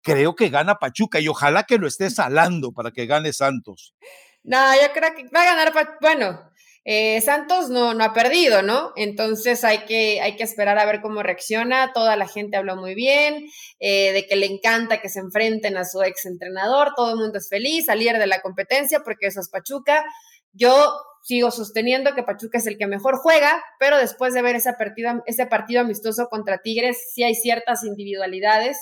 creo 0.01 0.36
que 0.36 0.49
gana 0.49 0.76
Pachuca 0.76 1.20
y 1.20 1.28
ojalá 1.28 1.64
que 1.64 1.78
lo 1.78 1.88
esté 1.88 2.09
salando 2.09 2.74
para 2.74 2.91
que 2.91 3.05
gane 3.05 3.34
Santos. 3.34 3.95
No, 4.44 4.58
yo 4.76 4.91
creo 4.94 5.16
que 5.16 5.24
va 5.30 5.41
a 5.44 5.56
ganar, 5.56 5.74
bueno, 6.02 6.52
eh, 6.86 7.22
Santos 7.22 7.70
no, 7.70 7.94
no 7.94 8.04
ha 8.04 8.14
perdido, 8.14 8.62
¿no? 8.62 8.91
Entonces 8.98 9.64
hay 9.64 9.86
que, 9.86 10.20
hay 10.20 10.36
que 10.36 10.44
esperar 10.44 10.78
a 10.78 10.86
ver 10.86 11.00
cómo 11.02 11.24
reacciona. 11.24 11.94
Toda 11.94 12.18
la 12.18 12.28
gente 12.28 12.58
habló 12.58 12.76
muy 12.76 12.94
bien, 12.94 13.46
eh, 13.80 14.12
de 14.12 14.28
que 14.28 14.36
le 14.36 14.48
encanta 14.48 15.00
que 15.02 15.08
se 15.08 15.20
enfrenten 15.20 15.78
a 15.78 15.86
su 15.86 16.02
ex 16.02 16.26
entrenador. 16.26 16.94
Todo 16.96 17.12
el 17.12 17.20
mundo 17.20 17.38
es 17.38 17.48
feliz, 17.50 17.86
salir 17.86 18.18
de 18.18 18.28
la 18.28 18.41
competencia 18.41 19.00
porque 19.00 19.28
eso 19.28 19.39
es 19.39 19.50
Pachuca. 19.50 20.04
Yo 20.52 20.94
sigo 21.24 21.52
sosteniendo 21.52 22.14
que 22.14 22.24
Pachuca 22.24 22.58
es 22.58 22.68
el 22.68 22.78
que 22.78 22.86
mejor 22.86 23.16
juega, 23.16 23.64
pero 23.80 23.98
después 23.98 24.34
de 24.34 24.41
ver 24.41 24.58
esa 24.58 24.74
partida, 24.78 25.24
ese 25.26 25.46
partido 25.46 25.82
amistoso 25.82 26.28
contra 26.28 26.58
Tigres, 26.58 26.98
sí 27.14 27.24
hay 27.24 27.36
ciertas 27.36 27.86
individualidades 27.86 28.78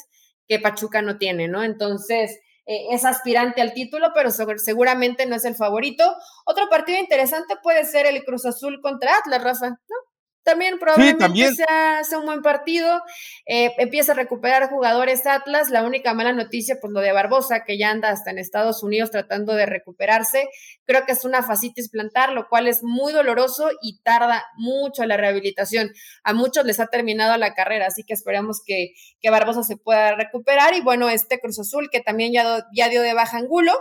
que 0.48 0.58
Pachuca 0.58 1.04
no 1.04 1.20
tiene, 1.20 1.48
¿no? 1.48 1.64
Entonces, 1.64 2.40
eh, 2.66 2.88
es 2.92 3.06
aspirante 3.06 3.62
al 3.62 3.74
título, 3.74 4.12
pero 4.14 4.30
seguramente 4.32 5.26
no 5.26 5.36
es 5.36 5.46
el 5.46 5.56
favorito. 5.56 6.04
Otro 6.46 6.70
partido 6.70 7.00
interesante 7.00 7.56
puede 7.62 7.86
ser 7.86 8.06
el 8.06 8.24
Cruz 8.24 8.46
Azul 8.46 8.80
contra 8.82 9.18
Atlas, 9.18 9.44
Rafa, 9.44 9.70
¿no? 9.70 10.11
También 10.44 10.80
probablemente 10.80 11.56
Sea, 11.56 12.02
un 12.18 12.26
buen 12.26 12.42
partido. 12.42 13.02
Eh, 13.46 13.72
empieza 13.78 14.14
a 14.14 14.16
recuperar 14.16 14.70
jugadores 14.70 15.26
Atlas. 15.28 15.70
La 15.70 15.84
única 15.84 16.14
mala 16.14 16.34
noticia, 16.34 16.78
pues 16.82 16.92
lo 16.92 17.00
de 17.00 17.12
Barbosa, 17.12 17.64
que 17.64 17.78
ya 17.78 17.92
anda 17.92 18.10
hasta 18.10 18.32
en 18.32 18.40
Estados 18.40 18.82
Unidos 18.82 19.12
tratando 19.12 19.54
de 19.54 19.68
recuperarse. 19.68 20.50
Creo 20.86 21.06
que 21.06 21.12
es 21.12 21.26
una 21.26 21.44
fascitis 21.44 21.90
plantar, 21.90 22.32
lo 22.32 22.48
cual 22.48 22.68
es 22.68 22.84
muy 22.84 23.14
doloroso 23.14 23.70
y 23.82 24.02
tarda 24.02 24.44
mucho 24.58 25.06
la 25.06 25.18
rehabilitación. 25.18 25.92
A 26.24 26.34
muchos 26.34 26.66
les 26.66 26.80
ha 26.80 26.88
terminado 26.88 27.38
la 27.38 27.54
carrera, 27.54 27.86
así 27.88 28.04
que 28.04 28.14
esperamos 28.14 28.62
que, 28.66 28.94
que 29.22 29.30
Barbosa 29.30 29.64
se 29.64 29.78
pueda 29.78 30.16
recuperar. 30.16 30.74
Y 30.74 30.82
bueno, 30.82 31.10
este 31.10 31.40
Cruz 31.40 31.60
Azul, 31.60 31.90
que 31.92 32.02
también 32.02 32.34
ya, 32.34 32.66
ya 32.76 32.90
dio 32.90 33.02
de 33.02 33.14
baja 33.14 33.38
Angulo, 33.38 33.74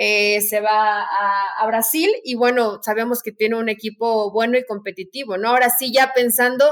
eh, 0.00 0.40
se 0.42 0.60
va 0.60 1.02
a, 1.02 1.66
Brasil 1.66 2.08
y 2.22 2.36
bueno, 2.36 2.78
sabemos 2.82 3.20
que 3.20 3.32
tiene 3.32 3.56
un 3.56 3.68
equipo 3.68 4.30
bueno 4.30 4.56
y 4.56 4.64
competitivo, 4.64 5.36
¿no? 5.36 5.48
Ahora 5.48 5.70
sí, 5.76 5.92
ya 5.92 6.12
pensando 6.14 6.64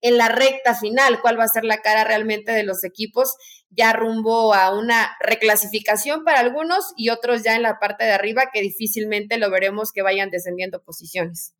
en 0.00 0.16
la 0.16 0.28
recta 0.28 0.76
final, 0.76 1.20
cuál 1.20 1.38
va 1.38 1.42
a 1.44 1.48
ser 1.48 1.64
la 1.64 1.78
cara 1.78 2.04
realmente 2.04 2.52
de 2.52 2.62
los 2.62 2.84
equipos, 2.84 3.34
ya 3.70 3.92
rumbo 3.92 4.54
a 4.54 4.78
una 4.78 5.10
reclasificación 5.20 6.22
para 6.22 6.38
algunos 6.38 6.92
y 6.96 7.08
otros 7.08 7.42
ya 7.42 7.56
en 7.56 7.62
la 7.62 7.80
parte 7.80 8.04
de 8.04 8.12
arriba 8.12 8.50
que 8.52 8.62
difícilmente 8.62 9.38
lo 9.38 9.50
veremos 9.50 9.90
que 9.92 10.02
vayan 10.02 10.30
descendiendo 10.30 10.80
posiciones. 10.80 11.57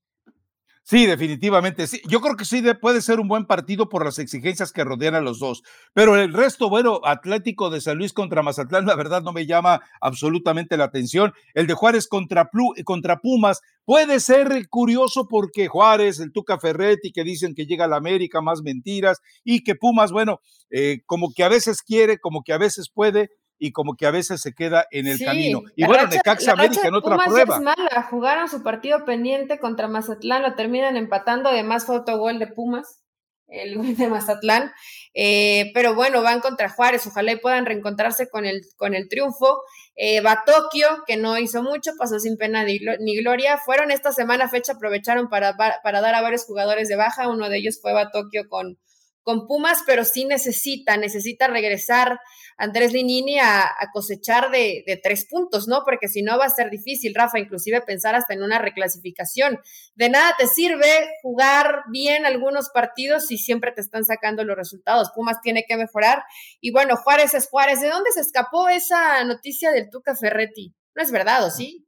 Sí, 0.89 1.05
definitivamente. 1.05 1.86
Sí. 1.86 2.01
Yo 2.09 2.22
creo 2.22 2.34
que 2.34 2.47
sí 2.47 2.62
puede 2.80 3.03
ser 3.03 3.20
un 3.20 3.28
buen 3.28 3.45
partido 3.45 3.91
por 3.91 4.07
las 4.07 4.18
exigencias 4.18 4.72
que 4.72 4.84
rodean 4.84 5.14
a 5.14 5.20
los 5.20 5.39
dos. 5.39 5.62
Pero 5.93 6.16
el 6.16 6.32
resto, 6.32 6.70
bueno, 6.70 7.03
Atlético 7.05 7.68
de 7.68 7.82
San 7.82 7.99
Luis 7.99 8.14
contra 8.14 8.43
Mazatlán, 8.43 8.86
la 8.86 8.97
verdad 8.97 9.20
no 9.20 9.34
me 9.34 9.45
llama 9.45 9.82
absolutamente 10.01 10.78
la 10.78 10.84
atención. 10.84 11.34
El 11.53 11.66
de 11.66 11.74
Juárez 11.74 12.09
contra, 12.09 12.49
contra 12.86 13.18
Pumas 13.18 13.61
puede 13.84 14.18
ser 14.18 14.66
curioso 14.70 15.28
porque 15.28 15.68
Juárez, 15.68 16.20
el 16.20 16.32
Tuca 16.32 16.59
Ferretti, 16.59 17.12
que 17.12 17.22
dicen 17.22 17.55
que 17.55 17.66
llega 17.66 17.84
a 17.84 17.89
la 17.89 17.97
América, 17.97 18.41
más 18.41 18.62
mentiras, 18.62 19.18
y 19.45 19.64
que 19.64 19.74
Pumas, 19.74 20.11
bueno, 20.11 20.41
eh, 20.70 21.03
como 21.05 21.34
que 21.34 21.45
a 21.45 21.51
veces 21.51 21.82
quiere, 21.82 22.18
como 22.18 22.43
que 22.43 22.55
a 22.55 22.59
veces 22.59 22.89
puede 22.89 23.28
y 23.59 23.72
como 23.72 23.96
que 23.96 24.06
a 24.06 24.11
veces 24.11 24.40
se 24.40 24.54
queda 24.54 24.86
en 24.90 25.06
el 25.06 25.18
camino. 25.18 25.62
Y 25.74 25.84
bueno, 25.84 26.06
Necaxa 26.06 26.52
América 26.52 26.88
en 26.88 26.94
otra 26.94 27.16
prueba. 27.18 27.56
Es 27.56 27.62
mala. 27.62 28.02
Jugaron 28.11 28.48
su 28.48 28.62
partido 28.62 29.04
pendiente 29.04 29.59
contra 29.59 29.88
Mazatlán, 29.88 30.42
lo 30.42 30.54
terminan 30.54 30.96
empatando, 30.96 31.48
además 31.48 31.84
fue 31.84 31.96
autogol 31.96 32.38
de 32.38 32.46
Pumas, 32.46 33.00
el 33.48 33.76
gol 33.76 33.96
de 33.96 34.09
Mazatlán. 34.09 34.72
Eh, 35.14 35.70
pero 35.74 35.94
bueno, 35.94 36.22
van 36.22 36.40
contra 36.40 36.68
Juárez, 36.68 37.06
ojalá 37.06 37.32
y 37.32 37.36
puedan 37.36 37.66
reencontrarse 37.66 38.28
con 38.28 38.44
el, 38.44 38.62
con 38.76 38.94
el 38.94 39.09
triunfo. 39.09 39.62
Eh, 39.96 40.20
va 40.20 40.44
Tokio, 40.46 40.88
que 41.06 41.16
no 41.16 41.38
hizo 41.38 41.62
mucho, 41.62 41.92
pasó 41.98 42.20
sin 42.20 42.36
pena 42.36 42.64
ni, 42.64 42.78
gloria. 43.16 43.59
Fueron 43.59 43.90
esta 43.90 44.12
semana 44.12 44.48
fecha, 44.48 44.74
aprovecharon 44.74 45.28
para, 45.28 45.56
para 45.56 46.00
dar 46.00 46.14
a 46.14 46.22
varios 46.22 46.44
jugadores 46.44 46.88
de 46.88 46.96
baja. 46.96 47.28
Uno 47.28 47.48
de 47.48 47.59
ellos 47.59 47.80
fue 47.82 47.92
Va 47.92 48.11
Tokio 48.11 48.48
con, 48.48 48.78
con 49.22 49.46
Pumas, 49.46 49.82
pero 49.86 50.04
sí 50.04 50.24
necesita, 50.24 50.96
necesita 50.96 51.48
regresar 51.48 52.20
Andrés 52.59 52.92
Linini 52.92 53.38
a, 53.38 53.72
cosechar 53.92 54.50
de, 54.50 55.00
tres 55.02 55.26
puntos, 55.30 55.68
¿no? 55.68 55.82
Porque 55.84 56.09
si 56.09 56.22
no 56.22 56.38
va 56.38 56.46
a 56.46 56.50
ser 56.50 56.70
difícil, 56.70 57.14
Rafa, 57.14 57.38
inclusive 57.38 57.80
pensar 57.82 58.14
hasta 58.14 58.34
en 58.34 58.42
una 58.42 58.59
reclasificación. 58.59 59.61
De 59.94 60.11
nada 60.11 60.34
te 60.38 60.46
sirve 60.46 61.09
jugar 61.22 61.84
bien 61.90 62.26
algunos 62.26 62.68
partidos 62.70 63.26
si 63.26 63.38
siempre 63.38 63.72
te 63.72 63.80
están 63.80 64.04
sacando 64.04 64.44
los 64.44 64.56
resultados. 64.56 65.11
Pumas 65.14 65.40
tiene 65.40 65.64
que 65.66 65.76
mejorar. 65.76 66.24
Y 66.61 66.72
bueno, 66.72 66.96
Juárez 66.96 67.32
es 67.34 67.48
Juárez. 67.48 67.80
¿De 67.80 67.88
dónde 67.88 68.11
se 68.12 68.20
escapó 68.20 68.68
esa 68.68 69.24
noticia 69.24 69.70
del 69.70 69.88
Tuca 69.88 70.16
Ferretti? 70.16 70.74
No 70.94 71.02
es 71.02 71.12
verdad, 71.12 71.46
¿o 71.46 71.50
sí? 71.50 71.88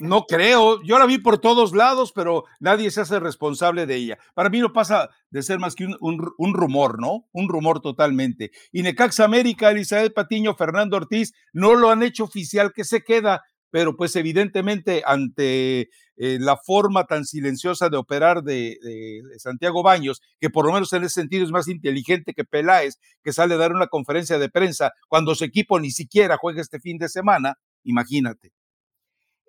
No 0.00 0.24
creo, 0.26 0.82
yo 0.84 0.98
la 0.98 1.06
vi 1.06 1.18
por 1.18 1.38
todos 1.38 1.74
lados, 1.74 2.12
pero 2.12 2.44
nadie 2.60 2.90
se 2.90 3.00
hace 3.00 3.18
responsable 3.18 3.86
de 3.86 3.96
ella. 3.96 4.18
Para 4.34 4.50
mí 4.50 4.60
no 4.60 4.72
pasa 4.72 5.10
de 5.30 5.42
ser 5.42 5.58
más 5.58 5.74
que 5.74 5.86
un, 5.86 6.54
rumor, 6.54 7.00
¿no? 7.00 7.26
Un 7.32 7.48
rumor 7.48 7.80
totalmente. 7.80 8.52
Y 8.72 8.82
Necaxa 8.82 9.24
América, 9.24 9.70
Elizabeth 9.70 10.14
Patiño, 10.14 10.54
Fernando 10.54 10.96
Ortiz, 10.96 11.32
no 11.52 11.74
lo 11.74 11.90
han 11.90 12.02
hecho 12.02 12.24
oficial 12.24 12.72
que 12.72 12.84
se 12.84 13.02
queda, 13.02 13.42
pero 13.70 13.96
pues 13.96 14.14
evidentemente 14.16 15.02
ante 15.04 15.88
eh, 16.16 16.38
la 16.38 16.56
forma 16.56 17.04
tan 17.06 17.24
silenciosa 17.24 17.88
de 17.88 17.96
operar 17.96 18.42
de, 18.42 18.78
de, 18.80 19.22
Santiago 19.38 19.82
Baños, 19.82 20.20
que 20.40 20.50
por 20.50 20.66
lo 20.66 20.72
menos 20.72 20.92
en 20.92 21.04
ese 21.04 21.20
sentido 21.20 21.44
es 21.44 21.50
más 21.50 21.68
inteligente 21.68 22.32
que 22.32 22.44
Peláez, 22.44 22.98
que 23.24 23.32
sale 23.32 23.54
a 23.54 23.58
dar 23.58 23.72
una 23.72 23.88
conferencia 23.88 24.38
de 24.38 24.48
prensa 24.48 24.92
cuando 25.08 25.34
su 25.34 25.44
equipo 25.44 25.80
ni 25.80 25.90
siquiera 25.90 26.36
juega 26.40 26.60
este 26.60 26.80
fin 26.80 26.98
de 26.98 27.08
semana, 27.08 27.54
imagínate 27.82 28.52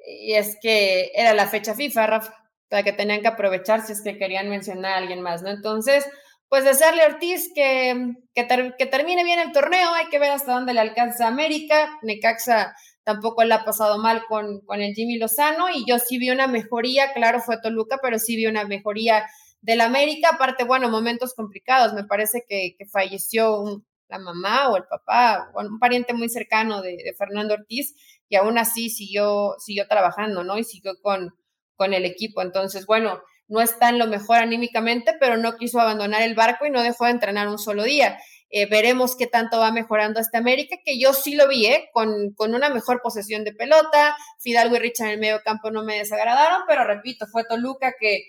y 0.06 0.34
es 0.34 0.58
que 0.62 1.12
era 1.14 1.34
la 1.34 1.48
fecha 1.48 1.76
FIFA, 1.76 2.08
Rafa, 2.08 2.34
para 2.70 2.84
que 2.84 2.94
tenían 2.94 3.22
que 3.22 3.28
aprovechar 3.28 3.82
si 3.82 3.94
es 3.94 4.02
que 4.02 4.18
querían 4.18 4.50
mencionar 4.50 4.94
a 4.94 4.98
alguien 4.98 5.22
más, 5.22 5.42
¿no? 5.42 5.50
Entonces, 5.50 6.06
pues 6.50 6.64
desearle 6.64 7.04
a 7.04 7.08
Ortiz 7.08 7.52
que, 7.54 8.16
que, 8.34 8.86
termine 8.88 9.24
bien 9.24 9.40
el 9.40 9.52
torneo, 9.52 9.94
hay 9.94 10.08
que 10.08 10.20
ver 10.20 10.32
hasta 10.32 10.54
dónde 10.54 10.74
le 10.74 10.80
alcanza 10.80 11.28
América, 11.28 12.00
Necaxa 12.02 12.76
tampoco 13.04 13.44
le 13.44 13.54
ha 13.54 13.64
pasado 13.64 13.98
mal 13.98 14.24
con, 14.28 14.62
con 14.62 14.82
el 14.82 14.94
Jimmy 14.94 15.18
Lozano. 15.18 15.70
Y 15.70 15.84
yo 15.88 15.98
sí 15.98 16.20
vi 16.20 16.30
una 16.30 16.48
mejoría, 16.48 17.14
claro, 17.14 17.40
fue 17.40 17.60
Toluca, 17.62 17.98
pero 18.02 18.20
sí 18.20 18.36
vi 18.36 18.46
una 18.46 18.66
mejoría 18.66 19.26
del 19.62 19.82
América, 19.82 20.30
aparte, 20.34 20.64
bueno, 20.64 20.90
momentos 20.90 21.34
complicados, 21.34 21.94
me 21.94 22.06
parece 22.06 22.46
que, 22.48 22.76
que 22.78 22.86
falleció 22.86 23.84
la 24.08 24.20
mamá 24.20 24.70
o 24.70 24.78
el 24.78 24.86
papá, 24.86 25.52
o 25.54 25.62
un 25.62 25.80
pariente 25.80 26.14
muy 26.14 26.30
cercano 26.30 26.82
de 26.82 27.14
Fernando 27.18 27.56
Ortiz, 27.56 27.94
y 28.30 28.36
aún 28.36 28.58
así 28.58 28.90
siguió, 28.90 29.56
siguió 29.60 29.88
trabajando, 29.88 30.44
¿no? 30.44 30.58
Y 30.58 30.64
siguió 30.64 30.94
con, 31.02 31.32
con 31.76 31.94
el 31.94 32.06
equipo. 32.06 32.42
Entonces, 32.42 32.86
bueno, 32.86 33.22
no 33.48 33.62
está 33.62 33.90
en 33.90 34.00
lo 34.00 34.08
mejor 34.08 34.38
anímicamente, 34.38 35.16
pero 35.20 35.38
no 35.38 35.58
quiso 35.58 35.80
abandonar 35.80 36.22
el 36.22 36.36
barco 36.36 36.66
y 36.66 36.70
no 36.70 36.84
dejó 36.84 37.06
de 37.06 37.12
entrenar 37.12 37.48
un 37.48 37.58
solo 37.58 37.84
día. 37.84 38.20
Eh, 38.52 38.68
veremos 38.68 39.16
qué 39.16 39.28
tanto 39.28 39.60
va 39.60 39.72
mejorando 39.72 40.20
este 40.20 40.38
América, 40.38 40.78
que 40.84 41.00
yo 41.00 41.14
sí 41.14 41.36
lo 41.36 41.48
vi, 41.48 41.66
¿eh? 41.66 41.90
con, 41.92 42.34
con, 42.36 42.56
una 42.56 42.70
mejor 42.70 43.02
posesión 43.02 43.44
de 43.44 43.54
pelota. 43.54 44.16
Fidalgo 44.40 44.76
y 44.76 44.80
Richard 44.80 45.08
en 45.08 45.14
el 45.14 45.20
medio 45.20 45.42
campo 45.44 45.72
no 45.72 45.84
me 45.84 45.98
desagradaron, 45.98 46.64
pero 46.68 46.84
repito, 46.86 47.26
fue 47.28 47.44
Toluca 47.44 47.94
que 48.00 48.24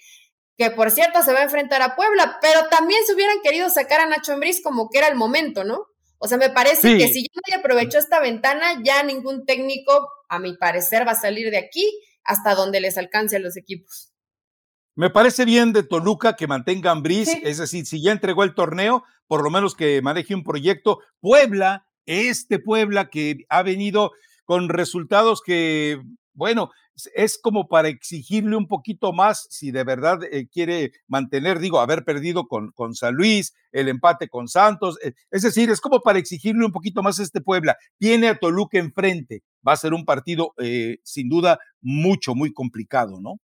que 0.61 0.71
por 0.71 0.91
cierto 0.91 1.23
se 1.23 1.33
va 1.33 1.39
a 1.39 1.45
enfrentar 1.45 1.81
a 1.81 1.97
Puebla, 1.97 2.37
pero 2.43 2.69
también 2.69 3.01
se 3.07 3.15
hubieran 3.15 3.41
querido 3.43 3.71
sacar 3.71 4.03
a 4.03 4.07
Nacho 4.07 4.35
Ambriz 4.35 4.63
como 4.63 4.91
que 4.91 4.99
era 4.99 5.09
el 5.09 5.15
momento, 5.15 5.65
¿no? 5.65 5.87
O 6.23 6.29
sea, 6.29 6.37
me 6.37 6.51
parece 6.51 6.99
que 6.99 7.09
si 7.09 7.23
ya 7.23 7.41
nadie 7.47 7.61
aprovechó 7.61 7.99
esta 7.99 8.21
ventana, 8.21 8.83
ya 8.85 9.03
ningún 9.03 9.47
técnico, 9.47 10.11
a 10.29 10.39
mi 10.39 10.55
parecer, 10.55 11.07
va 11.07 11.13
a 11.13 11.21
salir 11.21 11.51
de 11.51 11.57
aquí 11.57 11.91
hasta 12.25 12.55
donde 12.55 12.79
les 12.81 12.99
alcance 12.99 13.37
a 13.37 13.41
los 13.41 13.57
equipos. 13.57 14.13
Me 14.95 15.09
parece 15.09 15.47
bien 15.47 15.73
de 15.73 15.83
Toluca 15.83 16.37
que 16.37 16.47
mantenga 16.47 16.91
Ambriz, 16.91 17.31
es 17.43 17.57
decir, 17.57 17.87
si 17.87 18.03
ya 18.03 18.13
entregó 18.13 18.45
el 18.45 18.55
torneo, 18.55 19.03
por 19.27 19.43
lo 19.43 19.49
menos 19.49 19.75
que 19.75 20.03
maneje 20.03 20.35
un 20.35 20.45
proyecto. 20.45 21.01
Puebla, 21.21 21.87
este 22.05 22.59
Puebla 22.59 23.09
que 23.09 23.47
ha 23.49 23.63
venido 23.63 24.13
con 24.45 24.69
resultados 24.69 25.41
que, 25.41 26.03
bueno, 26.33 26.71
es 27.15 27.39
como 27.39 27.69
para 27.69 27.89
exigirle 27.89 28.57
un 28.57 28.67
poquito 28.67 29.13
más 29.13 29.47
si 29.51 29.71
de 29.71 29.85
verdad 29.85 30.19
eh, 30.31 30.49
quiere 30.49 30.93
mantener, 31.07 31.59
digo, 31.59 31.81
haber 31.81 32.05
perdido 32.05 32.47
con, 32.47 32.73
con 32.73 32.95
San 32.95 33.15
Luis, 33.15 33.55
el 33.73 33.89
empate 33.89 34.29
con 34.29 34.49
Santos, 34.49 34.99
eh, 35.03 35.13
es 35.31 35.43
decir, 35.43 35.71
es 35.71 35.81
como 35.81 36.01
para 36.01 36.19
exigirle 36.19 36.65
un 36.65 36.73
poquito 36.73 37.03
más 37.03 37.19
a 37.19 37.23
este 37.23 37.41
Puebla. 37.41 37.77
Tiene 37.99 38.29
a 38.29 38.39
Toluca 38.39 38.79
enfrente, 38.79 39.43
va 39.67 39.73
a 39.73 39.77
ser 39.77 39.95
un 39.95 40.05
partido 40.05 40.55
eh, 40.59 40.99
sin 41.05 41.29
duda 41.29 41.59
mucho, 41.81 42.35
muy 42.35 42.53
complicado, 42.53 43.21
¿no? 43.21 43.41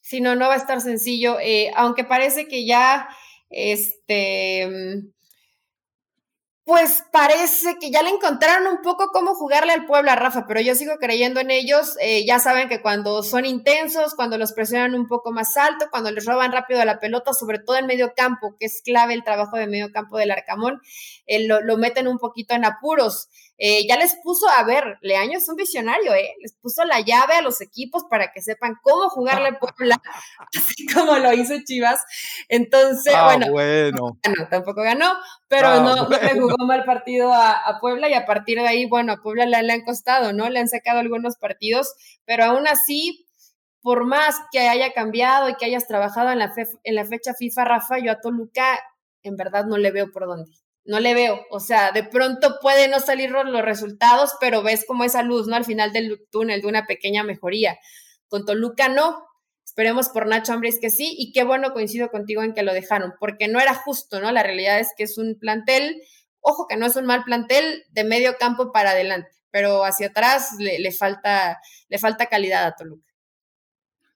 Sí, 0.00 0.20
no, 0.20 0.36
no 0.36 0.48
va 0.48 0.54
a 0.54 0.58
estar 0.58 0.82
sencillo, 0.82 1.38
aunque 1.76 2.04
parece 2.04 2.46
que 2.46 2.66
ya, 2.66 3.08
este, 3.48 4.66
mm, 4.68 5.14
pues 6.64 7.04
parece 7.12 7.76
que 7.78 7.90
ya 7.90 8.02
le 8.02 8.08
encontraron 8.08 8.66
un 8.66 8.80
poco 8.80 9.08
cómo 9.12 9.34
jugarle 9.34 9.74
al 9.74 9.84
pueblo 9.84 10.10
a 10.10 10.16
Rafa, 10.16 10.46
pero 10.46 10.62
yo 10.62 10.74
sigo 10.74 10.96
creyendo 10.98 11.40
en 11.40 11.50
ellos. 11.50 11.96
Eh, 12.00 12.24
ya 12.24 12.38
saben 12.38 12.70
que 12.70 12.80
cuando 12.80 13.22
son 13.22 13.44
intensos, 13.44 14.14
cuando 14.14 14.38
los 14.38 14.52
presionan 14.54 14.94
un 14.94 15.06
poco 15.06 15.30
más 15.30 15.58
alto, 15.58 15.88
cuando 15.90 16.10
les 16.10 16.24
roban 16.24 16.52
rápido 16.52 16.82
la 16.86 17.00
pelota, 17.00 17.34
sobre 17.34 17.58
todo 17.58 17.76
en 17.76 17.86
medio 17.86 18.14
campo, 18.16 18.56
que 18.58 18.64
es 18.64 18.80
clave 18.82 19.12
el 19.12 19.24
trabajo 19.24 19.58
de 19.58 19.66
medio 19.66 19.92
campo 19.92 20.16
del 20.16 20.30
Arcamón, 20.30 20.80
eh, 21.26 21.46
lo, 21.46 21.60
lo, 21.60 21.76
meten 21.76 22.08
un 22.08 22.18
poquito 22.18 22.54
en 22.54 22.64
apuros. 22.64 23.28
Eh, 23.56 23.86
ya 23.88 23.96
les 23.96 24.16
puso, 24.16 24.48
a 24.48 24.64
ver, 24.64 24.98
Leaño 25.00 25.38
es 25.38 25.48
un 25.48 25.54
visionario, 25.54 26.12
¿eh? 26.12 26.34
Les 26.40 26.54
puso 26.54 26.84
la 26.84 27.00
llave 27.00 27.34
a 27.34 27.42
los 27.42 27.60
equipos 27.60 28.04
para 28.10 28.32
que 28.32 28.42
sepan 28.42 28.74
cómo 28.82 29.08
jugarle 29.10 29.50
a 29.50 29.58
Puebla, 29.60 30.02
así 30.56 30.86
como 30.92 31.16
lo 31.18 31.32
hizo 31.32 31.54
Chivas. 31.64 32.02
Entonces, 32.48 33.14
ah, 33.14 33.26
bueno, 33.26 33.52
bueno. 33.52 34.18
tampoco 34.50 34.82
ganó, 34.82 35.12
pero 35.46 35.68
ah, 35.68 35.80
no, 35.80 36.08
le 36.08 36.40
jugó 36.40 36.66
mal 36.66 36.84
partido 36.84 37.32
a, 37.32 37.78
Puebla 37.80 38.08
y 38.08 38.14
a 38.14 38.26
partir 38.26 38.58
de 38.58 38.66
ahí, 38.66 38.86
bueno, 38.86 39.12
a 39.12 39.22
Puebla 39.22 39.46
le, 39.46 39.72
han 39.72 39.82
costado, 39.82 40.32
¿no? 40.32 40.48
Le 40.48 40.58
han 40.58 40.68
sacado 40.68 40.98
algunos 40.98 41.36
partidos, 41.36 41.94
pero 42.24 42.44
aún 42.44 42.66
así, 42.66 43.26
por 43.82 44.04
más 44.04 44.36
que 44.50 44.68
haya 44.68 44.92
cambiado 44.92 45.48
y 45.48 45.54
que 45.54 45.66
hayas 45.66 45.86
trabajado 45.86 46.32
en 46.32 46.40
la, 46.40 46.52
en 46.82 46.94
la 46.94 47.04
fecha 47.04 47.34
FIFA, 47.34 47.64
Rafa, 47.64 47.98
yo 47.98 48.10
a 48.10 48.20
Toluca 48.20 48.80
en 49.22 49.36
verdad 49.36 49.64
no 49.64 49.78
le 49.78 49.92
veo 49.92 50.10
por 50.10 50.26
dónde 50.26 50.63
no 50.84 51.00
le 51.00 51.14
veo. 51.14 51.40
O 51.50 51.60
sea, 51.60 51.92
de 51.92 52.04
pronto 52.04 52.58
puede 52.60 52.88
no 52.88 53.00
salir 53.00 53.30
los 53.30 53.62
resultados, 53.62 54.32
pero 54.40 54.62
ves 54.62 54.84
como 54.86 55.04
esa 55.04 55.22
luz, 55.22 55.46
¿no? 55.46 55.56
Al 55.56 55.64
final 55.64 55.92
del 55.92 56.26
túnel 56.30 56.60
de 56.60 56.68
una 56.68 56.86
pequeña 56.86 57.22
mejoría. 57.22 57.78
Con 58.28 58.44
Toluca 58.44 58.88
no. 58.88 59.24
Esperemos 59.64 60.08
por 60.10 60.26
Nacho 60.26 60.52
Ambris 60.52 60.78
que 60.78 60.90
sí. 60.90 61.14
Y 61.18 61.32
qué 61.32 61.44
bueno 61.44 61.72
coincido 61.72 62.08
contigo 62.10 62.42
en 62.42 62.54
que 62.54 62.62
lo 62.62 62.72
dejaron, 62.72 63.14
porque 63.18 63.48
no 63.48 63.60
era 63.60 63.74
justo, 63.74 64.20
¿no? 64.20 64.30
La 64.30 64.42
realidad 64.42 64.78
es 64.78 64.92
que 64.96 65.04
es 65.04 65.18
un 65.18 65.38
plantel, 65.38 66.02
ojo 66.40 66.66
que 66.68 66.76
no 66.76 66.86
es 66.86 66.96
un 66.96 67.06
mal 67.06 67.24
plantel 67.24 67.84
de 67.90 68.04
medio 68.04 68.36
campo 68.38 68.72
para 68.72 68.90
adelante, 68.90 69.30
pero 69.50 69.84
hacia 69.84 70.08
atrás 70.08 70.50
le, 70.58 70.78
le 70.78 70.92
falta, 70.92 71.58
le 71.88 71.98
falta 71.98 72.26
calidad 72.26 72.66
a 72.66 72.74
Toluca. 72.76 73.13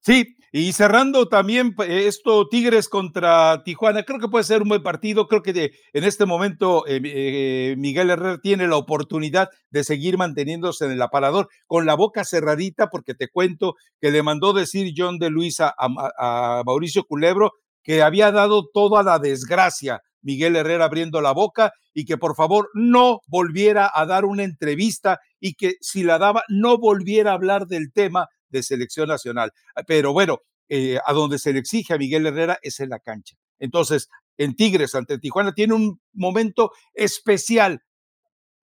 Sí, 0.09 0.36
y 0.52 0.72
cerrando 0.72 1.28
también 1.28 1.74
esto, 1.86 2.48
Tigres 2.48 2.88
contra 2.88 3.62
Tijuana, 3.62 4.04
creo 4.04 4.18
que 4.18 4.28
puede 4.28 4.42
ser 4.42 4.62
un 4.62 4.70
buen 4.70 4.82
partido. 4.82 5.28
Creo 5.28 5.42
que 5.42 5.72
en 5.92 6.04
este 6.04 6.24
momento 6.24 6.86
eh, 6.86 6.98
eh, 7.04 7.74
Miguel 7.76 8.09
Herrera 8.09 8.38
tiene 8.38 8.68
la 8.68 8.78
oportunidad 8.78 9.50
de 9.68 9.84
seguir 9.84 10.16
manteniéndose 10.16 10.86
en 10.86 10.92
el 10.92 11.02
aparador 11.02 11.48
con 11.66 11.84
la 11.84 11.92
boca 11.92 12.24
cerradita, 12.24 12.88
porque 12.88 13.12
te 13.12 13.28
cuento 13.28 13.74
que 14.00 14.11
le 14.11 14.22
mandó 14.22 14.54
decir 14.54 14.94
John 14.96 15.18
de 15.18 15.28
Luisa 15.28 15.74
a, 15.76 16.62
Mauricio 16.64 17.04
Culebro 17.04 17.52
que 17.82 18.00
había 18.00 18.32
dado 18.32 18.66
toda 18.72 19.02
la 19.02 19.18
desgracia 19.18 20.00
Miguel 20.22 20.56
Herrera 20.56 20.86
abriendo 20.86 21.20
la 21.20 21.32
boca 21.32 21.72
y 21.92 22.06
que 22.06 22.16
por 22.16 22.34
favor 22.34 22.70
no 22.72 23.20
volviera 23.26 23.90
a 23.94 24.06
dar 24.06 24.24
una 24.24 24.44
entrevista 24.44 25.20
y 25.38 25.52
que 25.52 25.74
si 25.82 26.02
la 26.02 26.16
daba 26.16 26.44
no 26.48 26.78
volviera 26.78 27.32
a 27.32 27.34
hablar 27.34 27.66
del 27.66 27.92
tema 27.92 28.28
de 28.51 28.62
selección 28.62 29.09
nacional. 29.09 29.53
Ah, 29.74 29.82
pero 29.86 30.12
bueno, 30.12 30.40
eh, 30.68 30.99
a 31.05 31.12
donde 31.12 31.38
se 31.38 31.53
le 31.53 31.59
exige 31.59 31.94
a 31.94 31.99
Miguel 31.99 32.26
Herrera 32.26 32.59
es 32.62 32.80
en 32.80 32.90
la 32.90 32.99
cancha. 32.99 33.36
Entonces, 33.59 34.09
en 34.36 34.55
Tigres 34.55 34.94
ante 34.94 35.18
Tijuana 35.18 35.53
tiene 35.53 35.74
un 35.74 36.01
momento 36.12 36.72
especial, 36.94 37.82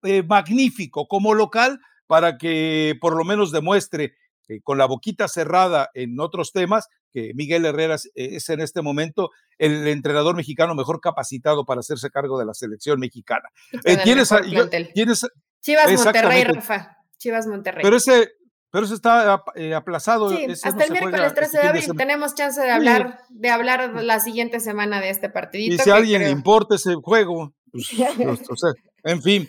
eh, 0.04 0.22
magnífico 0.22 1.08
como 1.08 1.34
local 1.34 1.80
para 2.08 2.38
que 2.38 2.96
por 3.00 3.16
lo 3.16 3.24
menos 3.24 3.54
demuestre 3.54 4.16
eh, 4.50 4.60
con 4.62 4.78
la 4.78 4.86
boquita 4.86 5.30
cerrada 5.30 5.90
en 5.94 6.20
otros 6.20 6.52
temas 6.52 6.88
que 7.14 7.32
Miguel 7.36 7.64
Herrera 7.66 7.96
es, 8.16 8.50
en 8.50 8.60
este 8.60 8.82
momento 8.82 9.30
el 9.58 9.88
entrenador 9.88 10.36
mexicano 10.36 10.76
mejor 10.76 11.00
capacitado 11.00 11.64
para 11.64 11.80
hacerse 11.80 12.10
cargo 12.10 12.38
de 12.38 12.46
la 12.46 12.54
selección 12.54 13.00
mexicana. 13.00 13.48
¿tienes, 14.04 14.30
¿tienes, 14.94 15.26
Chivas 15.62 15.92
Monterrey, 15.94 16.44
Rafa. 16.44 16.98
Chivas 17.18 17.48
Monterrey. 17.48 17.82
Pero 17.82 17.96
ese, 17.96 18.32
pero 18.74 18.86
eso 18.86 18.96
está 18.96 19.44
eh, 19.54 19.76
aplazado. 19.76 20.30
Sí, 20.30 20.48
hasta 20.64 20.84
el 20.86 20.92
miércoles 20.92 21.36
13 21.36 21.60
de 21.60 21.68
abril 21.68 21.92
tenemos 21.96 22.34
chance 22.34 22.60
de 22.60 22.72
hablar, 22.72 23.20
de 23.30 23.50
hablar 23.52 24.04
la 24.04 24.20
siguiente 24.20 24.60
semana 24.60 25.00
de 25.00 25.12
este 25.12 25.30
partidito. 25.30 25.76
Y 25.76 25.78
si 25.78 25.92
a 25.92 25.96
alguien 25.96 26.24
le 26.24 26.32
importa 26.32 26.74
ese 26.74 26.96
juego, 26.96 27.54
pues, 27.72 27.92
en 29.04 29.22
fin. 29.22 29.48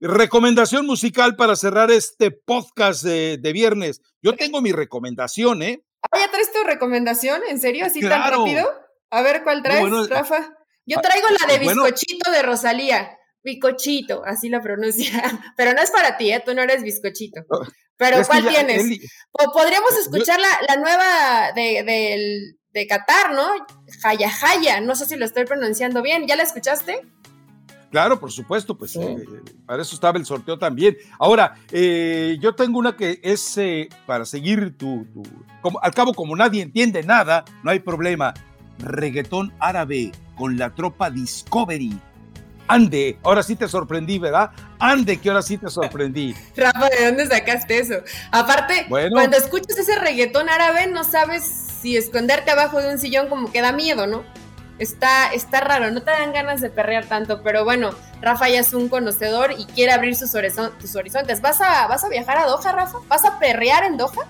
recomendación 0.00 0.86
musical 0.86 1.36
para 1.36 1.56
cerrar 1.56 1.90
este 1.90 2.30
podcast 2.30 3.04
de, 3.04 3.50
viernes. 3.52 4.00
Yo 4.22 4.34
tengo 4.34 4.62
mi 4.62 4.72
recomendación, 4.72 5.62
¿eh? 5.62 5.84
Ah, 6.00 6.18
¿ya 6.18 6.30
traes 6.30 6.50
tu 6.50 6.64
recomendación? 6.64 7.42
¿En 7.50 7.60
serio? 7.60 7.84
¿Así 7.84 8.00
tan 8.00 8.30
rápido? 8.30 8.66
A 9.10 9.20
ver, 9.20 9.44
¿cuál 9.44 9.62
traes, 9.62 10.08
Rafa? 10.08 10.56
Yo 10.86 11.02
traigo 11.02 11.26
la 11.38 11.52
de 11.52 11.58
bizcochito 11.58 12.30
de 12.30 12.40
Rosalía. 12.40 13.18
Bicochito, 13.46 14.24
así 14.26 14.48
lo 14.48 14.60
pronuncia. 14.60 15.22
Pero 15.56 15.72
no 15.72 15.80
es 15.80 15.92
para 15.92 16.16
ti, 16.16 16.32
¿eh? 16.32 16.42
Tú 16.44 16.52
no 16.52 16.62
eres 16.62 16.82
bizcochito. 16.82 17.42
Pero 17.96 18.18
¿cuál 18.26 18.48
tienes? 18.48 18.82
podríamos 19.54 19.96
escuchar 19.96 20.38
la, 20.40 20.76
nueva 20.76 21.52
de, 21.54 22.56
de, 22.72 22.86
Qatar, 22.88 23.32
¿no? 23.32 23.48
Jaya, 24.02 24.80
no 24.80 24.96
sé 24.96 25.06
si 25.06 25.16
lo 25.16 25.24
estoy 25.24 25.44
pronunciando 25.44 26.02
bien. 26.02 26.26
¿Ya 26.26 26.34
la 26.34 26.42
escuchaste? 26.42 27.00
Claro, 27.90 28.18
por 28.18 28.32
supuesto, 28.32 28.76
pues 28.76 28.96
eh, 28.96 29.16
para 29.64 29.80
eso 29.80 29.94
estaba 29.94 30.18
el 30.18 30.26
sorteo 30.26 30.58
también. 30.58 30.96
Ahora, 31.18 31.54
eh, 31.70 32.36
yo 32.40 32.54
tengo 32.54 32.80
una 32.80 32.96
que 32.96 33.20
es 33.22 33.56
eh, 33.58 33.88
para 34.06 34.26
seguir 34.26 34.76
tu, 34.76 35.06
como, 35.62 35.78
al 35.80 35.94
cabo 35.94 36.12
como 36.12 36.34
nadie 36.34 36.62
entiende 36.62 37.04
nada, 37.04 37.44
no 37.62 37.70
hay 37.70 37.78
problema. 37.78 38.34
Reggaetón 38.78 39.54
árabe 39.60 40.10
con 40.36 40.58
la 40.58 40.74
tropa 40.74 41.08
Discovery 41.10 41.98
Ande, 42.68 43.18
ahora 43.22 43.42
sí 43.42 43.54
te 43.54 43.68
sorprendí, 43.68 44.18
¿verdad? 44.18 44.50
Ande, 44.78 45.18
que 45.18 45.28
ahora 45.28 45.42
sí 45.42 45.56
te 45.56 45.68
sorprendí. 45.70 46.34
Rafa, 46.56 46.88
¿de 46.88 47.06
dónde 47.06 47.26
sacaste 47.26 47.78
eso? 47.78 47.94
Aparte, 48.32 48.86
cuando 48.88 49.36
escuchas 49.36 49.78
ese 49.78 49.96
reggaetón 49.96 50.48
árabe, 50.48 50.86
no 50.88 51.04
sabes 51.04 51.44
si 51.80 51.96
esconderte 51.96 52.50
abajo 52.50 52.80
de 52.80 52.90
un 52.90 52.98
sillón 52.98 53.28
como 53.28 53.52
que 53.52 53.60
da 53.60 53.72
miedo, 53.72 54.06
¿no? 54.06 54.24
Está, 54.78 55.32
está 55.32 55.60
raro, 55.60 55.90
no 55.90 56.02
te 56.02 56.10
dan 56.10 56.32
ganas 56.32 56.60
de 56.60 56.68
perrear 56.68 57.06
tanto, 57.06 57.42
pero 57.42 57.64
bueno, 57.64 57.90
Rafa 58.20 58.48
ya 58.48 58.60
es 58.60 58.74
un 58.74 58.88
conocedor 58.88 59.54
y 59.56 59.64
quiere 59.66 59.92
abrir 59.92 60.16
sus, 60.16 60.34
horizontes. 60.34 61.40
¿Vas 61.40 61.60
a, 61.62 61.86
¿Vas 61.86 62.04
a 62.04 62.08
viajar 62.08 62.38
a 62.38 62.46
Doha, 62.46 62.72
Rafa? 62.72 62.98
¿Vas 63.08 63.24
a 63.24 63.38
perrear 63.38 63.84
en 63.84 63.96
Doha? 63.96 64.26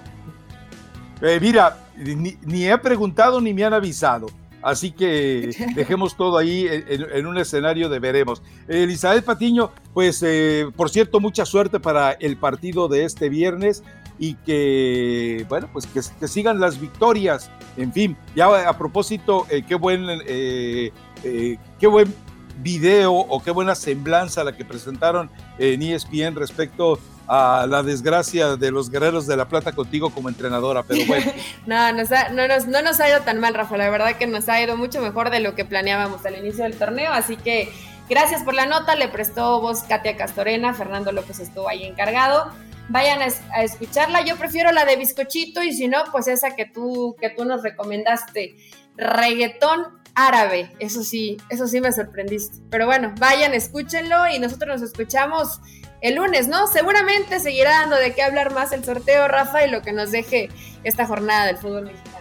Eh, 1.22 1.38
mira, 1.40 1.78
ni 1.96 2.68
he 2.68 2.78
preguntado 2.78 3.40
ni 3.40 3.54
me 3.54 3.64
han 3.64 3.74
avisado. 3.74 4.28
Así 4.66 4.90
que 4.90 5.54
dejemos 5.76 6.16
todo 6.16 6.36
ahí 6.38 6.66
en, 6.68 7.24
un 7.24 7.38
escenario 7.38 7.88
de 7.88 8.00
veremos. 8.00 8.42
Elizabeth 8.66 9.24
Patiño, 9.24 9.70
pues 9.94 10.24
eh, 10.26 10.66
por 10.74 10.90
cierto, 10.90 11.20
mucha 11.20 11.46
suerte 11.46 11.78
para 11.78 12.10
el 12.10 12.36
partido 12.36 12.88
de 12.88 13.04
este 13.04 13.28
viernes 13.28 13.84
y 14.18 14.34
que, 14.34 15.46
bueno, 15.48 15.68
pues 15.72 15.86
que, 15.86 16.02
sigan 16.26 16.58
las 16.58 16.80
victorias. 16.80 17.48
En 17.76 17.92
fin, 17.92 18.16
ya 18.34 18.68
a 18.68 18.76
propósito, 18.76 19.46
eh, 19.50 19.62
qué 19.62 19.76
buen, 19.76 20.04
eh, 20.26 20.90
qué 21.22 21.86
buen 21.86 22.12
video 22.60 23.12
o 23.12 23.40
qué 23.40 23.52
buena 23.52 23.76
semblanza 23.76 24.42
la 24.42 24.56
que 24.56 24.64
presentaron 24.64 25.30
en 25.60 25.80
ESPN 25.80 26.34
respecto 26.34 26.98
a 27.28 27.66
la 27.68 27.82
desgracia 27.82 28.56
de 28.56 28.70
los 28.70 28.90
guerreros 28.90 29.26
de 29.26 29.36
la 29.36 29.48
plata 29.48 29.72
contigo 29.72 30.10
como 30.10 30.28
entrenadora, 30.28 30.82
pero 30.82 31.04
bueno. 31.06 31.32
no, 31.66 31.92
no, 31.92 32.48
nos, 32.48 32.66
no 32.66 32.82
nos 32.82 33.00
ha 33.00 33.08
ido 33.08 33.20
tan 33.20 33.40
mal, 33.40 33.54
Rafa, 33.54 33.76
la 33.76 33.90
verdad 33.90 34.16
que 34.16 34.26
nos 34.26 34.48
ha 34.48 34.62
ido 34.62 34.76
mucho 34.76 35.00
mejor 35.00 35.30
de 35.30 35.40
lo 35.40 35.54
que 35.54 35.64
planeábamos 35.64 36.24
al 36.24 36.36
inicio 36.36 36.64
del 36.64 36.76
torneo, 36.76 37.12
así 37.12 37.36
que 37.36 37.72
gracias 38.08 38.42
por 38.42 38.54
la 38.54 38.66
nota, 38.66 38.94
le 38.94 39.08
prestó 39.08 39.60
voz 39.60 39.82
Katia 39.82 40.16
Castorena, 40.16 40.74
Fernando 40.74 41.12
López 41.12 41.40
estuvo 41.40 41.68
ahí 41.68 41.84
encargado. 41.84 42.52
vayan 42.88 43.20
a, 43.22 43.62
escucharla. 43.62 44.24
Yo 44.24 44.36
prefiero 44.36 44.70
la 44.72 44.84
de 44.84 44.96
bizcochito 44.96 45.62
y 45.62 45.72
si 45.72 45.88
no, 45.88 46.04
pues 46.12 46.28
esa 46.28 46.54
que 46.54 46.66
tú, 46.66 47.16
que 47.20 47.30
tú 47.30 47.44
nos 47.44 47.62
recomendaste, 47.62 48.56
reggaetón 48.96 49.86
árabe. 50.14 50.72
Eso 50.78 51.02
sí, 51.02 51.36
eso 51.50 51.66
sí 51.66 51.80
me 51.80 51.92
sorprendiste. 51.92 52.58
Pero 52.70 52.86
bueno, 52.86 53.12
vayan, 53.18 53.54
escúchenlo 53.54 54.28
y 54.28 54.38
nosotros 54.38 54.80
nos 54.80 54.90
escuchamos 54.90 55.60
el 56.00 56.16
lunes, 56.16 56.48
¿no? 56.48 56.66
Seguramente 56.66 57.40
seguirá 57.40 57.80
dando 57.80 57.96
de 57.96 58.14
qué 58.14 58.22
hablar 58.22 58.52
más 58.52 58.72
el 58.72 58.84
sorteo, 58.84 59.28
Rafa, 59.28 59.66
y 59.66 59.70
lo 59.70 59.82
que 59.82 59.92
nos 59.92 60.10
deje 60.10 60.50
esta 60.84 61.06
jornada 61.06 61.46
del 61.46 61.56
fútbol 61.56 61.84
mexicano. 61.84 62.16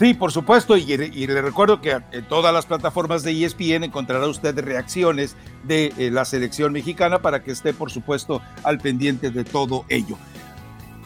Sí, 0.00 0.14
por 0.14 0.32
supuesto, 0.32 0.78
y, 0.78 0.86
le 0.96 1.42
recuerdo 1.42 1.82
que 1.82 2.00
en 2.12 2.24
todas 2.24 2.54
las 2.54 2.64
plataformas 2.64 3.22
de 3.22 3.44
ESPN 3.44 3.84
encontrará 3.84 4.26
usted 4.28 4.58
reacciones 4.58 5.36
de 5.62 5.92
eh, 5.98 6.10
la 6.10 6.24
selección 6.24 6.72
mexicana 6.72 7.20
para 7.20 7.42
que 7.42 7.50
esté, 7.50 7.74
por 7.74 7.90
supuesto, 7.90 8.40
al 8.62 8.78
pendiente 8.78 9.30
de 9.30 9.44
todo 9.44 9.84
ello. 9.90 10.16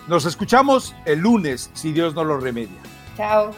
Nos 0.07 0.27
escuchamos 0.27 0.95
el 1.07 1.19
lunes, 1.19 1.71
si 1.75 1.93
Dios 1.93 2.15
no 2.15 2.23
lo 2.23 2.39
remedia. 2.39 2.79
Chao. 3.17 3.51